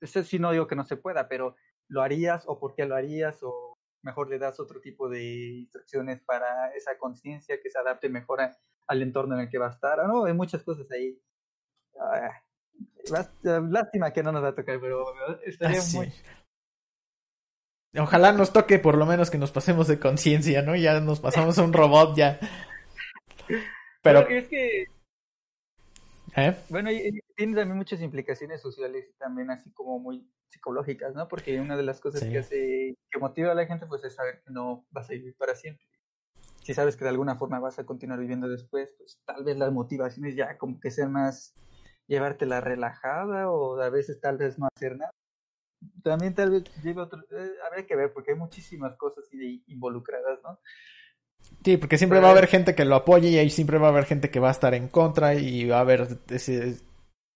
Ese 0.00 0.24
sí 0.24 0.38
no 0.38 0.50
digo 0.50 0.66
que 0.66 0.76
no 0.76 0.84
se 0.84 0.96
pueda, 0.96 1.28
pero 1.28 1.56
lo 1.92 2.00
harías 2.00 2.44
o 2.46 2.58
por 2.58 2.74
qué 2.74 2.86
lo 2.86 2.96
harías 2.96 3.38
o 3.42 3.76
mejor 4.02 4.30
le 4.30 4.38
das 4.38 4.58
otro 4.58 4.80
tipo 4.80 5.08
de 5.08 5.22
instrucciones 5.60 6.20
para 6.22 6.72
esa 6.74 6.96
conciencia 6.96 7.60
que 7.62 7.70
se 7.70 7.78
adapte 7.78 8.08
mejor 8.08 8.40
al 8.86 9.02
entorno 9.02 9.34
en 9.34 9.42
el 9.42 9.50
que 9.50 9.58
va 9.58 9.68
a 9.68 9.72
estar. 9.72 9.98
¿no? 10.08 10.24
Hay 10.24 10.32
muchas 10.32 10.62
cosas 10.62 10.90
ahí. 10.90 11.20
Ah, 12.00 12.30
lástima 13.68 14.10
que 14.12 14.22
no 14.22 14.32
nos 14.32 14.42
va 14.42 14.48
a 14.48 14.54
tocar, 14.54 14.80
pero 14.80 15.04
estaría 15.44 15.80
ah, 15.80 15.84
muy... 15.94 16.12
Ojalá 18.00 18.32
nos 18.32 18.54
toque 18.54 18.78
por 18.78 18.96
lo 18.96 19.04
menos 19.04 19.30
que 19.30 19.36
nos 19.36 19.52
pasemos 19.52 19.86
de 19.86 20.00
conciencia, 20.00 20.62
¿no? 20.62 20.74
Ya 20.74 20.98
nos 21.00 21.20
pasamos 21.20 21.58
a 21.58 21.62
un 21.62 21.74
robot 21.74 22.16
ya. 22.16 22.40
Pero... 24.02 24.26
es 24.26 24.48
que 24.48 24.86
¿Eh? 26.36 26.56
Bueno, 26.68 26.90
y, 26.90 27.20
tiene 27.36 27.56
también 27.56 27.76
muchas 27.76 28.00
implicaciones 28.00 28.60
sociales 28.60 29.06
y 29.08 29.18
también 29.18 29.50
así 29.50 29.70
como 29.72 29.98
muy 29.98 30.26
psicológicas, 30.48 31.14
¿no? 31.14 31.28
Porque 31.28 31.60
una 31.60 31.76
de 31.76 31.82
las 31.82 32.00
cosas 32.00 32.24
que 32.24 32.38
hace, 32.38 32.96
que 33.10 33.18
motiva 33.18 33.52
a 33.52 33.54
la 33.54 33.66
gente, 33.66 33.86
pues 33.86 34.04
es 34.04 34.14
saber 34.14 34.42
que 34.44 34.52
no 34.52 34.86
vas 34.90 35.08
a 35.10 35.12
vivir 35.12 35.34
para 35.36 35.54
siempre. 35.54 35.84
Si 36.62 36.74
sabes 36.74 36.96
que 36.96 37.04
de 37.04 37.10
alguna 37.10 37.36
forma 37.36 37.58
vas 37.58 37.78
a 37.78 37.84
continuar 37.84 38.20
viviendo 38.20 38.48
después, 38.48 38.94
pues 38.96 39.20
tal 39.26 39.44
vez 39.44 39.56
las 39.56 39.72
motivaciones 39.72 40.36
ya 40.36 40.58
como 40.58 40.78
que 40.80 40.90
sean 40.90 41.12
más 41.12 41.54
llevártela 42.06 42.60
relajada 42.60 43.50
o 43.50 43.80
a 43.80 43.90
veces 43.90 44.20
tal 44.20 44.38
vez 44.38 44.58
no 44.58 44.68
hacer 44.74 44.96
nada. 44.96 45.10
También 46.04 46.34
tal 46.34 46.50
vez 46.50 46.64
lleve 46.82 47.00
otro, 47.00 47.20
eh, 47.30 47.52
habría 47.66 47.86
que 47.86 47.96
ver 47.96 48.12
porque 48.12 48.32
hay 48.32 48.38
muchísimas 48.38 48.96
cosas 48.96 49.24
involucradas, 49.66 50.40
¿no? 50.44 50.60
Sí, 51.64 51.76
porque 51.76 51.98
siempre 51.98 52.20
va 52.20 52.28
a 52.28 52.30
haber 52.32 52.48
gente 52.48 52.74
que 52.74 52.84
lo 52.84 52.96
apoye 52.96 53.28
y 53.28 53.38
ahí 53.38 53.50
siempre 53.50 53.78
va 53.78 53.86
a 53.88 53.90
haber 53.90 54.04
gente 54.04 54.30
que 54.30 54.40
va 54.40 54.48
a 54.48 54.52
estar 54.52 54.74
en 54.74 54.88
contra 54.88 55.34
y 55.34 55.66
va 55.66 55.78
a 55.78 55.80
haber 55.80 56.18
ese, 56.28 56.76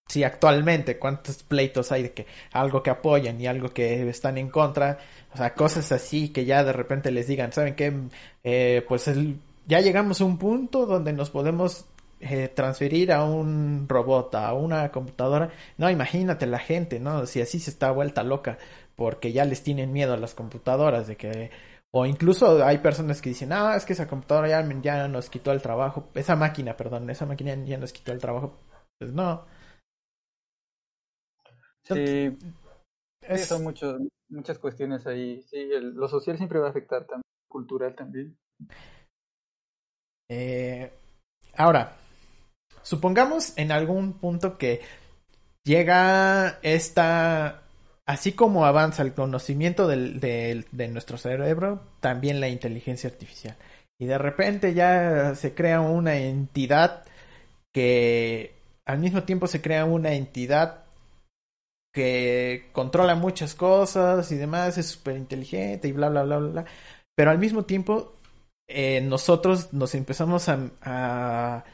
sí, 0.08 0.24
actualmente 0.24 0.98
cuántos 0.98 1.42
pleitos 1.42 1.92
hay 1.92 2.04
de 2.04 2.12
que 2.12 2.26
algo 2.52 2.82
que 2.82 2.90
apoyan 2.90 3.40
y 3.40 3.46
algo 3.46 3.68
que 3.68 4.08
están 4.08 4.38
en 4.38 4.50
contra, 4.50 4.98
o 5.32 5.36
sea, 5.36 5.54
cosas 5.54 5.92
así 5.92 6.30
que 6.30 6.44
ya 6.44 6.64
de 6.64 6.72
repente 6.72 7.10
les 7.10 7.26
digan, 7.26 7.52
¿saben 7.52 7.74
qué? 7.74 7.92
Eh, 8.44 8.84
pues 8.88 9.08
el, 9.08 9.38
ya 9.66 9.80
llegamos 9.80 10.20
a 10.20 10.24
un 10.24 10.38
punto 10.38 10.86
donde 10.86 11.12
nos 11.12 11.30
podemos 11.30 11.86
eh, 12.20 12.48
transferir 12.48 13.12
a 13.12 13.24
un 13.24 13.86
robot, 13.88 14.34
a 14.36 14.52
una 14.54 14.90
computadora. 14.90 15.50
No, 15.76 15.90
imagínate 15.90 16.46
la 16.46 16.58
gente, 16.58 17.00
¿no? 17.00 17.26
Si 17.26 17.40
así 17.40 17.58
se 17.60 17.70
está 17.70 17.90
vuelta 17.90 18.22
loca 18.22 18.58
porque 18.96 19.32
ya 19.32 19.44
les 19.44 19.62
tienen 19.62 19.92
miedo 19.92 20.14
a 20.14 20.16
las 20.16 20.34
computadoras 20.34 21.06
de 21.06 21.16
que 21.16 21.50
o 21.98 22.04
incluso 22.04 22.62
hay 22.62 22.76
personas 22.76 23.22
que 23.22 23.30
dicen, 23.30 23.54
ah, 23.54 23.74
es 23.74 23.86
que 23.86 23.94
esa 23.94 24.06
computadora 24.06 24.48
ya, 24.48 24.80
ya 24.82 25.08
nos 25.08 25.30
quitó 25.30 25.50
el 25.50 25.62
trabajo. 25.62 26.10
Esa 26.12 26.36
máquina, 26.36 26.76
perdón, 26.76 27.08
esa 27.08 27.24
máquina 27.24 27.54
ya 27.64 27.78
nos 27.78 27.90
quitó 27.90 28.12
el 28.12 28.20
trabajo. 28.20 28.60
Pues 28.98 29.14
no. 29.14 29.46
Sí, 31.84 32.36
son 33.38 33.62
muchos, 33.62 33.98
muchas 34.28 34.58
cuestiones 34.58 35.06
ahí. 35.06 35.42
Sí, 35.44 35.70
lo 35.80 36.06
social 36.06 36.36
siempre 36.36 36.58
va 36.58 36.66
a 36.66 36.70
afectar 36.70 37.06
también, 37.06 37.22
cultural 37.48 37.94
también. 37.94 38.36
Eh, 40.28 40.92
ahora, 41.54 41.96
supongamos 42.82 43.56
en 43.56 43.72
algún 43.72 44.18
punto 44.18 44.58
que 44.58 44.82
llega 45.64 46.58
esta 46.60 47.65
Así 48.06 48.32
como 48.32 48.64
avanza 48.64 49.02
el 49.02 49.14
conocimiento 49.14 49.88
del, 49.88 50.20
de 50.20 50.88
nuestro 50.88 51.18
cerebro, 51.18 51.82
también 52.00 52.40
la 52.40 52.48
inteligencia 52.48 53.10
artificial. 53.10 53.56
Y 53.98 54.06
de 54.06 54.18
repente 54.18 54.74
ya 54.74 55.34
se 55.34 55.54
crea 55.54 55.80
una 55.80 56.16
entidad 56.16 57.04
que 57.74 58.54
al 58.84 58.98
mismo 58.98 59.24
tiempo 59.24 59.46
se 59.48 59.60
crea 59.60 59.84
una 59.84 60.12
entidad 60.12 60.84
que 61.92 62.68
controla 62.72 63.14
muchas 63.14 63.54
cosas 63.54 64.30
y 64.30 64.36
demás, 64.36 64.78
es 64.78 64.86
súper 64.86 65.16
inteligente 65.16 65.88
y 65.88 65.92
bla, 65.92 66.08
bla, 66.10 66.22
bla, 66.24 66.38
bla, 66.38 66.48
bla. 66.50 66.64
Pero 67.16 67.30
al 67.30 67.38
mismo 67.38 67.64
tiempo 67.64 68.16
eh, 68.68 69.00
nosotros 69.00 69.72
nos 69.72 69.94
empezamos 69.94 70.48
a, 70.48 71.64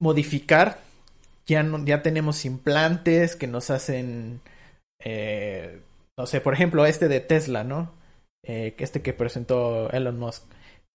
modificar, 0.00 0.78
ya, 1.48 1.62
no, 1.62 1.84
ya 1.84 2.02
tenemos 2.02 2.44
implantes 2.44 3.34
que 3.34 3.46
nos 3.46 3.70
hacen, 3.70 4.40
eh, 5.00 5.80
no 6.16 6.26
sé, 6.26 6.40
por 6.40 6.54
ejemplo, 6.54 6.86
este 6.86 7.08
de 7.08 7.20
Tesla, 7.20 7.64
¿no? 7.64 7.92
Eh, 8.44 8.76
este 8.78 9.02
que 9.02 9.14
presentó 9.14 9.90
Elon 9.90 10.18
Musk, 10.18 10.44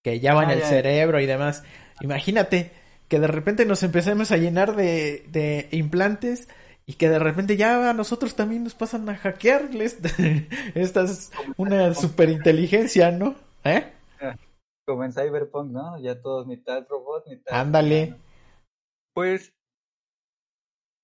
que 0.03 0.19
ya 0.19 0.33
va 0.33 0.43
en 0.43 0.51
ah, 0.51 0.53
el 0.53 0.61
cerebro 0.61 1.19
y 1.19 1.25
demás. 1.25 1.63
Imagínate 2.01 2.71
que 3.09 3.19
de 3.19 3.27
repente 3.27 3.65
nos 3.65 3.83
empecemos 3.83 4.31
a 4.31 4.37
llenar 4.37 4.75
de, 4.75 5.25
de 5.29 5.67
implantes 5.71 6.47
y 6.85 6.93
que 6.93 7.09
de 7.09 7.19
repente 7.19 7.57
ya 7.57 7.89
a 7.89 7.93
nosotros 7.93 8.35
también 8.35 8.63
nos 8.63 8.75
pasan 8.75 9.09
a 9.09 9.15
hackearles. 9.15 9.99
Esta 10.75 11.03
es 11.03 11.31
una 11.57 11.93
superinteligencia, 11.93 13.11
¿no? 13.11 13.35
¿Eh? 13.63 13.91
Como 14.85 15.03
en 15.03 15.13
Cyberpunk, 15.13 15.71
¿no? 15.71 15.97
Ya 15.99 16.21
todos 16.21 16.45
mitad 16.45 16.85
robot, 16.89 17.25
mitad... 17.27 17.59
Ándale. 17.59 18.15
Pues, 19.13 19.53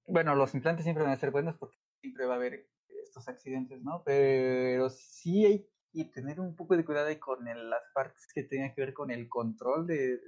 bueno, 0.09 0.35
los 0.35 0.53
implantes 0.53 0.83
siempre 0.83 1.03
van 1.03 1.13
a 1.13 1.17
ser 1.17 1.31
buenos 1.31 1.55
porque 1.57 1.77
siempre 2.01 2.25
va 2.25 2.33
a 2.33 2.37
haber 2.37 2.67
estos 3.03 3.27
accidentes, 3.27 3.81
¿no? 3.81 4.03
Pero 4.05 4.89
sí 4.89 5.45
hay 5.45 5.69
que 5.93 6.05
tener 6.05 6.39
un 6.39 6.55
poco 6.55 6.75
de 6.75 6.85
cuidado 6.85 7.09
con 7.19 7.45
las 7.45 7.83
partes 7.93 8.27
que 8.33 8.43
tengan 8.43 8.73
que 8.73 8.81
ver 8.81 8.93
con 8.93 9.11
el 9.11 9.27
control 9.27 9.87
de, 9.87 10.19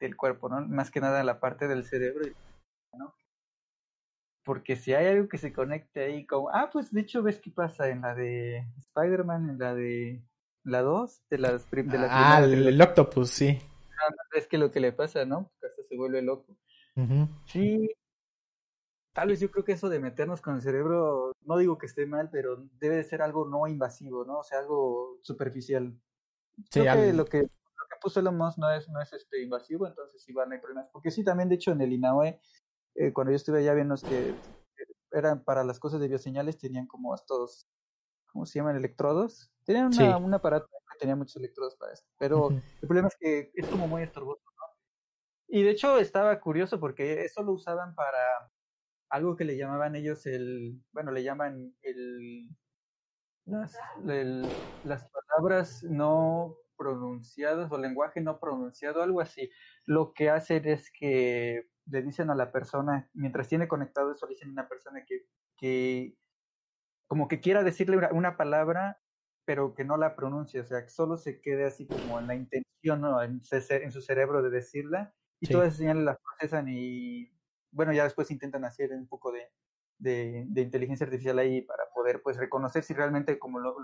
del 0.00 0.16
cuerpo, 0.16 0.48
¿no? 0.48 0.60
Más 0.68 0.90
que 0.90 1.00
nada 1.00 1.22
la 1.24 1.40
parte 1.40 1.68
del 1.68 1.84
cerebro, 1.84 2.28
¿no? 2.94 3.14
Porque 4.44 4.74
si 4.74 4.92
hay 4.92 5.06
algo 5.06 5.28
que 5.28 5.38
se 5.38 5.52
conecte 5.52 6.04
ahí 6.04 6.26
como... 6.26 6.50
Ah, 6.50 6.70
pues 6.72 6.92
de 6.92 7.00
hecho 7.00 7.22
ves 7.22 7.38
qué 7.40 7.50
pasa 7.50 7.88
en 7.88 8.00
la 8.00 8.14
de 8.14 8.66
Spider-Man, 8.78 9.50
en 9.50 9.58
la 9.58 9.74
de 9.74 10.24
la 10.64 10.82
2, 10.82 11.22
de 11.30 11.38
las 11.38 11.70
de 11.70 11.84
la 11.84 12.08
Ah, 12.10 12.44
el, 12.44 12.80
Octopus, 12.80 13.30
sí. 13.30 13.60
Ah, 14.00 14.12
es 14.34 14.48
que 14.48 14.58
lo 14.58 14.72
que 14.72 14.80
le 14.80 14.92
pasa, 14.92 15.24
¿no? 15.24 15.52
hasta 15.62 15.82
se 15.88 15.96
vuelve 15.96 16.22
loco. 16.22 16.56
Sí, 17.46 17.88
tal 19.12 19.28
vez 19.28 19.40
yo 19.40 19.50
creo 19.50 19.64
que 19.64 19.72
eso 19.72 19.88
de 19.88 20.00
meternos 20.00 20.40
con 20.40 20.56
el 20.56 20.62
cerebro, 20.62 21.32
no 21.42 21.58
digo 21.58 21.78
que 21.78 21.86
esté 21.86 22.06
mal, 22.06 22.30
pero 22.30 22.64
debe 22.78 22.96
de 22.96 23.04
ser 23.04 23.22
algo 23.22 23.46
no 23.46 23.66
invasivo, 23.66 24.24
¿no? 24.24 24.38
O 24.38 24.44
sea, 24.44 24.58
algo 24.58 25.18
superficial. 25.22 25.94
Sí, 26.70 26.80
creo 26.80 26.94
que 26.94 27.12
lo 27.12 27.24
que 27.24 27.42
lo 27.42 27.88
que 27.88 27.96
puso 28.00 28.20
Elon 28.20 28.36
Musk 28.36 28.58
no 28.58 28.70
es, 28.70 28.88
no 28.88 29.00
es 29.00 29.12
este 29.12 29.42
invasivo, 29.42 29.86
entonces 29.86 30.26
igual 30.28 30.48
no 30.48 30.54
hay 30.54 30.60
problemas. 30.60 30.88
Porque 30.92 31.10
sí, 31.10 31.24
también 31.24 31.48
de 31.48 31.56
hecho 31.56 31.72
en 31.72 31.80
el 31.80 31.92
INAOE, 31.92 32.40
eh, 32.94 33.12
cuando 33.12 33.32
yo 33.32 33.36
estuve 33.36 33.58
allá 33.58 33.74
viendo 33.74 33.94
que 33.96 34.34
eran 35.12 35.44
para 35.44 35.64
las 35.64 35.78
cosas 35.78 36.00
de 36.00 36.08
bioseñales, 36.08 36.58
tenían 36.58 36.86
como 36.86 37.14
estos, 37.14 37.68
¿cómo 38.32 38.46
se 38.46 38.58
llaman? 38.58 38.76
Electrodos. 38.76 39.50
Tenían 39.64 39.86
una, 39.86 40.16
un 40.16 40.34
aparato 40.34 40.66
que 40.66 40.98
tenía 40.98 41.16
muchos 41.16 41.36
electrodos 41.36 41.76
para 41.76 41.92
eso. 41.92 42.04
Pero 42.18 42.48
el 42.50 42.88
problema 42.88 43.08
es 43.08 43.16
que 43.18 43.52
es 43.54 43.66
como 43.68 43.86
muy 43.88 44.02
estorboso, 44.02 44.42
¿no? 44.56 44.62
Y 45.48 45.62
de 45.62 45.70
hecho 45.70 45.98
estaba 45.98 46.40
curioso 46.40 46.80
porque 46.80 47.24
eso 47.24 47.42
lo 47.42 47.52
usaban 47.52 47.94
para 47.94 48.50
algo 49.12 49.36
que 49.36 49.44
le 49.44 49.58
llamaban 49.58 49.94
ellos 49.94 50.24
el, 50.24 50.82
bueno, 50.90 51.12
le 51.12 51.22
llaman 51.22 51.74
el, 51.82 52.48
las, 53.44 53.76
las 54.82 55.10
palabras 55.10 55.84
no 55.84 56.56
pronunciadas 56.78 57.70
o 57.70 57.76
lenguaje 57.78 58.22
no 58.22 58.40
pronunciado, 58.40 59.02
algo 59.02 59.20
así. 59.20 59.50
Lo 59.84 60.14
que 60.14 60.30
hacen 60.30 60.66
es 60.66 60.90
que 60.90 61.68
le 61.86 62.02
dicen 62.02 62.30
a 62.30 62.34
la 62.34 62.52
persona, 62.52 63.10
mientras 63.12 63.48
tiene 63.48 63.68
conectado 63.68 64.12
eso, 64.12 64.26
le 64.26 64.32
dicen 64.32 64.48
a 64.48 64.52
una 64.52 64.68
persona 64.68 65.04
que, 65.06 65.26
que 65.58 66.16
como 67.06 67.28
que 67.28 67.40
quiera 67.40 67.62
decirle 67.62 67.98
una, 68.12 68.38
palabra, 68.38 68.98
pero 69.44 69.74
que 69.74 69.84
no 69.84 69.98
la 69.98 70.16
pronuncie, 70.16 70.60
o 70.60 70.64
sea, 70.64 70.84
que 70.84 70.90
solo 70.90 71.18
se 71.18 71.42
quede 71.42 71.66
así 71.66 71.86
como 71.86 72.18
en 72.18 72.28
la 72.28 72.34
intención, 72.34 73.02
¿no? 73.02 73.22
en, 73.22 73.42
en 73.50 73.92
su 73.92 74.00
cerebro 74.00 74.42
de 74.42 74.48
decirla, 74.48 75.14
y 75.38 75.48
todas 75.48 75.68
esas 75.68 75.78
señales 75.78 76.04
las 76.04 76.18
procesan 76.18 76.68
y 76.70 77.30
bueno, 77.72 77.92
ya 77.92 78.04
después 78.04 78.30
intentan 78.30 78.64
hacer 78.64 78.92
un 78.92 79.08
poco 79.08 79.32
de, 79.32 79.48
de, 79.98 80.60
inteligencia 80.60 81.04
artificial 81.04 81.38
ahí 81.38 81.62
para 81.62 81.84
poder 81.94 82.22
pues 82.22 82.36
reconocer 82.36 82.82
si 82.82 82.94
realmente 82.94 83.38
como 83.38 83.60
lo, 83.60 83.76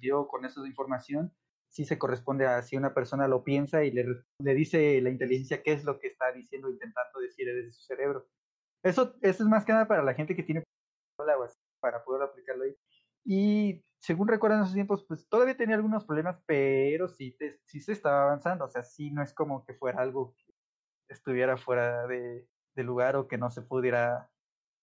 dio 0.00 0.26
con 0.28 0.44
esa 0.44 0.66
información, 0.66 1.32
si 1.70 1.84
se 1.84 1.98
corresponde 1.98 2.46
a 2.46 2.62
si 2.62 2.76
una 2.76 2.94
persona 2.94 3.28
lo 3.28 3.44
piensa 3.44 3.84
y 3.84 3.90
le, 3.90 4.04
le 4.38 4.54
dice 4.54 5.00
la 5.00 5.10
inteligencia 5.10 5.62
qué 5.62 5.72
es 5.72 5.84
lo 5.84 5.98
que 5.98 6.08
está 6.08 6.32
diciendo, 6.32 6.68
intentando 6.68 7.20
decir 7.20 7.46
desde 7.46 7.72
su 7.72 7.82
cerebro. 7.82 8.26
Eso, 8.82 9.14
eso 9.22 9.42
es 9.42 9.48
más 9.48 9.64
que 9.64 9.72
nada 9.72 9.88
para 9.88 10.02
la 10.02 10.14
gente 10.14 10.36
que 10.36 10.42
tiene 10.42 10.62
para 11.80 12.04
poder 12.04 12.22
aplicarlo 12.22 12.64
ahí. 12.64 12.76
Y 13.24 13.82
según 14.02 14.28
recuerdo 14.28 14.56
en 14.56 14.62
esos 14.62 14.74
tiempos, 14.74 15.04
pues 15.06 15.26
todavía 15.28 15.56
tenía 15.56 15.76
algunos 15.76 16.04
problemas, 16.04 16.42
pero 16.46 17.08
sí, 17.08 17.34
sí 17.64 17.80
se 17.80 17.92
estaba 17.92 18.24
avanzando. 18.24 18.66
O 18.66 18.68
sea, 18.68 18.82
sí 18.82 19.10
no 19.10 19.22
es 19.22 19.32
como 19.32 19.64
que 19.64 19.74
fuera 19.74 20.02
algo 20.02 20.34
que 20.36 20.52
estuviera 21.08 21.56
fuera 21.56 22.06
de, 22.06 22.46
de 22.74 22.84
lugar 22.84 23.16
o 23.16 23.28
que 23.28 23.38
no 23.38 23.50
se 23.50 23.62
pudiera 23.62 24.30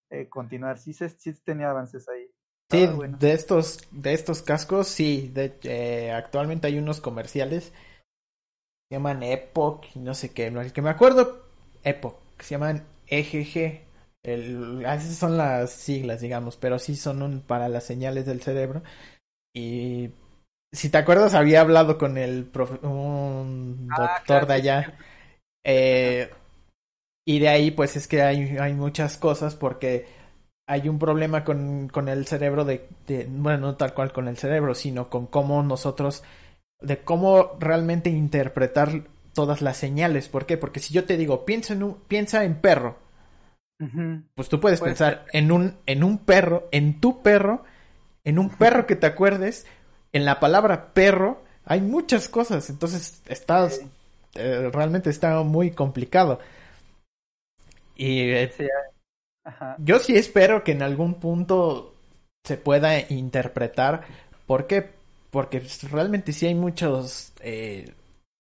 eh, 0.10 0.28
continuar. 0.30 0.78
Sí, 0.78 0.94
se, 0.94 1.10
sí 1.10 1.34
tenía 1.44 1.70
avances 1.70 2.08
ahí. 2.10 2.28
Sí, 2.70 2.88
de 3.20 3.34
estos 3.34 3.88
de 3.92 4.14
estos 4.14 4.42
cascos, 4.42 4.88
sí. 4.88 5.30
De, 5.34 5.58
eh, 5.64 6.12
actualmente 6.12 6.68
hay 6.68 6.78
unos 6.78 7.02
comerciales 7.02 7.74
se 8.92 8.96
llaman 8.96 9.24
Epoch 9.24 9.86
y 9.96 10.00
no 10.00 10.14
sé 10.14 10.34
qué. 10.34 10.48
El 10.48 10.74
que 10.74 10.82
me 10.82 10.90
acuerdo, 10.90 11.46
Epoch, 11.82 12.18
que 12.36 12.44
se 12.44 12.56
llaman 12.56 12.86
EGG. 13.08 13.88
El, 14.22 14.82
esas 14.82 15.16
son 15.16 15.38
las 15.38 15.72
siglas, 15.72 16.20
digamos, 16.20 16.58
pero 16.58 16.78
sí 16.78 16.98
son 16.98 17.42
para 17.48 17.70
las 17.70 17.86
señales 17.86 18.26
del 18.26 18.42
cerebro. 18.42 18.84
Y 19.56 20.12
si 20.74 20.90
te 20.90 20.98
acuerdas, 20.98 21.36
había 21.36 21.62
hablado 21.62 21.98
con 21.98 22.18
el 22.18 22.52
un 22.82 23.88
ah, 23.92 24.18
doctor 24.18 24.46
de 24.46 24.54
allá. 24.54 24.98
Eh, 25.64 26.30
y 27.32 27.40
de 27.40 27.48
ahí, 27.48 27.72
pues 27.72 27.96
es 27.96 28.08
que 28.08 28.22
hay, 28.22 28.58
hay 28.58 28.74
muchas 28.74 29.18
cosas 29.18 29.56
porque 29.56 30.06
hay 30.68 30.90
un 30.90 31.00
problema 31.00 31.44
con, 31.44 31.88
con 31.88 32.10
el 32.10 32.28
cerebro 32.28 32.66
de, 32.66 32.88
de, 33.08 33.26
bueno, 33.30 33.60
no 33.60 33.76
tal 33.76 33.94
cual 33.94 34.12
con 34.12 34.28
el 34.28 34.38
cerebro, 34.38 34.76
sino 34.76 35.10
con 35.10 35.28
cómo 35.28 35.64
nosotros, 35.64 36.24
de 36.82 36.98
cómo 37.00 37.58
realmente 37.60 38.10
interpretar 38.10 39.04
todas 39.34 39.62
las 39.62 39.78
señales. 39.78 40.28
¿Por 40.28 40.46
qué? 40.46 40.58
Porque 40.58 40.82
si 40.82 40.94
yo 40.94 41.06
te 41.06 41.16
digo, 41.16 41.46
piensa 41.46 41.74
en, 41.74 41.84
un, 41.84 41.96
piensa 42.08 42.44
en 42.44 42.56
perro, 42.56 42.98
pues 44.36 44.50
tú 44.50 44.60
puedes 44.60 44.82
pensar 44.82 45.26
en 45.32 45.52
un, 45.52 45.78
en 45.86 46.04
un 46.04 46.20
perro, 46.20 46.68
en 46.72 47.00
tu 47.00 47.22
perro, 47.24 47.64
en 48.24 48.40
un 48.40 48.50
perro 48.50 48.86
que 48.86 48.96
te 48.96 49.08
acuerdes, 49.08 49.66
en 50.12 50.26
la 50.26 50.40
palabra 50.40 50.94
perro, 50.94 51.42
hay 51.64 51.80
muchas 51.80 52.28
cosas, 52.28 52.70
entonces 52.70 53.22
estás, 53.28 53.82
eh, 54.36 54.70
realmente 54.72 55.10
está 55.10 55.42
muy 55.44 55.72
complicado. 55.72 56.40
Y 58.02 58.32
eh, 58.32 58.52
yo 59.78 60.00
sí 60.00 60.16
espero 60.16 60.64
que 60.64 60.72
en 60.72 60.82
algún 60.82 61.20
punto 61.20 61.94
se 62.44 62.58
pueda 62.58 63.00
interpretar. 63.12 64.06
¿Por 64.48 64.66
qué? 64.66 64.90
Porque 65.30 65.62
realmente 65.92 66.34
sí 66.34 66.48
hay 66.48 66.56
muchas 66.56 67.32
eh, 67.42 67.94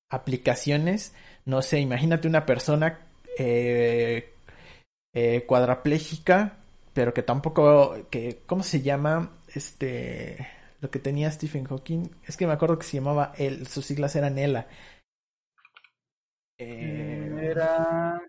aplicaciones. 0.09 1.14
No 1.45 1.62
sé, 1.62 1.80
imagínate 1.80 2.28
una 2.28 2.47
persona 2.47 3.01
eh, 3.38 4.34
eh, 5.14 5.43
cuadraplégica, 5.45 6.57
pero 6.93 7.14
que 7.14 7.22
tampoco, 7.22 8.07
que, 8.09 8.39
¿cómo 8.47 8.64
se 8.64 8.82
llama? 8.82 9.38
Este, 9.53 10.47
lo 10.80 10.89
que 10.89 10.97
tenía 10.97 11.30
Stephen 11.30 11.66
Hawking, 11.66 12.09
es 12.26 12.36
que 12.36 12.47
me 12.47 12.53
acuerdo 12.53 12.80
que 12.80 12.86
se 12.86 12.97
llamaba, 12.97 13.32
él, 13.38 13.68
sus 13.68 13.86
siglas 13.86 14.16
eran 14.16 14.39
ELA. 14.39 14.66
Era 16.57 18.22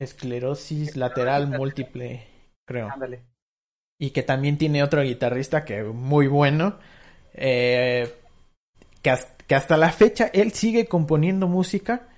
Esclerosis 0.00 0.96
lateral 0.96 1.46
múltiple, 1.46 2.26
creo. 2.64 2.88
Y 3.98 4.10
que 4.10 4.22
también 4.22 4.56
tiene 4.56 4.82
otro 4.82 5.02
guitarrista 5.02 5.64
que 5.64 5.82
muy 5.82 6.26
bueno. 6.26 6.78
Eh, 7.34 8.12
que, 9.02 9.54
hasta, 9.54 9.76
la 9.76 9.92
fecha 9.92 10.30
él 10.32 10.52
sigue 10.52 10.86
componiendo 10.86 11.48
música. 11.48 12.08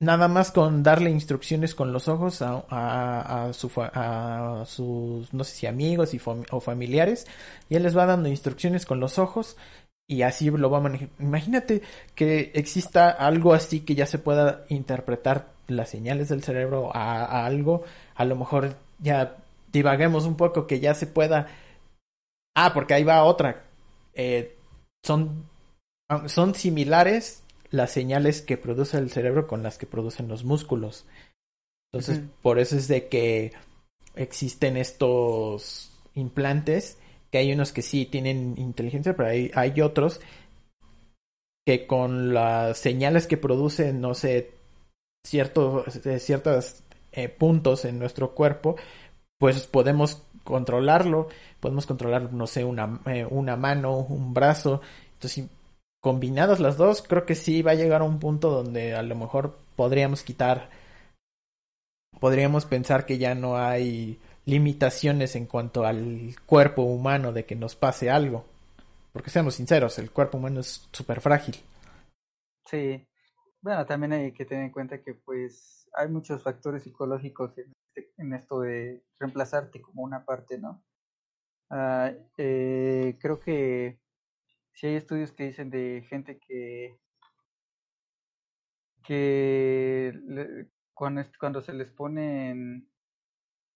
Nada 0.00 0.26
más 0.26 0.50
con 0.50 0.82
darle 0.82 1.10
instrucciones 1.10 1.76
con 1.76 1.92
los 1.92 2.08
ojos 2.08 2.42
a, 2.42 2.64
a, 2.70 3.52
su, 3.52 3.70
a 3.76 4.64
sus, 4.66 5.32
no 5.32 5.44
sé 5.44 5.54
si 5.54 5.66
amigos 5.66 6.14
y 6.14 6.20
o 6.50 6.60
familiares. 6.60 7.26
Y 7.68 7.76
él 7.76 7.84
les 7.84 7.96
va 7.96 8.06
dando 8.06 8.28
instrucciones 8.28 8.84
con 8.84 8.98
los 8.98 9.18
ojos 9.18 9.56
y 10.08 10.22
así 10.22 10.50
lo 10.50 10.70
va 10.70 10.78
a 10.78 10.80
manejar. 10.80 11.10
Imagínate 11.20 11.82
que 12.14 12.52
exista 12.54 13.10
algo 13.10 13.54
así 13.54 13.80
que 13.80 13.94
ya 13.94 14.06
se 14.06 14.18
pueda 14.18 14.64
interpretar 14.68 15.52
las 15.76 15.90
señales 15.90 16.28
del 16.28 16.42
cerebro 16.42 16.94
a, 16.94 17.46
algo, 17.46 17.84
a 18.14 18.24
lo 18.24 18.36
mejor 18.36 18.76
ya 18.98 19.36
divaguemos 19.72 20.24
un 20.24 20.36
poco, 20.36 20.66
que 20.66 20.80
ya 20.80 20.94
se 20.94 21.06
pueda... 21.06 21.48
Ah, 22.54 22.72
porque 22.74 22.94
ahí 22.94 23.04
va 23.04 23.24
otra. 23.24 23.64
Eh, 24.14 24.56
son, 25.02 25.48
son 26.26 26.54
similares 26.54 27.42
las 27.70 27.90
señales 27.90 28.42
que 28.42 28.58
produce 28.58 28.98
el 28.98 29.10
cerebro 29.10 29.46
con 29.46 29.62
las 29.62 29.78
que 29.78 29.86
producen 29.86 30.28
los 30.28 30.44
músculos. 30.44 31.06
Entonces, 31.90 32.22
por 32.42 32.58
eso 32.58 32.76
es 32.76 32.88
de 32.88 33.08
que 33.08 33.52
existen 34.14 34.76
estos 34.76 35.90
implantes 36.14 36.98
que 37.30 37.38
hay 37.38 37.52
unos 37.52 37.72
que 37.72 37.82
sí 37.82 38.04
tienen 38.04 38.54
inteligencia, 38.58 39.16
pero 39.16 39.30
hay, 39.30 39.50
hay 39.54 39.80
otros 39.80 40.20
que 41.66 41.86
con 41.86 42.34
las 42.34 42.78
señales 42.78 43.26
que 43.26 43.38
producen, 43.38 44.00
no 44.00 44.14
sé, 44.14 44.50
ciertos, 45.24 46.00
ciertos 46.18 46.82
eh, 47.12 47.28
puntos 47.28 47.84
en 47.84 47.98
nuestro 47.98 48.34
cuerpo, 48.34 48.76
pues 49.38 49.66
podemos 49.66 50.22
controlarlo, 50.44 51.28
podemos 51.60 51.86
controlar, 51.86 52.32
no 52.32 52.46
sé, 52.46 52.64
una, 52.64 53.00
eh, 53.06 53.26
una 53.28 53.56
mano, 53.56 53.96
un 53.96 54.34
brazo. 54.34 54.80
Entonces, 55.14 55.46
combinadas 56.00 56.60
las 56.60 56.76
dos, 56.76 57.02
creo 57.02 57.26
que 57.26 57.34
sí 57.34 57.62
va 57.62 57.72
a 57.72 57.76
llegar 57.76 58.02
a 58.02 58.04
un 58.04 58.18
punto 58.18 58.50
donde 58.50 58.94
a 58.94 59.02
lo 59.02 59.14
mejor 59.14 59.56
podríamos 59.76 60.22
quitar, 60.22 60.68
podríamos 62.18 62.66
pensar 62.66 63.06
que 63.06 63.18
ya 63.18 63.34
no 63.34 63.56
hay 63.56 64.18
limitaciones 64.44 65.36
en 65.36 65.46
cuanto 65.46 65.84
al 65.84 66.34
cuerpo 66.46 66.82
humano 66.82 67.32
de 67.32 67.44
que 67.44 67.54
nos 67.54 67.76
pase 67.76 68.10
algo. 68.10 68.44
Porque 69.12 69.30
seamos 69.30 69.54
sinceros, 69.54 69.98
el 69.98 70.10
cuerpo 70.10 70.38
humano 70.38 70.60
es 70.60 70.88
súper 70.90 71.20
frágil. 71.20 71.56
Sí. 72.68 73.04
Bueno, 73.62 73.86
también 73.86 74.12
hay 74.12 74.32
que 74.32 74.44
tener 74.44 74.64
en 74.64 74.72
cuenta 74.72 75.02
que 75.02 75.14
pues 75.14 75.88
hay 75.94 76.08
muchos 76.08 76.42
factores 76.42 76.82
psicológicos 76.82 77.56
en, 77.58 77.72
este, 77.94 78.12
en 78.18 78.34
esto 78.34 78.60
de 78.60 79.04
reemplazarte 79.20 79.80
como 79.80 80.02
una 80.02 80.24
parte, 80.24 80.58
¿no? 80.58 80.84
Uh, 81.70 82.10
eh, 82.38 83.18
creo 83.20 83.40
que 83.40 84.00
si 84.74 84.88
hay 84.88 84.96
estudios 84.96 85.32
que 85.32 85.44
dicen 85.46 85.70
de 85.70 86.04
gente 86.08 86.38
que 86.40 86.98
que 89.04 90.12
le, 90.26 90.70
cuando, 90.94 91.22
cuando 91.38 91.60
se 91.62 91.72
les 91.72 91.90
ponen 91.90 92.88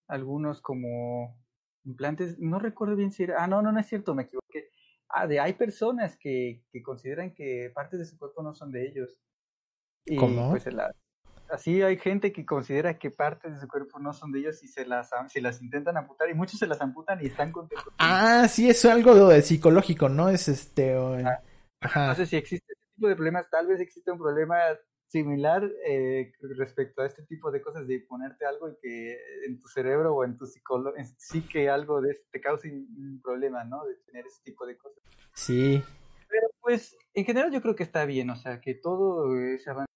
algunos 0.08 0.60
como 0.62 1.38
implantes, 1.84 2.38
no 2.38 2.58
recuerdo 2.58 2.96
bien 2.96 3.12
si 3.12 3.24
era, 3.24 3.42
ah, 3.44 3.48
no, 3.48 3.62
no, 3.62 3.72
no 3.72 3.80
es 3.80 3.86
cierto, 3.86 4.14
me 4.14 4.24
equivoqué. 4.24 4.70
Ah, 5.08 5.26
de 5.26 5.40
hay 5.40 5.54
personas 5.54 6.16
que, 6.18 6.64
que 6.72 6.82
consideran 6.82 7.34
que 7.34 7.70
partes 7.74 8.00
de 8.00 8.06
su 8.06 8.18
cuerpo 8.18 8.42
no 8.42 8.54
son 8.54 8.72
de 8.72 8.86
ellos. 8.88 9.18
Y 10.06 10.16
¿Cómo? 10.16 10.50
pues 10.50 10.72
la, 10.72 10.94
así 11.50 11.82
hay 11.82 11.98
gente 11.98 12.32
que 12.32 12.44
considera 12.44 12.98
que 12.98 13.10
partes 13.10 13.54
de 13.54 13.60
su 13.60 13.68
cuerpo 13.68 13.98
no 13.98 14.12
son 14.12 14.32
de 14.32 14.40
ellos 14.40 14.62
y 14.62 14.68
se 14.68 14.86
las, 14.86 15.10
se 15.28 15.40
las 15.40 15.60
intentan 15.62 15.96
amputar 15.96 16.28
y 16.30 16.34
muchos 16.34 16.58
se 16.58 16.66
las 16.66 16.80
amputan 16.80 17.22
y 17.22 17.26
están 17.26 17.52
contentos. 17.52 17.92
Ah, 17.98 18.46
sí, 18.48 18.68
es 18.68 18.84
algo 18.84 19.28
de 19.28 19.42
psicológico, 19.42 20.08
¿no? 20.08 20.28
Es 20.28 20.48
este... 20.48 20.94
Ah, 20.94 21.40
Ajá. 21.80 22.08
No 22.08 22.14
sé 22.14 22.26
si 22.26 22.36
existe 22.36 22.72
este 22.72 22.94
tipo 22.94 23.08
de 23.08 23.16
problemas, 23.16 23.48
tal 23.50 23.66
vez 23.66 23.80
existe 23.80 24.10
un 24.10 24.18
problema 24.18 24.56
similar 25.08 25.62
eh, 25.86 26.32
respecto 26.56 27.02
a 27.02 27.06
este 27.06 27.22
tipo 27.22 27.50
de 27.50 27.62
cosas 27.62 27.86
de 27.86 28.00
ponerte 28.00 28.44
algo 28.44 28.68
y 28.68 28.76
que 28.82 29.18
en 29.46 29.60
tu 29.60 29.68
cerebro 29.68 30.14
o 30.14 30.24
en 30.24 30.36
tu 30.36 30.46
psicólogo 30.46 30.96
sí 31.16 31.42
que 31.42 31.68
algo 31.70 32.00
de 32.00 32.18
te 32.30 32.40
cause 32.40 32.68
un 32.68 33.20
problema, 33.22 33.64
¿no? 33.64 33.84
De 33.84 33.94
tener 34.06 34.26
ese 34.26 34.42
tipo 34.42 34.66
de 34.66 34.76
cosas. 34.76 35.02
Sí. 35.34 35.82
Pero 36.28 36.48
pues 36.60 36.96
en 37.14 37.24
general 37.24 37.52
yo 37.52 37.62
creo 37.62 37.76
que 37.76 37.84
está 37.84 38.04
bien, 38.04 38.30
o 38.30 38.36
sea, 38.36 38.60
que 38.60 38.74
todo 38.74 39.38
ese 39.38 39.70
avance 39.70 39.86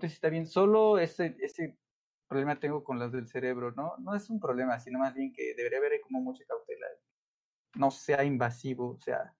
sí 0.00 0.06
está 0.06 0.28
bien, 0.28 0.46
solo 0.46 0.98
ese 0.98 1.34
problema 2.28 2.60
tengo 2.60 2.84
con 2.84 2.98
las 2.98 3.10
del 3.10 3.26
cerebro, 3.26 3.72
¿no? 3.72 3.94
No 3.98 4.14
es 4.14 4.28
un 4.30 4.38
problema, 4.38 4.78
sino 4.78 4.98
más 4.98 5.14
bien 5.14 5.32
que 5.32 5.54
debería 5.54 5.78
haber 5.78 6.00
como 6.02 6.20
mucha 6.20 6.44
cautela. 6.44 6.86
No 7.74 7.90
sea 7.90 8.22
invasivo, 8.22 8.90
o 8.90 9.00
sea, 9.00 9.34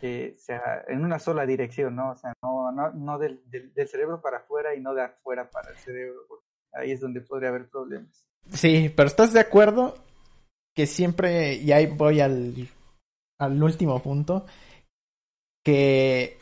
que 0.00 0.34
sea 0.38 0.84
en 0.86 1.04
una 1.04 1.18
sola 1.18 1.46
dirección, 1.46 1.96
¿no? 1.96 2.10
O 2.10 2.16
sea, 2.16 2.34
no, 2.42 2.70
no, 2.72 3.18
del, 3.18 3.42
cerebro 3.88 4.20
para 4.20 4.38
afuera 4.38 4.74
y 4.74 4.80
no 4.80 4.94
de 4.94 5.02
afuera 5.02 5.50
para 5.50 5.70
el 5.70 5.76
cerebro, 5.76 6.20
porque 6.28 6.46
ahí 6.72 6.92
es 6.92 7.00
donde 7.00 7.22
podría 7.22 7.48
haber 7.48 7.68
problemas. 7.68 8.26
Sí, 8.50 8.92
pero 8.94 9.08
¿estás 9.08 9.32
de 9.32 9.40
acuerdo 9.40 9.94
que 10.74 10.86
siempre, 10.86 11.54
y 11.54 11.72
ahí 11.72 11.86
voy 11.86 12.20
al, 12.20 12.54
al 13.38 13.62
último 13.62 14.02
punto, 14.02 14.46
que 15.64 16.38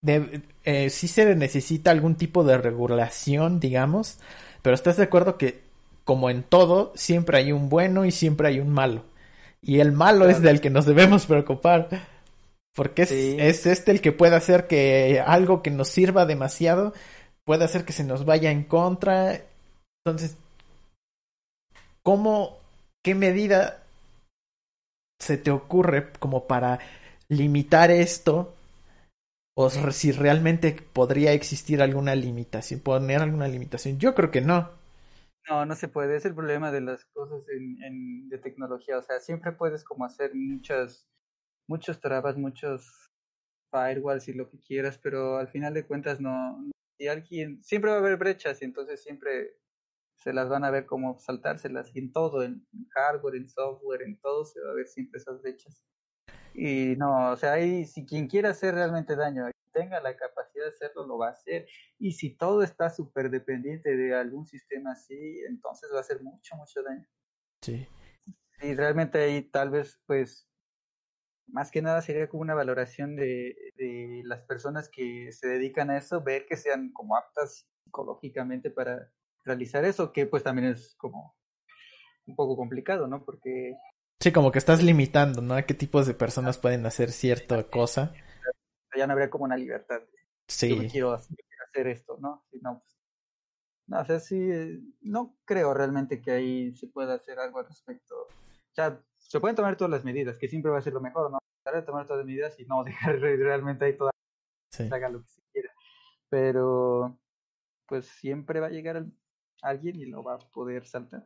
de, 0.00 0.42
eh, 0.64 0.90
sí 0.90 1.08
se 1.08 1.34
necesita 1.34 1.90
algún 1.90 2.14
tipo 2.16 2.44
de 2.44 2.58
regulación, 2.58 3.60
digamos, 3.60 4.18
pero 4.62 4.74
¿estás 4.74 4.96
de 4.96 5.04
acuerdo 5.04 5.38
que, 5.38 5.62
como 6.04 6.30
en 6.30 6.42
todo, 6.42 6.92
siempre 6.94 7.38
hay 7.38 7.52
un 7.52 7.68
bueno 7.68 8.04
y 8.04 8.10
siempre 8.10 8.48
hay 8.48 8.60
un 8.60 8.70
malo? 8.70 9.04
Y 9.62 9.80
el 9.80 9.92
malo 9.92 10.24
claro. 10.24 10.30
es 10.30 10.42
del 10.42 10.60
que 10.60 10.70
nos 10.70 10.86
debemos 10.86 11.26
preocupar. 11.26 11.88
Porque 12.74 13.02
es, 13.02 13.08
sí. 13.08 13.36
es, 13.40 13.66
este 13.66 13.90
el 13.90 14.00
que 14.00 14.12
puede 14.12 14.36
hacer 14.36 14.68
que 14.68 15.22
algo 15.26 15.62
que 15.62 15.70
nos 15.70 15.88
sirva 15.88 16.26
demasiado 16.26 16.94
puede 17.44 17.64
hacer 17.64 17.84
que 17.84 17.92
se 17.92 18.04
nos 18.04 18.24
vaya 18.24 18.50
en 18.50 18.62
contra. 18.62 19.40
Entonces, 20.04 20.36
¿cómo, 22.02 22.58
qué 23.02 23.14
medida 23.14 23.82
se 25.18 25.38
te 25.38 25.50
ocurre 25.50 26.12
como 26.20 26.46
para 26.46 26.78
limitar 27.28 27.90
esto? 27.90 28.54
O 29.60 29.70
si 29.70 30.12
realmente 30.12 30.76
podría 30.92 31.32
existir 31.32 31.82
alguna 31.82 32.14
limitación, 32.14 32.78
poner 32.78 33.22
alguna 33.22 33.48
limitación. 33.48 33.98
Yo 33.98 34.14
creo 34.14 34.30
que 34.30 34.40
no. 34.40 34.70
No, 35.48 35.66
no 35.66 35.74
se 35.74 35.88
puede. 35.88 36.16
Es 36.16 36.24
el 36.24 36.34
problema 36.34 36.70
de 36.70 36.80
las 36.80 37.04
cosas 37.06 37.42
en, 37.48 37.82
en, 37.82 38.28
de 38.28 38.38
tecnología. 38.38 38.98
O 38.98 39.02
sea, 39.02 39.18
siempre 39.18 39.50
puedes 39.50 39.82
como 39.82 40.04
hacer 40.04 40.30
muchas 40.34 41.08
muchos 41.68 42.00
trabas, 42.00 42.36
muchos 42.36 43.10
firewalls 43.70 44.28
y 44.28 44.32
lo 44.32 44.48
que 44.48 44.58
quieras, 44.58 44.98
pero 44.98 45.36
al 45.36 45.48
final 45.48 45.74
de 45.74 45.86
cuentas 45.86 46.20
no, 46.20 46.64
y 46.98 47.08
alguien, 47.08 47.62
siempre 47.62 47.90
va 47.90 47.96
a 47.96 48.00
haber 48.00 48.16
brechas 48.16 48.62
y 48.62 48.64
entonces 48.64 49.02
siempre 49.02 49.56
se 50.20 50.32
las 50.32 50.48
van 50.48 50.64
a 50.64 50.70
ver 50.70 50.86
como 50.86 51.18
saltárselas 51.18 51.94
y 51.94 51.98
en 52.00 52.12
todo, 52.12 52.42
en 52.42 52.66
hardware, 52.90 53.36
en 53.36 53.48
software, 53.48 54.02
en 54.02 54.18
todo 54.20 54.44
se 54.44 54.60
va 54.60 54.70
a 54.70 54.74
ver 54.74 54.86
siempre 54.86 55.18
esas 55.18 55.40
brechas. 55.42 55.84
Y 56.54 56.96
no, 56.96 57.32
o 57.32 57.36
sea, 57.36 57.52
ahí 57.52 57.84
si 57.84 58.04
quien 58.04 58.26
quiera 58.26 58.50
hacer 58.50 58.74
realmente 58.74 59.16
daño, 59.16 59.46
tenga 59.72 60.00
la 60.00 60.16
capacidad 60.16 60.64
de 60.64 60.70
hacerlo, 60.70 61.06
lo 61.06 61.18
va 61.18 61.28
a 61.28 61.32
hacer. 61.32 61.66
Y 61.98 62.12
si 62.12 62.30
todo 62.30 62.62
está 62.62 62.90
súper 62.90 63.30
dependiente 63.30 63.96
de 63.96 64.14
algún 64.14 64.46
sistema 64.46 64.92
así, 64.92 65.40
entonces 65.48 65.90
va 65.92 65.98
a 65.98 66.00
hacer 66.00 66.20
mucho, 66.22 66.56
mucho 66.56 66.82
daño. 66.82 67.06
Sí. 67.62 67.86
Y 68.60 68.74
realmente 68.74 69.18
ahí 69.18 69.42
tal 69.42 69.70
vez, 69.70 70.00
pues, 70.06 70.48
más 71.46 71.70
que 71.70 71.80
nada 71.80 72.02
sería 72.02 72.28
como 72.28 72.42
una 72.42 72.54
valoración 72.54 73.16
de, 73.16 73.56
de, 73.76 74.22
las 74.24 74.42
personas 74.42 74.88
que 74.88 75.30
se 75.32 75.46
dedican 75.46 75.90
a 75.90 75.98
eso, 75.98 76.22
ver 76.22 76.44
que 76.46 76.56
sean 76.56 76.92
como 76.92 77.16
aptas 77.16 77.66
psicológicamente 77.84 78.70
para 78.70 79.10
realizar 79.44 79.84
eso, 79.84 80.12
que 80.12 80.26
pues 80.26 80.42
también 80.42 80.68
es 80.68 80.94
como 80.96 81.36
un 82.26 82.36
poco 82.36 82.56
complicado, 82.56 83.06
¿no? 83.06 83.24
Porque... 83.24 83.74
Sí, 84.28 84.32
como 84.32 84.52
que 84.52 84.58
estás 84.58 84.82
limitando, 84.82 85.40
¿no? 85.40 85.54
A 85.54 85.62
qué 85.62 85.72
tipos 85.72 86.06
de 86.06 86.12
personas 86.12 86.58
pueden 86.58 86.84
hacer 86.84 87.12
cierta 87.12 87.62
cosa. 87.62 88.12
Ya 88.94 89.06
no 89.06 89.14
habría 89.14 89.30
como 89.30 89.44
una 89.44 89.56
libertad. 89.56 90.02
Sí. 90.46 90.68
Yo 90.68 90.76
quiero, 90.90 91.16
yo 91.16 91.26
quiero 91.34 91.64
hacer 91.66 91.86
esto, 91.86 92.18
¿no? 92.20 92.44
Si 92.50 92.58
no, 92.60 92.78
pues... 92.80 92.94
No, 93.86 94.00
o 94.00 94.04
sea, 94.04 94.20
sí, 94.20 94.36
no 95.00 95.38
creo 95.46 95.72
realmente 95.72 96.20
que 96.20 96.30
ahí 96.32 96.74
se 96.74 96.88
pueda 96.88 97.14
hacer 97.14 97.38
algo 97.38 97.58
al 97.58 97.68
respecto. 97.68 98.16
O 98.16 98.74
sea, 98.74 99.02
se 99.16 99.40
pueden 99.40 99.56
tomar 99.56 99.78
todas 99.78 99.92
las 99.92 100.04
medidas, 100.04 100.36
que 100.36 100.46
siempre 100.46 100.70
va 100.70 100.76
a 100.76 100.82
ser 100.82 100.92
lo 100.92 101.00
mejor, 101.00 101.30
¿no? 101.30 101.38
Tratar 101.62 101.80
de 101.80 101.86
tomar 101.86 102.06
todas 102.06 102.18
las 102.18 102.26
medidas 102.26 102.60
y 102.60 102.66
no 102.66 102.84
dejar 102.84 103.18
realmente 103.18 103.86
ahí 103.86 103.96
toda 103.96 104.10
sí. 104.70 104.90
haga 104.92 105.08
lo 105.08 105.22
que 105.22 105.28
se 105.28 105.40
quiera. 105.54 105.72
Pero 106.28 107.18
pues 107.86 108.04
siempre 108.04 108.60
va 108.60 108.66
a 108.66 108.72
llegar 108.72 109.06
alguien 109.62 109.96
y 109.98 110.04
lo 110.04 110.22
va 110.22 110.34
a 110.34 110.38
poder 110.38 110.84
saltar. 110.84 111.24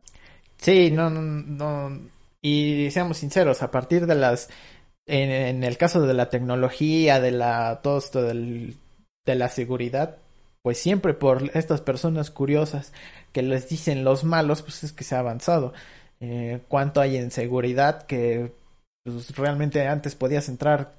Sí, 0.57 0.93
no, 0.93 1.11
no, 1.11 1.21
no. 1.21 2.22
Y 2.43 2.91
seamos 2.91 3.19
sinceros, 3.19 3.63
a 3.63 3.71
partir 3.71 4.07
de 4.07 4.17
las 4.17 4.51
en, 5.07 5.65
el 5.65 5.77
caso 5.79 6.01
de 6.03 6.15
la 6.15 6.31
tecnología, 6.31 7.21
de 7.21 7.33
la 7.33 7.81
todo 7.83 7.99
esto 7.99 8.23
del, 8.23 8.77
de 9.25 9.35
la 9.35 9.49
seguridad, 9.49 10.17
pues 10.63 10.79
siempre 10.79 11.15
por 11.15 11.51
estas 11.55 11.81
personas 11.81 12.31
curiosas 12.31 12.93
que 13.33 13.43
les 13.43 13.69
dicen 13.69 14.05
los 14.05 14.25
malos, 14.25 14.63
pues 14.63 14.85
es 14.85 14.93
que 14.93 15.05
se 15.05 15.15
ha 15.15 15.21
avanzado. 15.21 15.73
Eh, 16.21 16.61
cuánto 16.69 17.01
hay 17.01 17.17
en 17.17 17.31
seguridad 17.33 18.07
que 18.07 18.53
pues, 19.03 19.37
realmente 19.37 19.87
antes 19.89 20.15
podías 20.15 20.49
entrar 20.49 20.95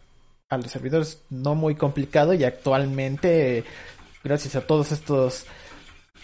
a 0.49 0.57
los 0.57 0.71
servidores 0.71 1.21
no 1.29 1.55
muy 1.55 1.75
complicado 1.75 2.33
y 2.33 2.43
actualmente 2.43 3.63
gracias 4.23 4.55
a 4.55 4.67
todos 4.67 4.91
estos 4.91 5.45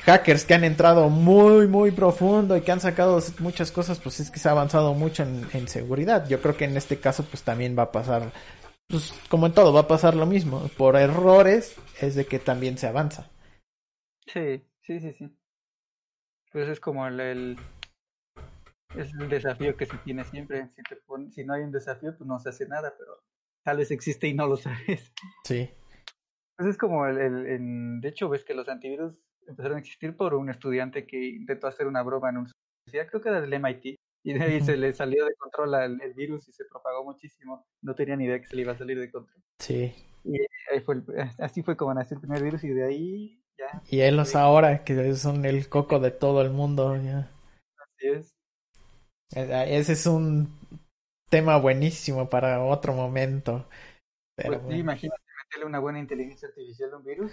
hackers 0.02 0.46
que 0.46 0.54
han 0.54 0.64
entrado 0.64 1.10
muy 1.10 1.68
muy 1.68 1.92
profundo 1.92 2.56
y 2.56 2.62
que 2.62 2.72
han 2.72 2.80
sacado 2.80 3.20
muchas 3.40 3.72
cosas 3.72 4.00
pues 4.00 4.20
es 4.20 4.32
que 4.32 4.40
se 4.40 4.48
ha 4.50 4.52
avanzado 4.52 4.94
mucho 4.94 5.24
en, 5.24 5.46
en 5.54 5.68
seguridad 5.68 6.28
yo 6.28 6.42
creo 6.42 6.56
que 6.56 6.66
en 6.66 6.78
este 6.78 7.00
caso 7.00 7.24
pues 7.24 7.44
también 7.44 7.78
va 7.78 7.84
a 7.84 7.92
pasar 7.92 8.32
pues 8.88 9.14
como 9.30 9.46
en 9.46 9.54
todo 9.54 9.74
va 9.74 9.82
a 9.82 9.88
pasar 9.88 10.16
lo 10.16 10.26
mismo 10.26 10.70
por 10.78 10.96
errores 10.96 11.76
es 12.02 12.16
de 12.16 12.26
que 12.26 12.40
también 12.40 12.78
se 12.78 12.88
avanza 12.88 13.30
sí 14.26 14.64
sí 14.82 15.00
sí 15.00 15.14
sí 15.18 15.36
pues 16.52 16.68
es 16.70 16.80
como 16.80 17.06
el, 17.08 17.20
el 17.20 17.58
es 18.96 19.14
el 19.14 19.30
desafío 19.30 19.76
que 19.76 19.86
se 19.86 19.98
tiene 20.00 20.24
siempre. 20.24 20.70
Si, 20.76 20.84
te 20.84 20.96
pon, 20.96 21.32
si 21.32 21.44
no 21.44 21.54
hay 21.54 21.62
un 21.62 21.72
desafío, 21.72 22.16
pues 22.18 22.28
no 22.28 22.40
se 22.40 22.50
hace 22.50 22.68
nada, 22.68 22.94
pero 22.98 23.24
tal 23.64 23.78
vez 23.78 23.92
existe 23.92 24.28
y 24.28 24.34
no 24.34 24.48
lo 24.48 24.58
sabes. 24.58 25.14
Sí. 25.44 25.70
Pues 26.58 26.70
es 26.70 26.78
como 26.78 27.06
el, 27.06 27.18
el, 27.18 27.46
el, 27.46 28.02
de 28.02 28.10
hecho, 28.10 28.30
ves 28.30 28.44
que 28.44 28.54
los 28.54 28.68
antivirus 28.68 29.16
empezaron 29.50 29.78
a 29.78 29.80
existir 29.80 30.16
por 30.16 30.34
un 30.34 30.50
estudiante 30.50 31.06
que 31.06 31.18
intentó 31.18 31.68
hacer 31.68 31.88
una 31.88 32.04
broma 32.04 32.30
en 32.30 32.38
una 32.38 32.52
universidad, 32.86 33.10
creo 33.10 33.22
que 33.22 33.30
era 33.30 33.42
del 33.42 33.54
MIT, 33.54 33.96
Y 34.24 34.34
de 34.34 34.44
ahí 34.44 34.62
se 34.62 34.78
le 34.78 34.94
salió 34.94 35.26
de 35.26 35.36
control 35.36 35.74
el, 35.76 36.02
el, 36.02 36.14
virus 36.14 36.48
y 36.48 36.54
se 36.54 36.66
propagó 36.66 37.04
muchísimo. 37.04 37.66
No 37.82 37.96
tenía 37.96 38.16
ni 38.16 38.26
idea 38.26 38.40
que 38.40 38.48
se 38.48 38.56
le 38.56 38.64
iba 38.64 38.74
a 38.74 38.78
salir 38.78 39.00
de 39.00 39.12
control. 39.12 39.42
Sí. 39.60 39.94
Y 40.24 40.38
ahí 40.72 40.82
fue 40.82 41.02
así 41.40 41.64
fue 41.64 41.78
como 41.78 41.94
nació 41.94 42.16
el 42.16 42.22
primer 42.22 42.44
virus 42.44 42.64
y 42.64 42.70
de 42.70 42.84
ahí 42.84 43.44
ya. 43.58 43.82
Y 43.90 44.02
ellos 44.02 44.36
ahora, 44.36 44.84
que 44.84 45.16
son 45.16 45.46
el 45.46 45.68
coco 45.70 46.00
de 46.00 46.12
todo 46.12 46.42
el 46.42 46.50
mundo. 46.50 46.96
Ya. 46.98 47.32
Así 47.78 48.08
es. 48.08 48.36
Ese 49.32 49.94
es 49.94 50.06
un 50.06 50.50
tema 51.30 51.58
buenísimo 51.58 52.30
para 52.30 52.64
otro 52.64 52.94
momento. 52.94 53.68
Pero 54.36 54.62
pues, 54.62 54.78
imagínate 54.78 55.22
meterle 55.46 55.66
una 55.66 55.80
buena 55.80 56.00
inteligencia 56.00 56.48
artificial 56.48 56.94
a 56.94 56.98
un 56.98 57.04
virus. 57.04 57.32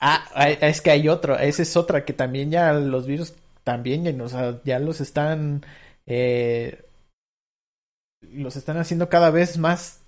Ah, 0.00 0.24
es 0.62 0.80
que 0.80 0.90
hay 0.90 1.08
otro, 1.08 1.38
esa 1.38 1.62
es 1.62 1.76
otra 1.76 2.04
que 2.04 2.12
también 2.14 2.50
ya 2.50 2.72
los 2.72 3.06
virus 3.06 3.34
también, 3.64 4.18
o 4.20 4.28
sea, 4.28 4.60
ya 4.64 4.78
los 4.78 5.00
están 5.00 5.62
eh, 6.06 6.84
los 8.22 8.56
están 8.56 8.76
haciendo 8.78 9.08
cada 9.08 9.30
vez 9.30 9.58
más, 9.58 10.00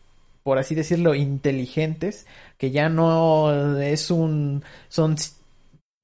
por 0.43 0.59
así 0.59 0.74
decirlo, 0.74 1.14
inteligentes, 1.14 2.26
que 2.59 2.70
ya 2.70 2.88
no 2.88 3.80
es 3.80 4.11
un, 4.11 4.64
son 4.88 5.16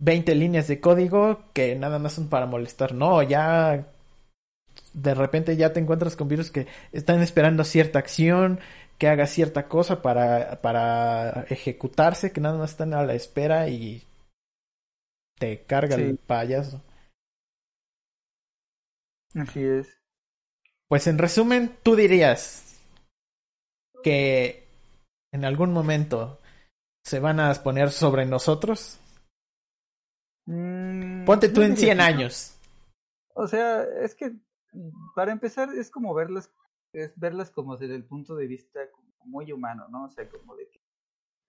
20 0.00 0.34
líneas 0.34 0.68
de 0.68 0.80
código 0.80 1.44
que 1.52 1.74
nada 1.76 1.98
más 1.98 2.14
son 2.14 2.28
para 2.28 2.46
molestar, 2.46 2.94
no, 2.94 3.22
ya 3.22 3.86
de 4.92 5.14
repente 5.14 5.56
ya 5.56 5.72
te 5.72 5.80
encuentras 5.80 6.16
con 6.16 6.28
virus 6.28 6.50
que 6.50 6.66
están 6.92 7.20
esperando 7.22 7.64
cierta 7.64 7.98
acción, 7.98 8.60
que 8.98 9.08
haga 9.08 9.26
cierta 9.26 9.68
cosa 9.68 10.02
para, 10.02 10.60
para 10.60 11.44
ejecutarse, 11.48 12.32
que 12.32 12.40
nada 12.40 12.58
más 12.58 12.72
están 12.72 12.94
a 12.94 13.04
la 13.04 13.14
espera 13.14 13.68
y 13.68 14.02
te 15.38 15.62
carga 15.64 15.94
el 15.94 16.18
payaso. 16.18 16.82
Así 19.34 19.62
es. 19.62 19.88
Pues 20.88 21.06
en 21.06 21.18
resumen, 21.18 21.78
tú 21.82 21.94
dirías 21.94 22.80
que 24.02 24.66
en 25.32 25.44
algún 25.44 25.72
momento 25.72 26.40
se 27.04 27.20
van 27.20 27.40
a 27.40 27.54
poner 27.54 27.90
sobre 27.90 28.26
nosotros. 28.26 28.98
Mm, 30.46 31.24
Ponte 31.24 31.50
tú 31.50 31.62
en 31.62 31.76
100 31.76 32.00
años. 32.00 32.58
O 33.34 33.46
sea, 33.46 33.84
es 34.02 34.14
que 34.14 34.34
para 35.14 35.30
empezar 35.30 35.70
es 35.74 35.90
como 35.90 36.14
verlas, 36.14 36.50
es 36.92 37.18
verlas 37.18 37.50
como 37.50 37.76
desde 37.76 37.94
el 37.94 38.04
punto 38.04 38.36
de 38.36 38.46
vista 38.46 38.80
muy 39.24 39.52
humano, 39.52 39.86
¿no? 39.88 40.04
O 40.04 40.10
sea, 40.10 40.28
como 40.28 40.56
de 40.56 40.68
que 40.68 40.80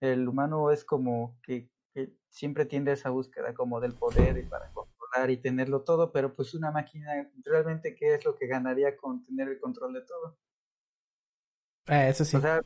el 0.00 0.28
humano 0.28 0.70
es 0.70 0.84
como 0.84 1.38
que, 1.42 1.68
que 1.94 2.12
siempre 2.28 2.66
tiende 2.66 2.90
a 2.90 2.94
esa 2.94 3.10
búsqueda 3.10 3.54
como 3.54 3.80
del 3.80 3.94
poder 3.94 4.38
y 4.38 4.42
para 4.42 4.70
y 5.28 5.36
tenerlo 5.36 5.82
todo, 5.82 6.12
pero 6.12 6.34
pues 6.34 6.54
una 6.54 6.70
máquina, 6.70 7.30
realmente, 7.44 7.94
¿qué 7.94 8.14
es 8.14 8.24
lo 8.24 8.36
que 8.36 8.46
ganaría 8.46 8.96
con 8.96 9.24
tener 9.24 9.48
el 9.48 9.60
control 9.60 9.92
de 9.94 10.02
todo? 10.02 10.38
Eh, 11.88 12.08
eso 12.08 12.24
sí. 12.24 12.36
O 12.36 12.40
sea, 12.40 12.62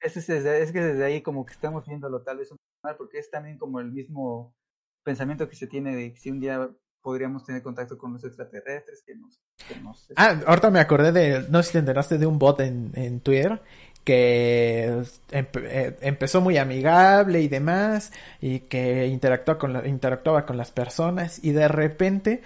es, 0.00 0.16
es, 0.16 0.28
es, 0.28 0.72
que 0.72 0.80
desde 0.80 1.04
ahí 1.04 1.22
como 1.22 1.44
que 1.44 1.52
estamos 1.52 1.86
viéndolo 1.86 2.22
tal 2.22 2.38
vez 2.38 2.50
un 2.50 2.56
mal, 2.82 2.96
porque 2.96 3.18
es 3.18 3.30
también 3.30 3.58
como 3.58 3.80
el 3.80 3.92
mismo 3.92 4.54
pensamiento 5.02 5.48
que 5.48 5.56
se 5.56 5.66
tiene 5.66 5.94
de 5.94 6.12
que 6.12 6.18
si 6.18 6.30
un 6.30 6.40
día 6.40 6.74
podríamos 7.04 7.44
tener 7.44 7.62
contacto 7.62 7.98
con 7.98 8.14
los 8.14 8.24
extraterrestres 8.24 9.02
que 9.06 9.14
nos... 9.14 9.38
Que 9.68 9.78
nos 9.78 10.08
ah, 10.16 10.40
ahorita 10.46 10.70
me 10.70 10.80
acordé 10.80 11.12
de, 11.12 11.46
no 11.50 11.62
sé 11.62 11.66
si 11.66 11.72
te 11.74 11.78
enteraste 11.80 12.16
de 12.16 12.26
un 12.26 12.38
bot 12.38 12.60
en, 12.60 12.92
en 12.94 13.20
Twitter 13.20 13.60
que 14.04 15.02
eh, 15.30 15.96
empezó 16.00 16.40
muy 16.40 16.56
amigable 16.56 17.42
y 17.42 17.48
demás, 17.48 18.10
y 18.40 18.60
que 18.60 19.06
interactuaba 19.06 19.58
con, 19.58 19.86
interactuaba 19.86 20.46
con 20.46 20.56
las 20.56 20.72
personas, 20.72 21.42
y 21.42 21.52
de 21.52 21.68
repente 21.68 22.42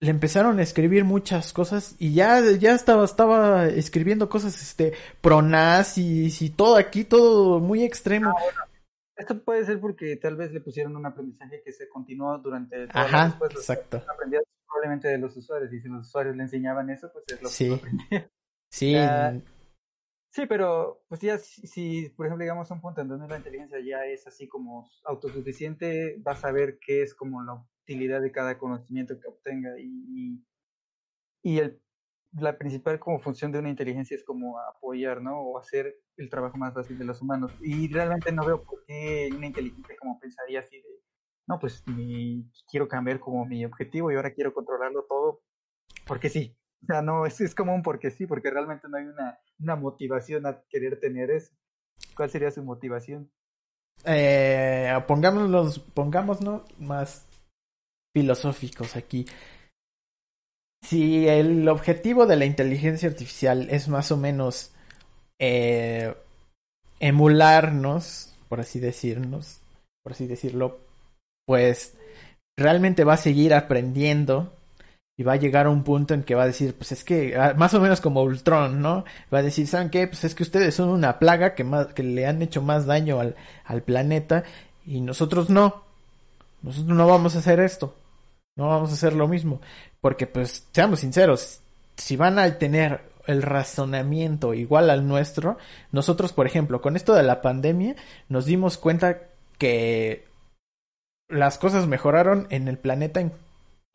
le 0.00 0.10
empezaron 0.10 0.58
a 0.58 0.62
escribir 0.62 1.04
muchas 1.04 1.52
cosas, 1.52 1.94
y 1.98 2.14
ya, 2.14 2.40
ya 2.58 2.74
estaba, 2.74 3.04
estaba 3.04 3.66
escribiendo 3.66 4.28
cosas 4.28 4.60
este, 4.60 4.92
pronazis 5.20 6.42
y 6.42 6.50
todo 6.50 6.76
aquí, 6.76 7.04
todo 7.04 7.60
muy 7.60 7.84
extremo. 7.84 8.34
Ah, 8.36 8.66
Esto 9.16 9.42
puede 9.42 9.64
ser 9.64 9.80
porque 9.80 10.16
tal 10.16 10.36
vez 10.36 10.52
le 10.52 10.60
pusieron 10.60 10.96
un 10.96 11.06
aprendizaje 11.06 11.62
que 11.62 11.72
se 11.72 11.88
continuó 11.88 12.38
durante 12.38 12.88
Ajá, 12.90 13.38
exacto. 13.50 14.02
Aprendía 14.08 14.40
probablemente 14.66 15.08
de 15.08 15.18
los 15.18 15.36
usuarios, 15.36 15.72
y 15.72 15.80
si 15.80 15.88
los 15.88 16.06
usuarios 16.06 16.36
le 16.36 16.44
enseñaban 16.44 16.88
eso, 16.90 17.10
pues 17.12 17.24
es 17.28 17.42
lo 17.42 17.48
sí. 17.48 17.80
que. 18.08 18.30
Sí, 18.70 18.96
Sí, 20.34 20.46
pero 20.46 21.04
pues 21.08 21.20
ya 21.20 21.36
si, 21.36 22.08
por 22.16 22.24
ejemplo, 22.24 22.42
llegamos 22.42 22.70
a 22.70 22.74
un 22.74 22.80
punto 22.80 23.02
en 23.02 23.08
donde 23.08 23.28
la 23.28 23.36
inteligencia 23.36 23.78
ya 23.80 24.06
es 24.06 24.26
así 24.26 24.48
como 24.48 24.88
autosuficiente, 25.04 26.16
vas 26.20 26.42
a 26.46 26.52
ver 26.52 26.78
qué 26.78 27.02
es 27.02 27.14
como 27.14 27.42
la 27.42 27.62
utilidad 27.82 28.22
de 28.22 28.32
cada 28.32 28.56
conocimiento 28.56 29.20
que 29.20 29.28
obtenga 29.28 29.78
y, 29.78 30.42
y 31.42 31.58
el, 31.58 31.82
la 32.38 32.56
principal 32.56 32.98
como 32.98 33.20
función 33.20 33.52
de 33.52 33.58
una 33.58 33.68
inteligencia 33.68 34.16
es 34.16 34.24
como 34.24 34.58
apoyar, 34.58 35.20
¿no? 35.20 35.40
O 35.40 35.58
hacer 35.58 36.00
el 36.16 36.30
trabajo 36.30 36.56
más 36.56 36.72
fácil 36.74 36.98
de 36.98 37.04
los 37.04 37.20
humanos. 37.20 37.52
Y 37.60 37.88
realmente 37.88 38.32
no 38.32 38.44
veo 38.44 38.62
por 38.62 38.84
qué 38.86 39.28
una 39.34 39.46
inteligencia 39.46 39.94
como 39.98 40.18
pensaría 40.18 40.60
así 40.60 40.76
de, 40.76 41.02
no, 41.46 41.58
pues 41.58 41.86
mi, 41.86 42.50
quiero 42.70 42.88
cambiar 42.88 43.20
como 43.20 43.44
mi 43.44 43.64
objetivo 43.64 44.10
y 44.10 44.16
ahora 44.16 44.32
quiero 44.32 44.54
controlarlo 44.54 45.04
todo, 45.08 45.42
porque 46.06 46.28
sí. 46.28 46.56
O 46.82 46.86
sea, 46.86 47.02
no, 47.02 47.26
es, 47.26 47.40
es 47.40 47.54
como 47.54 47.74
un 47.74 47.82
porque 47.82 48.10
sí, 48.10 48.26
porque 48.26 48.50
realmente 48.50 48.88
no 48.88 48.96
hay 48.96 49.04
una, 49.04 49.38
una 49.60 49.76
motivación 49.76 50.46
a 50.46 50.62
querer 50.68 50.98
tener 50.98 51.30
eso. 51.30 51.54
¿Cuál 52.16 52.30
sería 52.30 52.50
su 52.50 52.64
motivación? 52.64 53.30
Eh, 54.04 54.92
pongámonos, 55.06 55.78
pongámonos 55.78 56.62
más 56.78 57.28
filosóficos 58.12 58.96
aquí. 58.96 59.26
Si 60.82 61.28
el 61.28 61.68
objetivo 61.68 62.26
de 62.26 62.36
la 62.36 62.44
inteligencia 62.44 63.08
artificial 63.08 63.68
es 63.70 63.88
más 63.88 64.10
o 64.10 64.16
menos 64.16 64.72
eh, 65.38 66.14
emularnos, 67.00 68.34
por 68.48 68.60
así 68.60 68.80
decirnos, 68.80 69.60
por 70.02 70.12
así 70.12 70.26
decirlo, 70.26 70.80
pues 71.46 71.94
realmente 72.56 73.04
va 73.04 73.14
a 73.14 73.18
seguir 73.18 73.54
aprendiendo 73.54 74.52
y 75.16 75.22
va 75.24 75.34
a 75.34 75.36
llegar 75.36 75.66
a 75.66 75.70
un 75.70 75.84
punto 75.84 76.14
en 76.14 76.22
que 76.22 76.34
va 76.34 76.44
a 76.44 76.46
decir, 76.46 76.74
pues 76.74 76.92
es 76.92 77.04
que, 77.04 77.36
ah, 77.36 77.54
más 77.56 77.74
o 77.74 77.80
menos 77.80 78.00
como 78.00 78.22
Ultron, 78.22 78.80
¿no? 78.80 79.04
Va 79.32 79.38
a 79.38 79.42
decir, 79.42 79.66
¿saben 79.66 79.90
qué? 79.90 80.06
Pues 80.06 80.24
es 80.24 80.34
que 80.34 80.42
ustedes 80.42 80.74
son 80.74 80.88
una 80.88 81.18
plaga 81.18 81.54
que, 81.54 81.64
más, 81.64 81.88
que 81.88 82.02
le 82.02 82.26
han 82.26 82.42
hecho 82.42 82.62
más 82.62 82.86
daño 82.86 83.20
al, 83.20 83.36
al 83.64 83.82
planeta 83.82 84.44
y 84.86 85.00
nosotros 85.00 85.50
no. 85.50 85.84
Nosotros 86.62 86.96
no 86.96 87.06
vamos 87.06 87.36
a 87.36 87.40
hacer 87.40 87.60
esto. 87.60 87.94
No 88.56 88.68
vamos 88.68 88.90
a 88.90 88.94
hacer 88.94 89.14
lo 89.14 89.28
mismo. 89.28 89.60
Porque, 90.00 90.26
pues, 90.26 90.68
seamos 90.72 91.00
sinceros, 91.00 91.60
si 91.96 92.16
van 92.16 92.38
a 92.38 92.58
tener 92.58 93.00
el 93.26 93.42
razonamiento 93.42 94.52
igual 94.54 94.90
al 94.90 95.06
nuestro, 95.06 95.58
nosotros, 95.92 96.32
por 96.32 96.46
ejemplo, 96.46 96.80
con 96.80 96.96
esto 96.96 97.14
de 97.14 97.22
la 97.22 97.40
pandemia, 97.40 97.96
nos 98.28 98.46
dimos 98.46 98.78
cuenta 98.78 99.22
que 99.58 100.26
las 101.28 101.58
cosas 101.58 101.86
mejoraron 101.86 102.46
en 102.50 102.68
el 102.68 102.78
planeta 102.78 103.22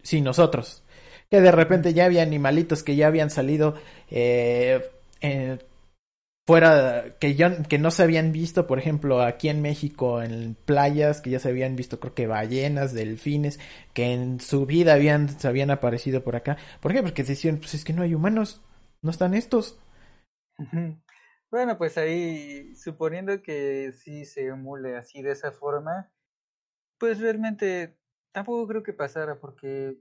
sin 0.01 0.23
nosotros 0.23 0.83
que 1.29 1.41
de 1.41 1.51
repente 1.51 1.93
ya 1.93 2.05
había 2.05 2.23
animalitos 2.23 2.83
que 2.83 2.95
ya 2.95 3.07
habían 3.07 3.29
salido 3.29 3.75
eh, 4.09 4.89
fuera, 6.47 7.17
que, 7.19 7.35
yo, 7.35 7.47
que 7.67 7.77
no 7.77 7.91
se 7.91 8.03
habían 8.03 8.31
visto, 8.31 8.67
por 8.67 8.79
ejemplo, 8.79 9.21
aquí 9.21 9.49
en 9.49 9.61
México, 9.61 10.21
en 10.23 10.55
playas, 10.55 11.19
que 11.19 11.29
ya 11.29 11.39
se 11.39 11.49
habían 11.49 11.75
visto, 11.75 11.99
creo 11.99 12.15
que 12.15 12.25
ballenas, 12.25 12.93
delfines, 12.93 13.59
que 13.93 14.13
en 14.13 14.39
su 14.39 14.65
vida 14.65 14.93
habían, 14.93 15.27
se 15.27 15.47
habían 15.47 15.71
aparecido 15.71 16.23
por 16.23 16.37
acá. 16.37 16.57
¿Por 16.79 16.93
qué? 16.93 17.03
Porque 17.03 17.23
decían, 17.23 17.57
pues 17.57 17.73
es 17.73 17.83
que 17.83 17.91
no 17.91 18.01
hay 18.01 18.15
humanos, 18.15 18.63
no 19.01 19.11
están 19.11 19.33
estos. 19.33 19.77
Bueno, 21.51 21.77
pues 21.77 21.97
ahí, 21.97 22.73
suponiendo 22.75 23.41
que 23.41 23.91
sí 23.91 24.25
se 24.25 24.47
emule 24.47 24.95
así 24.95 25.21
de 25.21 25.33
esa 25.33 25.51
forma, 25.51 26.09
pues 26.97 27.19
realmente 27.19 27.97
tampoco 28.31 28.67
creo 28.67 28.83
que 28.83 28.93
pasara, 28.93 29.39
porque 29.39 29.97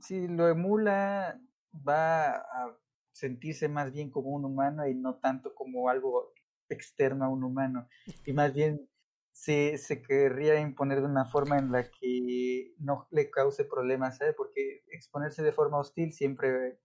si 0.00 0.26
lo 0.26 0.48
emula, 0.48 1.38
va 1.86 2.36
a 2.36 2.81
sentirse 3.12 3.68
más 3.68 3.92
bien 3.92 4.10
como 4.10 4.30
un 4.30 4.44
humano 4.44 4.86
y 4.86 4.94
no 4.94 5.16
tanto 5.16 5.54
como 5.54 5.88
algo 5.88 6.32
externo 6.68 7.24
a 7.24 7.28
un 7.28 7.44
humano. 7.44 7.88
Y 8.24 8.32
más 8.32 8.52
bien 8.52 8.88
se, 9.32 9.78
se 9.78 10.02
querría 10.02 10.60
imponer 10.60 11.00
de 11.00 11.06
una 11.06 11.26
forma 11.26 11.58
en 11.58 11.72
la 11.72 11.84
que 11.84 12.74
no 12.78 13.06
le 13.10 13.30
cause 13.30 13.64
problemas, 13.64 14.18
¿sabes? 14.18 14.34
Porque 14.36 14.82
exponerse 14.88 15.42
de 15.42 15.52
forma 15.52 15.78
hostil 15.78 16.12
siempre, 16.12 16.78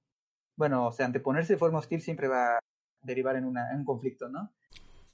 bueno, 0.55 0.87
o 0.87 0.91
sea, 0.91 1.05
anteponerse 1.05 1.53
de 1.53 1.59
forma 1.59 1.79
hostil 1.79 2.01
siempre 2.01 2.27
va 2.27 2.57
a 2.57 2.59
derivar 3.01 3.35
en, 3.35 3.45
una, 3.45 3.71
en 3.71 3.79
un 3.79 3.85
conflicto, 3.85 4.29
¿no? 4.29 4.53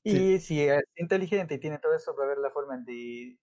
Y 0.05 0.39
si 0.39 0.61
es 0.61 0.83
inteligente 0.97 1.55
y 1.55 1.59
tiene 1.59 1.79
todo 1.79 1.95
eso, 1.95 2.13
va 2.15 2.23
a 2.23 2.25
haber 2.25 2.39
la 2.39 2.51
forma 2.51 2.77
de 2.77 3.39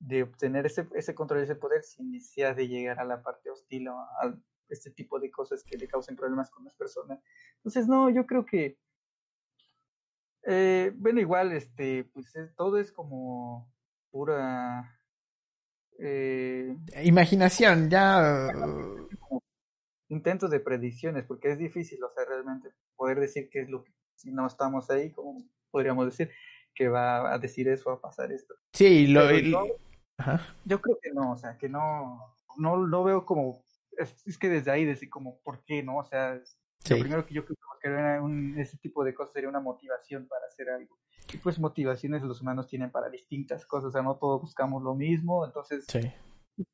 de 0.00 0.22
obtener 0.22 0.66
ese, 0.66 0.88
ese 0.94 1.14
control 1.14 1.40
y 1.40 1.44
ese 1.44 1.56
poder 1.56 1.82
sin 1.82 2.12
necesidad 2.12 2.54
de 2.54 2.68
llegar 2.68 3.00
a 3.00 3.04
la 3.04 3.22
parte 3.22 3.50
hostil 3.50 3.88
o 3.88 3.98
a 3.98 4.38
este 4.68 4.90
tipo 4.90 5.18
de 5.18 5.30
cosas 5.30 5.64
que 5.64 5.76
le 5.76 5.88
causen 5.88 6.16
problemas 6.16 6.50
con 6.50 6.64
las 6.64 6.74
personas. 6.74 7.20
Entonces, 7.56 7.88
no, 7.88 8.10
yo 8.10 8.26
creo 8.26 8.44
que, 8.44 8.78
eh, 10.44 10.92
bueno, 10.96 11.20
igual, 11.20 11.52
este, 11.52 12.04
pues 12.12 12.32
todo 12.56 12.78
es 12.78 12.92
como 12.92 13.72
pura... 14.10 14.98
Eh, 15.98 16.76
Imaginación, 17.02 17.90
ya... 17.90 18.48
intentos 20.08 20.50
de 20.50 20.60
predicciones, 20.60 21.24
porque 21.24 21.50
es 21.52 21.58
difícil, 21.58 22.02
o 22.02 22.10
sea, 22.10 22.24
realmente 22.24 22.70
poder 22.96 23.20
decir 23.20 23.48
qué 23.50 23.62
es 23.62 23.68
lo 23.68 23.84
que, 23.84 23.92
si 24.14 24.32
no 24.32 24.46
estamos 24.46 24.90
ahí, 24.90 25.10
como 25.12 25.42
podríamos 25.70 26.06
decir, 26.06 26.30
que 26.74 26.88
va 26.88 27.32
a 27.32 27.38
decir 27.38 27.68
eso, 27.68 27.90
va 27.90 27.96
a 27.96 28.00
pasar 28.00 28.32
esto. 28.32 28.54
Sí, 28.72 29.08
lo, 29.08 29.30
yo, 29.32 29.66
yo, 30.64 30.80
creo 30.80 30.98
que 31.02 31.12
no, 31.12 31.32
o 31.32 31.36
sea, 31.36 31.58
que 31.58 31.68
no, 31.68 32.36
no 32.56 32.76
lo 32.76 33.04
veo 33.04 33.26
como, 33.26 33.64
es, 33.98 34.26
es, 34.26 34.38
que 34.38 34.48
desde 34.48 34.70
ahí, 34.70 34.84
desde 34.84 35.10
como, 35.10 35.40
¿por 35.42 35.64
qué 35.64 35.82
no? 35.82 35.98
O 35.98 36.04
sea, 36.04 36.40
sí. 36.78 36.94
lo 36.94 37.00
primero 37.00 37.26
que 37.26 37.34
yo 37.34 37.44
creo 37.44 37.56
que 37.80 37.88
un, 38.20 38.58
ese 38.58 38.78
tipo 38.78 39.04
de 39.04 39.14
cosas 39.14 39.32
sería 39.32 39.48
una 39.48 39.60
motivación 39.60 40.26
para 40.26 40.46
hacer 40.46 40.70
algo. 40.70 40.98
Y 41.32 41.38
pues 41.38 41.58
motivaciones 41.58 42.22
los 42.22 42.40
humanos 42.40 42.68
tienen 42.68 42.90
para 42.90 43.10
distintas 43.10 43.66
cosas, 43.66 43.88
o 43.88 43.92
sea, 43.92 44.02
no 44.02 44.16
todos 44.16 44.40
buscamos 44.40 44.82
lo 44.82 44.94
mismo, 44.94 45.44
entonces 45.44 45.84
sí. 45.86 46.00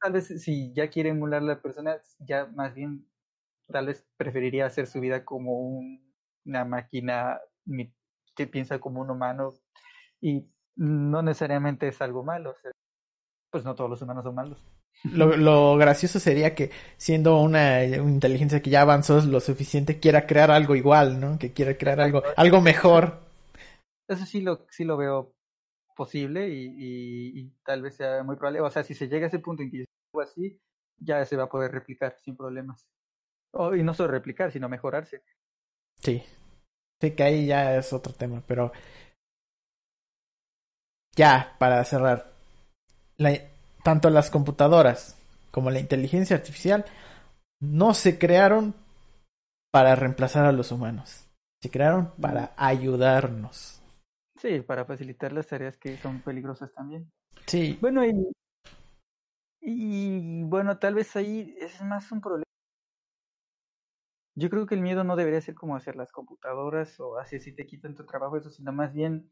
tal 0.01 0.13
vez 0.13 0.29
si 0.43 0.73
ya 0.73 0.89
quiere 0.89 1.11
emular 1.11 1.43
a 1.43 1.47
la 1.47 1.63
persona, 1.63 1.97
ya 2.21 2.47
más 2.47 2.75
bien 2.75 3.09
tal 3.67 3.87
vez 3.87 4.07
preferiría 4.17 4.67
hacer 4.67 4.87
su 4.87 5.01
vida 5.01 5.25
como 5.25 5.59
un, 5.59 6.15
una 6.45 6.65
máquina 6.65 7.41
que 8.37 8.47
piensa 8.47 8.79
como 8.79 9.01
un 9.01 9.11
humano 9.11 9.55
y 10.21 10.49
no 10.77 11.23
necesariamente 11.23 11.89
es 11.89 12.01
algo 12.01 12.23
malo, 12.23 12.51
o 12.51 12.55
sea, 12.55 12.71
pues 13.51 13.65
no 13.65 13.75
todos 13.75 13.91
los 13.91 14.03
humanos 14.03 14.25
son 14.25 14.35
malos. 14.35 14.74
Lo, 15.03 15.37
lo 15.37 15.77
gracioso 15.77 16.19
sería 16.19 16.55
que 16.55 16.71
siendo 16.97 17.41
una, 17.41 17.81
una, 18.01 18.11
inteligencia 18.11 18.63
que 18.63 18.71
ya 18.71 18.81
avanzó 18.81 19.21
lo 19.21 19.41
suficiente 19.41 20.01
quiera 20.01 20.27
crear 20.27 20.51
algo 20.51 20.75
igual, 20.77 21.21
¿no? 21.21 21.39
Que 21.39 21.53
quiera 21.53 21.77
crear 21.77 22.01
algo, 22.01 22.23
algo 22.37 22.61
mejor. 22.63 23.21
Eso 24.09 24.25
sí 24.25 24.41
lo, 24.41 24.67
sí 24.71 24.85
lo 24.85 24.97
veo 24.97 25.35
posible 25.95 26.49
y, 26.49 26.67
y, 26.67 27.41
y, 27.41 27.51
tal 27.65 27.83
vez 27.83 27.97
sea 27.97 28.23
muy 28.23 28.37
probable. 28.37 28.61
O 28.61 28.71
sea, 28.71 28.83
si 28.83 28.95
se 28.95 29.09
llega 29.09 29.27
a 29.27 29.29
ese 29.29 29.41
punto 29.41 29.63
en 29.63 29.71
que 29.71 29.85
algo 30.13 30.23
así, 30.23 30.59
ya 30.99 31.25
se 31.25 31.37
va 31.37 31.45
a 31.45 31.49
poder 31.49 31.73
replicar 31.73 32.17
sin 32.25 32.37
problemas. 32.37 32.87
O, 33.53 33.75
y 33.75 33.83
no 33.83 33.95
solo 33.95 34.11
replicar, 34.11 34.53
sino 34.53 34.69
mejorarse. 34.69 35.23
Sí. 36.01 36.23
Sí, 37.01 37.11
que 37.11 37.23
ahí 37.23 37.47
ya 37.47 37.77
es 37.77 37.93
otro 37.93 38.13
tema, 38.13 38.43
pero 38.47 38.73
ya, 41.17 41.55
para 41.59 41.85
cerrar. 41.85 42.33
La, 43.17 43.31
tanto 43.85 44.11
las 44.11 44.31
computadoras 44.31 45.17
como 45.53 45.71
la 45.71 45.79
inteligencia 45.79 46.35
artificial 46.35 46.85
no 47.61 47.95
se 47.95 48.19
crearon 48.19 48.75
para 49.71 49.95
reemplazar 49.95 50.47
a 50.47 50.53
los 50.53 50.73
humanos. 50.73 51.29
Se 51.63 51.71
crearon 51.71 52.13
para 52.21 52.55
ayudarnos. 52.57 53.81
Sí, 54.41 54.61
para 54.63 54.85
facilitar 54.85 55.33
las 55.33 55.47
tareas 55.47 55.77
que 55.77 55.97
son 55.99 56.21
peligrosas 56.23 56.73
también. 56.73 57.13
Sí. 57.47 57.79
Bueno, 57.81 58.05
y, 58.05 58.33
y 59.61 60.43
bueno, 60.45 60.79
tal 60.79 60.95
vez 60.95 61.15
ahí 61.15 61.55
es 61.61 61.81
más 61.83 62.11
un 62.11 62.21
problema. 62.21 62.45
Yo 64.35 64.51
creo 64.51 64.67
que 64.67 64.75
el 64.75 64.81
miedo 64.81 65.05
no 65.05 65.15
debería 65.15 65.41
ser 65.41 65.55
como 65.55 65.77
hacer 65.77 65.95
las 65.95 66.11
computadoras 66.11 66.99
o 66.99 67.19
así 67.19 67.39
si 67.39 67.53
te 67.53 67.67
quitan 67.67 67.95
tu 67.95 68.05
trabajo, 68.05 68.37
eso, 68.37 68.51
sino 68.51 68.73
más 68.73 68.93
bien 68.93 69.31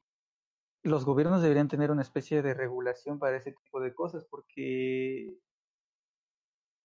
los 0.83 1.05
gobiernos 1.05 1.43
deberían 1.43 1.69
tener 1.69 1.91
una 1.91 2.03
especie 2.03 2.43
de 2.43 2.55
regulación 2.55 3.19
para 3.19 3.37
ese 3.37 3.53
tipo 3.53 3.81
de 3.81 3.95
cosas, 3.95 4.25
porque, 4.25 5.39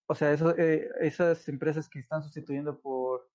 o 0.07 0.15
sea, 0.15 0.31
eso, 0.33 0.55
eh, 0.57 0.89
esas 1.01 1.47
empresas 1.49 1.89
que 1.89 1.99
están 1.99 2.23
sustituyendo 2.23 2.79
por 2.79 3.29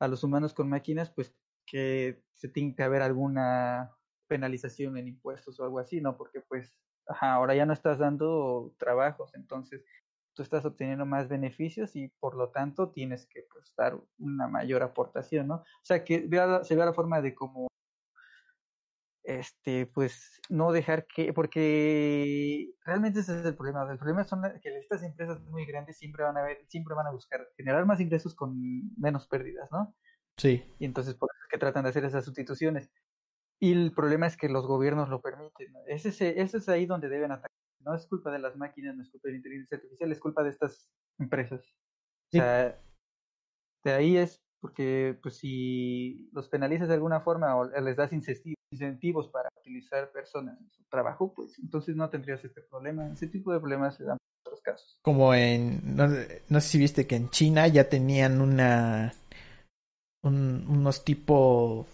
a 0.00 0.08
los 0.08 0.24
humanos 0.24 0.54
con 0.54 0.68
máquinas, 0.68 1.10
pues 1.10 1.34
que 1.66 2.22
se 2.34 2.48
tiene 2.48 2.74
que 2.74 2.82
haber 2.82 3.02
alguna 3.02 3.96
penalización 4.28 4.96
en 4.98 5.08
impuestos 5.08 5.58
o 5.58 5.64
algo 5.64 5.78
así, 5.78 6.00
¿no? 6.00 6.16
Porque 6.16 6.40
pues, 6.40 6.76
ajá, 7.06 7.32
ahora 7.34 7.54
ya 7.54 7.66
no 7.66 7.72
estás 7.72 7.98
dando 7.98 8.74
trabajos, 8.78 9.34
entonces 9.34 9.84
tú 10.34 10.42
estás 10.42 10.64
obteniendo 10.66 11.06
más 11.06 11.28
beneficios 11.28 11.96
y 11.96 12.08
por 12.20 12.36
lo 12.36 12.50
tanto 12.50 12.90
tienes 12.90 13.26
que 13.26 13.46
pues, 13.50 13.74
dar 13.76 13.98
una 14.18 14.48
mayor 14.48 14.82
aportación, 14.82 15.48
¿no? 15.48 15.56
O 15.56 15.84
sea, 15.84 16.04
que 16.04 16.26
vea, 16.26 16.62
se 16.64 16.76
vea 16.76 16.86
la 16.86 16.92
forma 16.92 17.22
de 17.22 17.34
cómo 17.34 17.68
este, 19.26 19.86
pues 19.86 20.40
no 20.48 20.70
dejar 20.70 21.06
que, 21.06 21.32
porque 21.32 22.70
realmente 22.84 23.20
ese 23.20 23.38
es 23.38 23.44
el 23.44 23.56
problema. 23.56 23.90
El 23.90 23.98
problema 23.98 24.24
son 24.24 24.42
que 24.62 24.78
estas 24.78 25.02
empresas 25.02 25.40
muy 25.42 25.66
grandes 25.66 25.98
siempre 25.98 26.22
van 26.24 26.36
a 26.36 26.42
ver, 26.42 26.64
siempre 26.68 26.94
van 26.94 27.08
a 27.08 27.10
buscar 27.10 27.46
generar 27.56 27.84
más 27.86 28.00
ingresos 28.00 28.34
con 28.34 28.56
menos 28.96 29.26
pérdidas, 29.26 29.70
¿no? 29.72 29.94
Sí. 30.36 30.64
Y 30.78 30.84
entonces 30.84 31.14
por 31.14 31.30
eso 31.30 31.42
es 31.42 31.48
que 31.50 31.58
tratan 31.58 31.84
de 31.84 31.90
hacer 31.90 32.04
esas 32.04 32.24
sustituciones. 32.24 32.90
Y 33.58 33.72
el 33.72 33.92
problema 33.92 34.26
es 34.26 34.36
que 34.36 34.48
los 34.48 34.66
gobiernos 34.66 35.08
lo 35.08 35.20
permiten. 35.20 35.72
¿no? 35.72 35.80
Ese, 35.86 36.10
es, 36.10 36.20
ese 36.20 36.58
es 36.58 36.68
ahí 36.68 36.86
donde 36.86 37.08
deben 37.08 37.32
atacar. 37.32 37.50
No 37.80 37.94
es 37.94 38.06
culpa 38.06 38.30
de 38.30 38.38
las 38.38 38.56
máquinas, 38.56 38.96
no 38.96 39.02
es 39.02 39.10
culpa 39.10 39.28
de 39.28 39.32
la 39.32 39.38
inteligencia 39.38 39.76
artificial, 39.76 40.12
es 40.12 40.20
culpa 40.20 40.42
de 40.42 40.50
estas 40.50 40.88
empresas. 41.18 41.64
Sí. 42.30 42.38
O 42.38 42.42
sea, 42.42 42.80
de 43.84 43.92
ahí 43.92 44.16
es 44.16 44.42
porque 44.60 45.18
pues 45.22 45.38
si 45.38 46.28
los 46.32 46.48
penalizas 46.48 46.88
de 46.88 46.94
alguna 46.94 47.20
forma 47.20 47.56
o 47.56 47.64
les 47.80 47.96
das 47.96 48.12
incentivos 48.70 49.28
para 49.28 49.48
utilizar 49.60 50.10
personas 50.10 50.58
en 50.60 50.70
su 50.70 50.84
trabajo, 50.84 51.32
pues 51.34 51.58
entonces 51.58 51.96
no 51.96 52.08
tendrías 52.10 52.44
este 52.44 52.62
problema. 52.62 53.08
Ese 53.12 53.28
tipo 53.28 53.52
de 53.52 53.60
problemas 53.60 53.96
se 53.96 54.04
dan 54.04 54.16
en 54.16 54.40
otros 54.46 54.60
casos. 54.60 54.98
Como 55.02 55.34
en, 55.34 55.96
no, 55.96 56.08
no 56.48 56.60
sé 56.60 56.68
si 56.68 56.78
viste 56.78 57.06
que 57.06 57.16
en 57.16 57.30
China 57.30 57.66
ya 57.68 57.88
tenían 57.88 58.40
una, 58.40 59.12
un, 60.22 60.66
unos 60.68 61.04
tipo 61.04 61.86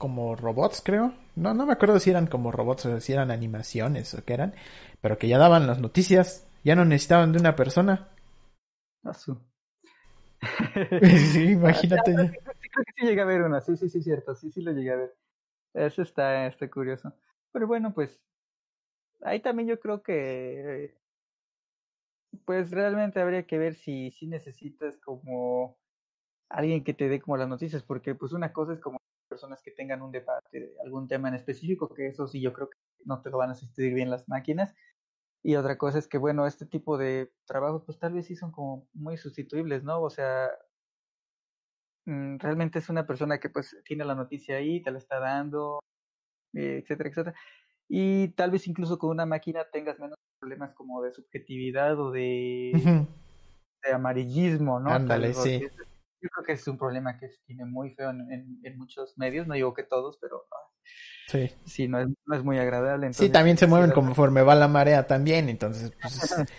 como 0.00 0.34
robots, 0.34 0.80
creo. 0.82 1.12
No, 1.36 1.52
no 1.52 1.66
me 1.66 1.74
acuerdo 1.74 2.00
si 2.00 2.08
eran 2.08 2.26
como 2.26 2.50
robots 2.50 2.86
o 2.86 3.00
si 3.00 3.12
eran 3.12 3.30
animaciones 3.30 4.14
o 4.14 4.24
qué 4.24 4.32
eran, 4.32 4.54
pero 5.02 5.18
que 5.18 5.28
ya 5.28 5.36
daban 5.36 5.66
las 5.66 5.78
noticias, 5.78 6.46
ya 6.64 6.74
no 6.74 6.86
necesitaban 6.86 7.32
de 7.32 7.38
una 7.38 7.54
persona. 7.54 8.08
Azul. 9.04 9.38
sí, 11.32 11.42
imagínate. 11.50 12.40
Creo 12.80 12.84
que 12.86 12.92
sí 13.02 13.06
llegué 13.06 13.20
a 13.20 13.24
ver 13.26 13.42
una, 13.42 13.60
sí, 13.60 13.76
sí, 13.76 13.88
sí, 13.90 14.02
cierto, 14.02 14.34
sí, 14.34 14.50
sí 14.50 14.62
lo 14.62 14.72
llegué 14.72 14.90
a 14.92 14.96
ver. 14.96 15.16
Eso 15.74 16.02
está, 16.02 16.46
está 16.46 16.70
curioso. 16.70 17.14
Pero 17.52 17.66
bueno, 17.66 17.94
pues 17.94 18.22
ahí 19.22 19.40
también 19.40 19.68
yo 19.68 19.80
creo 19.80 20.02
que 20.02 20.94
pues 22.44 22.70
realmente 22.70 23.20
habría 23.20 23.46
que 23.46 23.58
ver 23.58 23.74
si, 23.74 24.10
si 24.10 24.26
necesitas 24.26 24.98
como 24.98 25.78
alguien 26.50 26.84
que 26.84 26.94
te 26.94 27.08
dé 27.08 27.20
como 27.20 27.36
las 27.38 27.48
noticias, 27.48 27.84
porque 27.84 28.14
pues 28.16 28.32
una 28.32 28.52
cosa 28.52 28.74
es 28.74 28.80
como 28.80 28.98
personas 29.28 29.62
que 29.62 29.72
tengan 29.72 30.02
un 30.02 30.12
debate 30.12 30.60
de 30.60 30.74
algún 30.84 31.08
tema 31.08 31.28
en 31.28 31.34
específico, 31.36 31.88
que 31.94 32.08
eso 32.08 32.28
sí 32.28 32.40
yo 32.42 32.52
creo 32.54 32.70
que 32.70 32.78
no 33.04 33.22
te 33.22 33.30
lo 33.30 33.38
van 33.38 33.50
a 33.50 33.52
asistir 33.54 33.94
bien 33.94 34.10
las 34.10 34.28
máquinas, 34.28 34.74
y 35.42 35.56
otra 35.56 35.78
cosa 35.78 35.98
es 35.98 36.08
que, 36.08 36.18
bueno, 36.18 36.46
este 36.46 36.66
tipo 36.66 36.98
de 36.98 37.32
trabajos, 37.46 37.84
pues 37.86 37.98
tal 37.98 38.14
vez 38.14 38.26
sí 38.26 38.36
son 38.36 38.52
como 38.52 38.88
muy 38.94 39.16
sustituibles, 39.18 39.84
¿no? 39.84 40.02
O 40.02 40.10
sea, 40.10 40.50
realmente 42.06 42.78
es 42.78 42.88
una 42.88 43.06
persona 43.06 43.38
que 43.38 43.50
pues 43.50 43.76
tiene 43.84 44.04
la 44.04 44.14
noticia 44.14 44.56
ahí, 44.56 44.82
te 44.82 44.90
la 44.90 44.98
está 44.98 45.18
dando, 45.20 45.80
eh, 46.54 46.80
etcétera, 46.82 47.08
etcétera. 47.10 47.36
Y 47.88 48.28
tal 48.28 48.50
vez 48.50 48.66
incluso 48.66 48.98
con 48.98 49.10
una 49.10 49.26
máquina 49.26 49.66
tengas 49.72 49.98
menos 49.98 50.16
problemas 50.40 50.72
como 50.74 51.02
de 51.02 51.12
subjetividad 51.12 51.98
o 52.00 52.10
de, 52.10 52.72
Uh 52.74 52.78
-huh. 52.78 53.06
de 53.84 53.92
amarillismo, 53.92 54.80
¿no? 54.80 54.90
Ándale, 54.90 55.34
sí. 55.34 55.60
Yo 56.22 56.28
creo 56.28 56.44
que 56.44 56.52
es 56.52 56.68
un 56.68 56.76
problema 56.76 57.18
que 57.18 57.30
tiene 57.46 57.64
muy 57.64 57.94
feo 57.94 58.10
en, 58.10 58.20
en, 58.30 58.60
en 58.62 58.78
muchos 58.78 59.16
medios, 59.16 59.46
no 59.46 59.54
digo 59.54 59.72
que 59.72 59.84
todos, 59.84 60.18
pero 60.20 60.46
Sí. 61.30 61.48
Sí, 61.64 61.86
no 61.86 62.00
es, 62.00 62.08
no 62.26 62.34
es 62.36 62.42
muy 62.42 62.58
agradable. 62.58 63.06
Entonces, 63.06 63.26
sí, 63.28 63.32
también 63.32 63.56
se 63.56 63.68
mueven 63.68 63.92
conforme 63.92 64.42
va 64.42 64.56
la 64.56 64.66
marea 64.66 65.06
también, 65.06 65.48
entonces, 65.48 65.92
pues, 66.02 66.12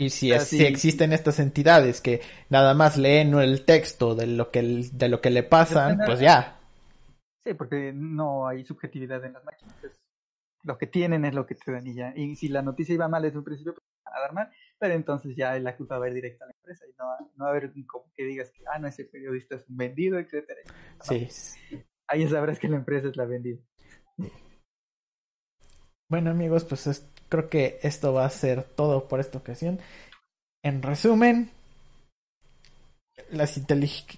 y 0.00 0.08
si, 0.08 0.32
es, 0.32 0.44
si 0.44 0.64
existen 0.64 1.12
estas 1.12 1.38
entidades 1.40 2.00
que 2.00 2.22
nada 2.48 2.72
más 2.72 2.96
leen 2.96 3.34
el 3.34 3.66
texto 3.66 4.14
de 4.14 4.26
lo 4.26 4.48
que, 4.48 4.62
de 4.90 5.08
lo 5.10 5.20
que 5.20 5.28
le 5.28 5.42
pasan, 5.42 5.98
pues 6.06 6.20
ya. 6.20 6.58
Sí, 7.44 7.52
porque 7.52 7.92
no 7.94 8.48
hay 8.48 8.64
subjetividad 8.64 9.22
en 9.26 9.34
las 9.34 9.44
máquinas. 9.44 9.76
Lo 10.62 10.78
que 10.78 10.86
tienen 10.86 11.26
es 11.26 11.34
lo 11.34 11.44
que 11.44 11.54
te 11.54 11.70
dan 11.70 11.86
y 11.86 11.94
ya. 11.94 12.14
Y 12.16 12.34
si 12.36 12.48
la 12.48 12.62
noticia 12.62 12.94
iba 12.94 13.08
mal 13.08 13.22
desde 13.22 13.36
un 13.36 13.44
principio, 13.44 13.74
pues 13.74 13.84
van 14.02 14.14
a 14.14 14.20
dar 14.20 14.32
mal, 14.32 14.50
pero 14.78 14.94
entonces 14.94 15.36
ya 15.36 15.58
la 15.58 15.76
culpa 15.76 15.98
va 15.98 16.06
a 16.06 16.08
ir 16.08 16.14
directa 16.14 16.46
a 16.46 16.48
la 16.48 16.54
empresa 16.54 16.86
y 16.86 16.94
no, 16.98 17.04
no 17.36 17.44
va 17.44 17.50
a 17.50 17.50
haber 17.50 17.70
como 17.86 18.10
que 18.16 18.24
digas 18.24 18.50
que, 18.52 18.64
ah, 18.72 18.78
no, 18.78 18.88
ese 18.88 19.04
periodista 19.04 19.56
es 19.56 19.68
un 19.68 19.76
vendido, 19.76 20.18
etcétera. 20.18 20.60
No, 20.66 21.04
sí. 21.04 21.28
Ahí 22.06 22.26
sabrás 22.26 22.58
que 22.58 22.68
la 22.68 22.76
empresa 22.76 23.08
es 23.08 23.18
la 23.18 23.26
vendida. 23.26 23.60
Bueno 26.10 26.30
amigos, 26.32 26.64
pues 26.64 26.88
es, 26.88 27.08
creo 27.28 27.48
que 27.48 27.78
esto 27.82 28.12
va 28.12 28.24
a 28.24 28.30
ser 28.30 28.64
todo 28.64 29.06
por 29.06 29.20
esta 29.20 29.38
ocasión. 29.38 29.78
En 30.60 30.82
resumen, 30.82 31.52
las 33.30 33.56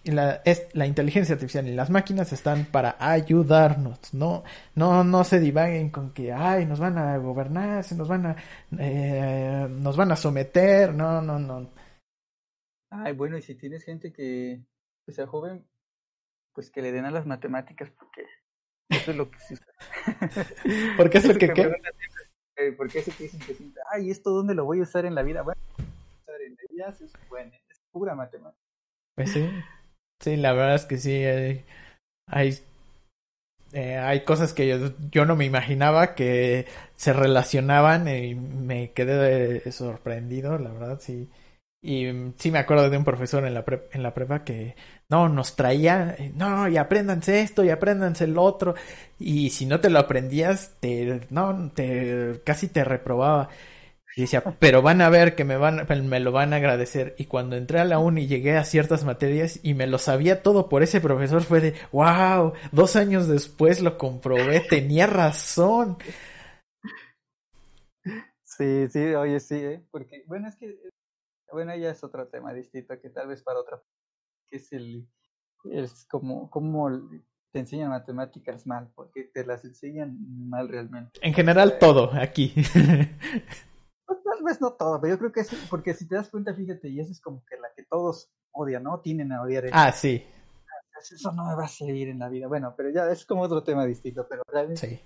la, 0.05 0.43
la, 0.73 0.87
inteligencia 0.87 1.35
artificial 1.35 1.69
y 1.69 1.75
las 1.75 1.91
máquinas 1.91 2.33
están 2.33 2.65
para 2.65 2.97
ayudarnos. 2.99 4.15
No, 4.15 4.43
no, 4.75 5.05
no 5.05 5.23
se 5.25 5.39
divaguen 5.39 5.91
con 5.91 6.15
que 6.15 6.33
ay, 6.33 6.65
nos 6.65 6.81
van 6.81 6.97
a 6.97 7.19
gobernar, 7.19 7.85
se 7.85 7.95
nos 7.95 8.09
van 8.09 8.27
a, 8.27 8.37
eh, 8.79 9.69
nos 9.69 9.95
van 9.95 10.13
a 10.13 10.17
someter. 10.17 10.95
No, 10.95 11.21
no, 11.21 11.39
no. 11.39 11.71
Ay, 12.89 13.13
bueno, 13.13 13.37
y 13.37 13.43
si 13.43 13.55
tienes 13.55 13.85
gente 13.85 14.15
que, 14.15 14.65
que 15.05 15.13
sea 15.13 15.27
joven, 15.27 15.67
pues 16.55 16.71
que 16.71 16.81
le 16.81 16.91
den 16.91 17.05
a 17.05 17.11
las 17.11 17.27
matemáticas 17.27 17.91
porque 17.91 18.25
eso 18.89 19.11
es 19.11 19.17
lo 19.17 19.31
que 19.31 19.39
sí. 19.41 19.55
Porque 20.97 21.19
es 21.19 21.25
lo 21.27 21.35
que 21.35 21.53
qué? 21.53 21.73
Eh, 22.57 22.73
porque 22.73 22.99
eso 22.99 23.11
que 23.17 23.25
dicen 23.25 23.41
que 23.41 23.55
siempre, 23.55 23.83
ay, 23.91 24.11
¿esto 24.11 24.31
dónde 24.31 24.55
lo 24.55 24.65
voy 24.65 24.81
a 24.81 24.83
usar 24.83 25.07
en 25.07 25.15
la 25.15 25.23
vida? 25.23 25.43
Bueno, 25.43 25.61
usar 25.79 26.41
en 26.43 26.57
ya 26.77 26.89
es 26.89 27.13
bueno, 27.29 27.51
es 27.69 27.81
pura 27.91 28.15
matemática. 28.15 28.61
Pues 29.15 29.33
sí, 29.33 29.49
sí, 30.21 30.37
la 30.37 30.53
verdad 30.53 30.75
es 30.75 30.85
que 30.85 30.99
sí, 30.99 31.25
hay, 31.25 31.65
hay, 32.27 32.59
eh, 33.73 33.97
hay 33.97 34.25
cosas 34.25 34.53
que 34.53 34.69
yo, 34.69 34.93
yo, 35.11 35.25
no 35.25 35.35
me 35.35 35.47
imaginaba 35.47 36.15
que 36.15 36.67
se 36.95 37.13
relacionaban 37.15 38.07
y 38.07 38.35
me 38.35 38.93
quedé 38.93 39.71
sorprendido, 39.73 40.59
la 40.59 40.73
verdad, 40.73 41.01
sí. 41.01 41.31
Y 41.83 42.07
mm, 42.07 42.35
sí 42.39 42.51
me 42.53 42.61
acuerdo 42.61 42.89
de 42.89 42.97
un 42.97 43.05
profesor 43.05 43.45
en 43.45 43.55
la, 43.55 43.65
en 43.93 44.03
la 44.03 44.15
prepa 44.15 44.45
que 44.45 44.77
no 45.09 45.29
nos 45.29 45.57
traía, 45.57 46.15
eh, 46.19 46.33
no, 46.35 46.69
y 46.69 46.77
apréndanse 46.77 47.41
esto 47.41 47.65
y 47.65 47.71
apréndanse 47.71 48.25
el 48.25 48.39
otro. 48.39 48.75
Y 49.19 49.51
si 49.51 49.67
no 49.67 49.81
te 49.81 49.91
lo 49.91 49.99
aprendías, 49.99 50.77
te, 50.81 51.23
no, 51.31 51.73
te, 51.75 52.41
casi 52.45 52.69
te 52.69 52.85
reprobaba. 52.85 53.49
Y 54.17 54.23
decía, 54.23 54.43
pero 54.61 54.83
van 54.83 55.01
a 55.03 55.11
ver 55.11 55.35
que 55.35 55.45
me 55.45 55.57
van, 55.57 55.87
me 56.09 56.21
lo 56.21 56.33
van 56.33 56.53
a 56.53 56.57
agradecer. 56.57 57.15
Y 57.19 57.27
cuando 57.27 57.57
entré 57.57 57.81
a 57.81 57.85
la 57.85 57.99
uni 57.99 58.23
y 58.23 58.27
llegué 58.29 58.57
a 58.57 58.65
ciertas 58.65 59.05
materias 59.05 59.59
y 59.63 59.75
me 59.75 59.87
lo 59.89 59.99
sabía 59.99 60.43
todo 60.43 60.69
por 60.69 60.83
ese 60.85 61.01
profesor, 61.01 61.43
fue 61.43 61.61
de, 61.61 61.75
wow, 61.93 62.53
dos 62.71 62.97
años 62.97 63.27
después 63.29 63.81
lo 63.83 63.99
comprobé, 63.99 64.61
tenía 64.61 65.07
razón. 65.07 65.99
Sí, 68.45 68.87
sí, 68.91 69.15
oye, 69.15 69.41
sí, 69.41 69.55
¿eh? 69.55 69.83
porque, 69.91 70.25
bueno, 70.27 70.47
es 70.47 70.57
que 70.57 70.79
bueno, 71.53 71.75
ya 71.77 71.91
es 71.91 72.03
otro 72.03 72.29
tema 72.29 72.53
distinto 72.53 72.99
que 73.01 73.11
tal 73.11 73.29
vez 73.29 73.43
para 73.43 73.61
otra, 73.61 73.83
que 74.49 74.57
es 74.57 74.73
el, 74.73 75.09
es 75.65 76.07
como, 76.07 76.51
como 76.51 76.91
te 77.53 77.61
enseñan 77.61 77.91
matemáticas 77.91 78.67
mal, 78.67 78.91
porque 78.95 79.25
te 79.25 79.45
las 79.45 79.65
enseñan 79.65 80.17
mal 80.49 80.69
realmente. 80.69 81.21
En 81.23 81.35
general 81.35 81.79
todo, 81.79 82.11
aquí. 82.13 82.55
Pues, 84.05 84.25
tal 84.25 84.45
vez 84.45 84.61
no 84.61 84.73
todo, 84.75 85.01
pero 85.01 85.15
yo 85.15 85.19
creo 85.19 85.33
que 85.33 85.41
es, 85.41 85.51
porque 85.71 85.95
si 85.95 86.07
te 86.07 86.17
das 86.17 86.29
cuenta, 86.29 86.53
fíjate, 86.53 86.89
y 86.89 87.01
esa 87.01 87.13
es 87.13 87.21
como 87.21 87.45
que 87.47 87.57
la 87.57 87.69
que 87.75 87.85
todos 87.85 88.31
odian, 88.51 88.83
¿no? 88.83 89.01
Tienen 89.01 89.33
a 89.33 89.41
odiar. 89.41 89.71
Ah, 89.73 89.91
sí. 89.93 90.27
Eso 90.99 91.33
no 91.33 91.47
me 91.47 91.55
va 91.55 91.65
a 91.65 91.69
seguir 91.69 92.09
en 92.09 92.19
la 92.19 92.29
vida. 92.29 92.47
Bueno, 92.47 92.75
pero 92.77 92.91
ya 92.91 93.11
es 93.11 93.25
como 93.25 93.43
otro 93.43 93.63
tema 93.65 93.87
distinto, 93.87 94.27
pero 94.29 94.43
realmente 94.47 94.87
sí. 94.87 95.01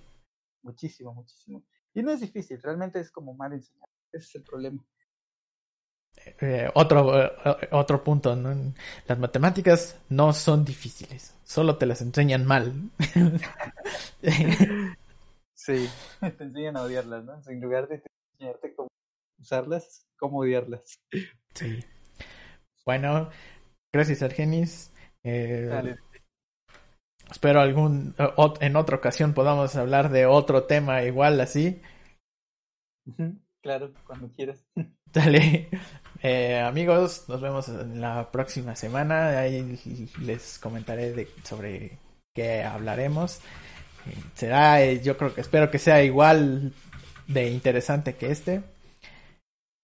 muchísimo, 0.62 1.14
muchísimo. 1.14 1.64
Y 1.94 2.02
no 2.02 2.10
es 2.10 2.20
difícil, 2.20 2.60
realmente 2.60 3.00
es 3.00 3.10
como 3.10 3.34
mal 3.34 3.52
enseñado. 3.52 3.88
Ese 4.12 4.24
es 4.24 4.34
el 4.34 4.42
problema. 4.42 4.84
Eh, 6.40 6.68
otro, 6.74 7.22
eh, 7.22 7.32
otro 7.70 8.02
punto, 8.02 8.34
¿no? 8.36 8.72
Las 9.06 9.18
matemáticas 9.18 9.98
no 10.08 10.32
son 10.32 10.64
difíciles, 10.64 11.34
solo 11.44 11.76
te 11.76 11.86
las 11.86 12.02
enseñan 12.02 12.44
mal. 12.44 12.72
sí, 15.54 15.88
te 16.20 16.44
enseñan 16.44 16.76
a 16.76 16.82
odiarlas, 16.82 17.24
¿no? 17.24 17.40
En 17.46 17.60
lugar 17.60 17.88
de 17.88 18.02
enseñarte 18.32 18.74
cómo 18.74 18.88
usarlas, 19.38 20.06
cómo 20.18 20.40
odiarlas. 20.40 20.98
Sí. 21.54 21.84
Bueno, 22.84 23.30
gracias 23.92 24.22
Argenis. 24.22 24.92
Eh, 25.22 25.96
espero 27.30 27.60
algún 27.60 28.14
en 28.60 28.76
otra 28.76 28.96
ocasión 28.96 29.34
podamos 29.34 29.74
hablar 29.74 30.10
de 30.10 30.26
otro 30.26 30.64
tema 30.64 31.02
igual 31.02 31.40
así. 31.40 31.80
Claro, 33.62 33.92
cuando 34.06 34.30
quieras. 34.30 34.64
Dale. 35.12 35.68
Eh, 36.22 36.58
amigos, 36.58 37.24
nos 37.28 37.40
vemos 37.40 37.68
en 37.68 38.00
la 38.00 38.30
próxima 38.30 38.74
semana. 38.74 39.38
Ahí 39.38 39.78
les 40.20 40.58
comentaré 40.58 41.28
sobre 41.44 41.98
qué 42.34 42.62
hablaremos. 42.62 43.40
Será, 44.34 44.82
eh, 44.82 45.00
yo 45.02 45.16
creo 45.16 45.34
que 45.34 45.40
espero 45.40 45.70
que 45.70 45.78
sea 45.78 46.02
igual 46.02 46.72
de 47.26 47.50
interesante 47.50 48.14
que 48.14 48.30
este. 48.30 48.62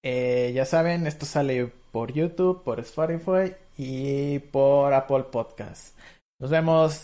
Eh, 0.05 0.53
ya 0.55 0.65
saben, 0.65 1.07
esto 1.07 1.27
sale 1.27 1.73
por 1.93 2.13
YouTube, 2.13 2.65
por 2.65 2.81
Spotify 2.81 3.55
y 3.77 4.39
por 4.41 4.93
Apple 4.93 5.25
Podcast. 5.31 5.97
Nos 6.41 6.51
vemos. 6.51 7.01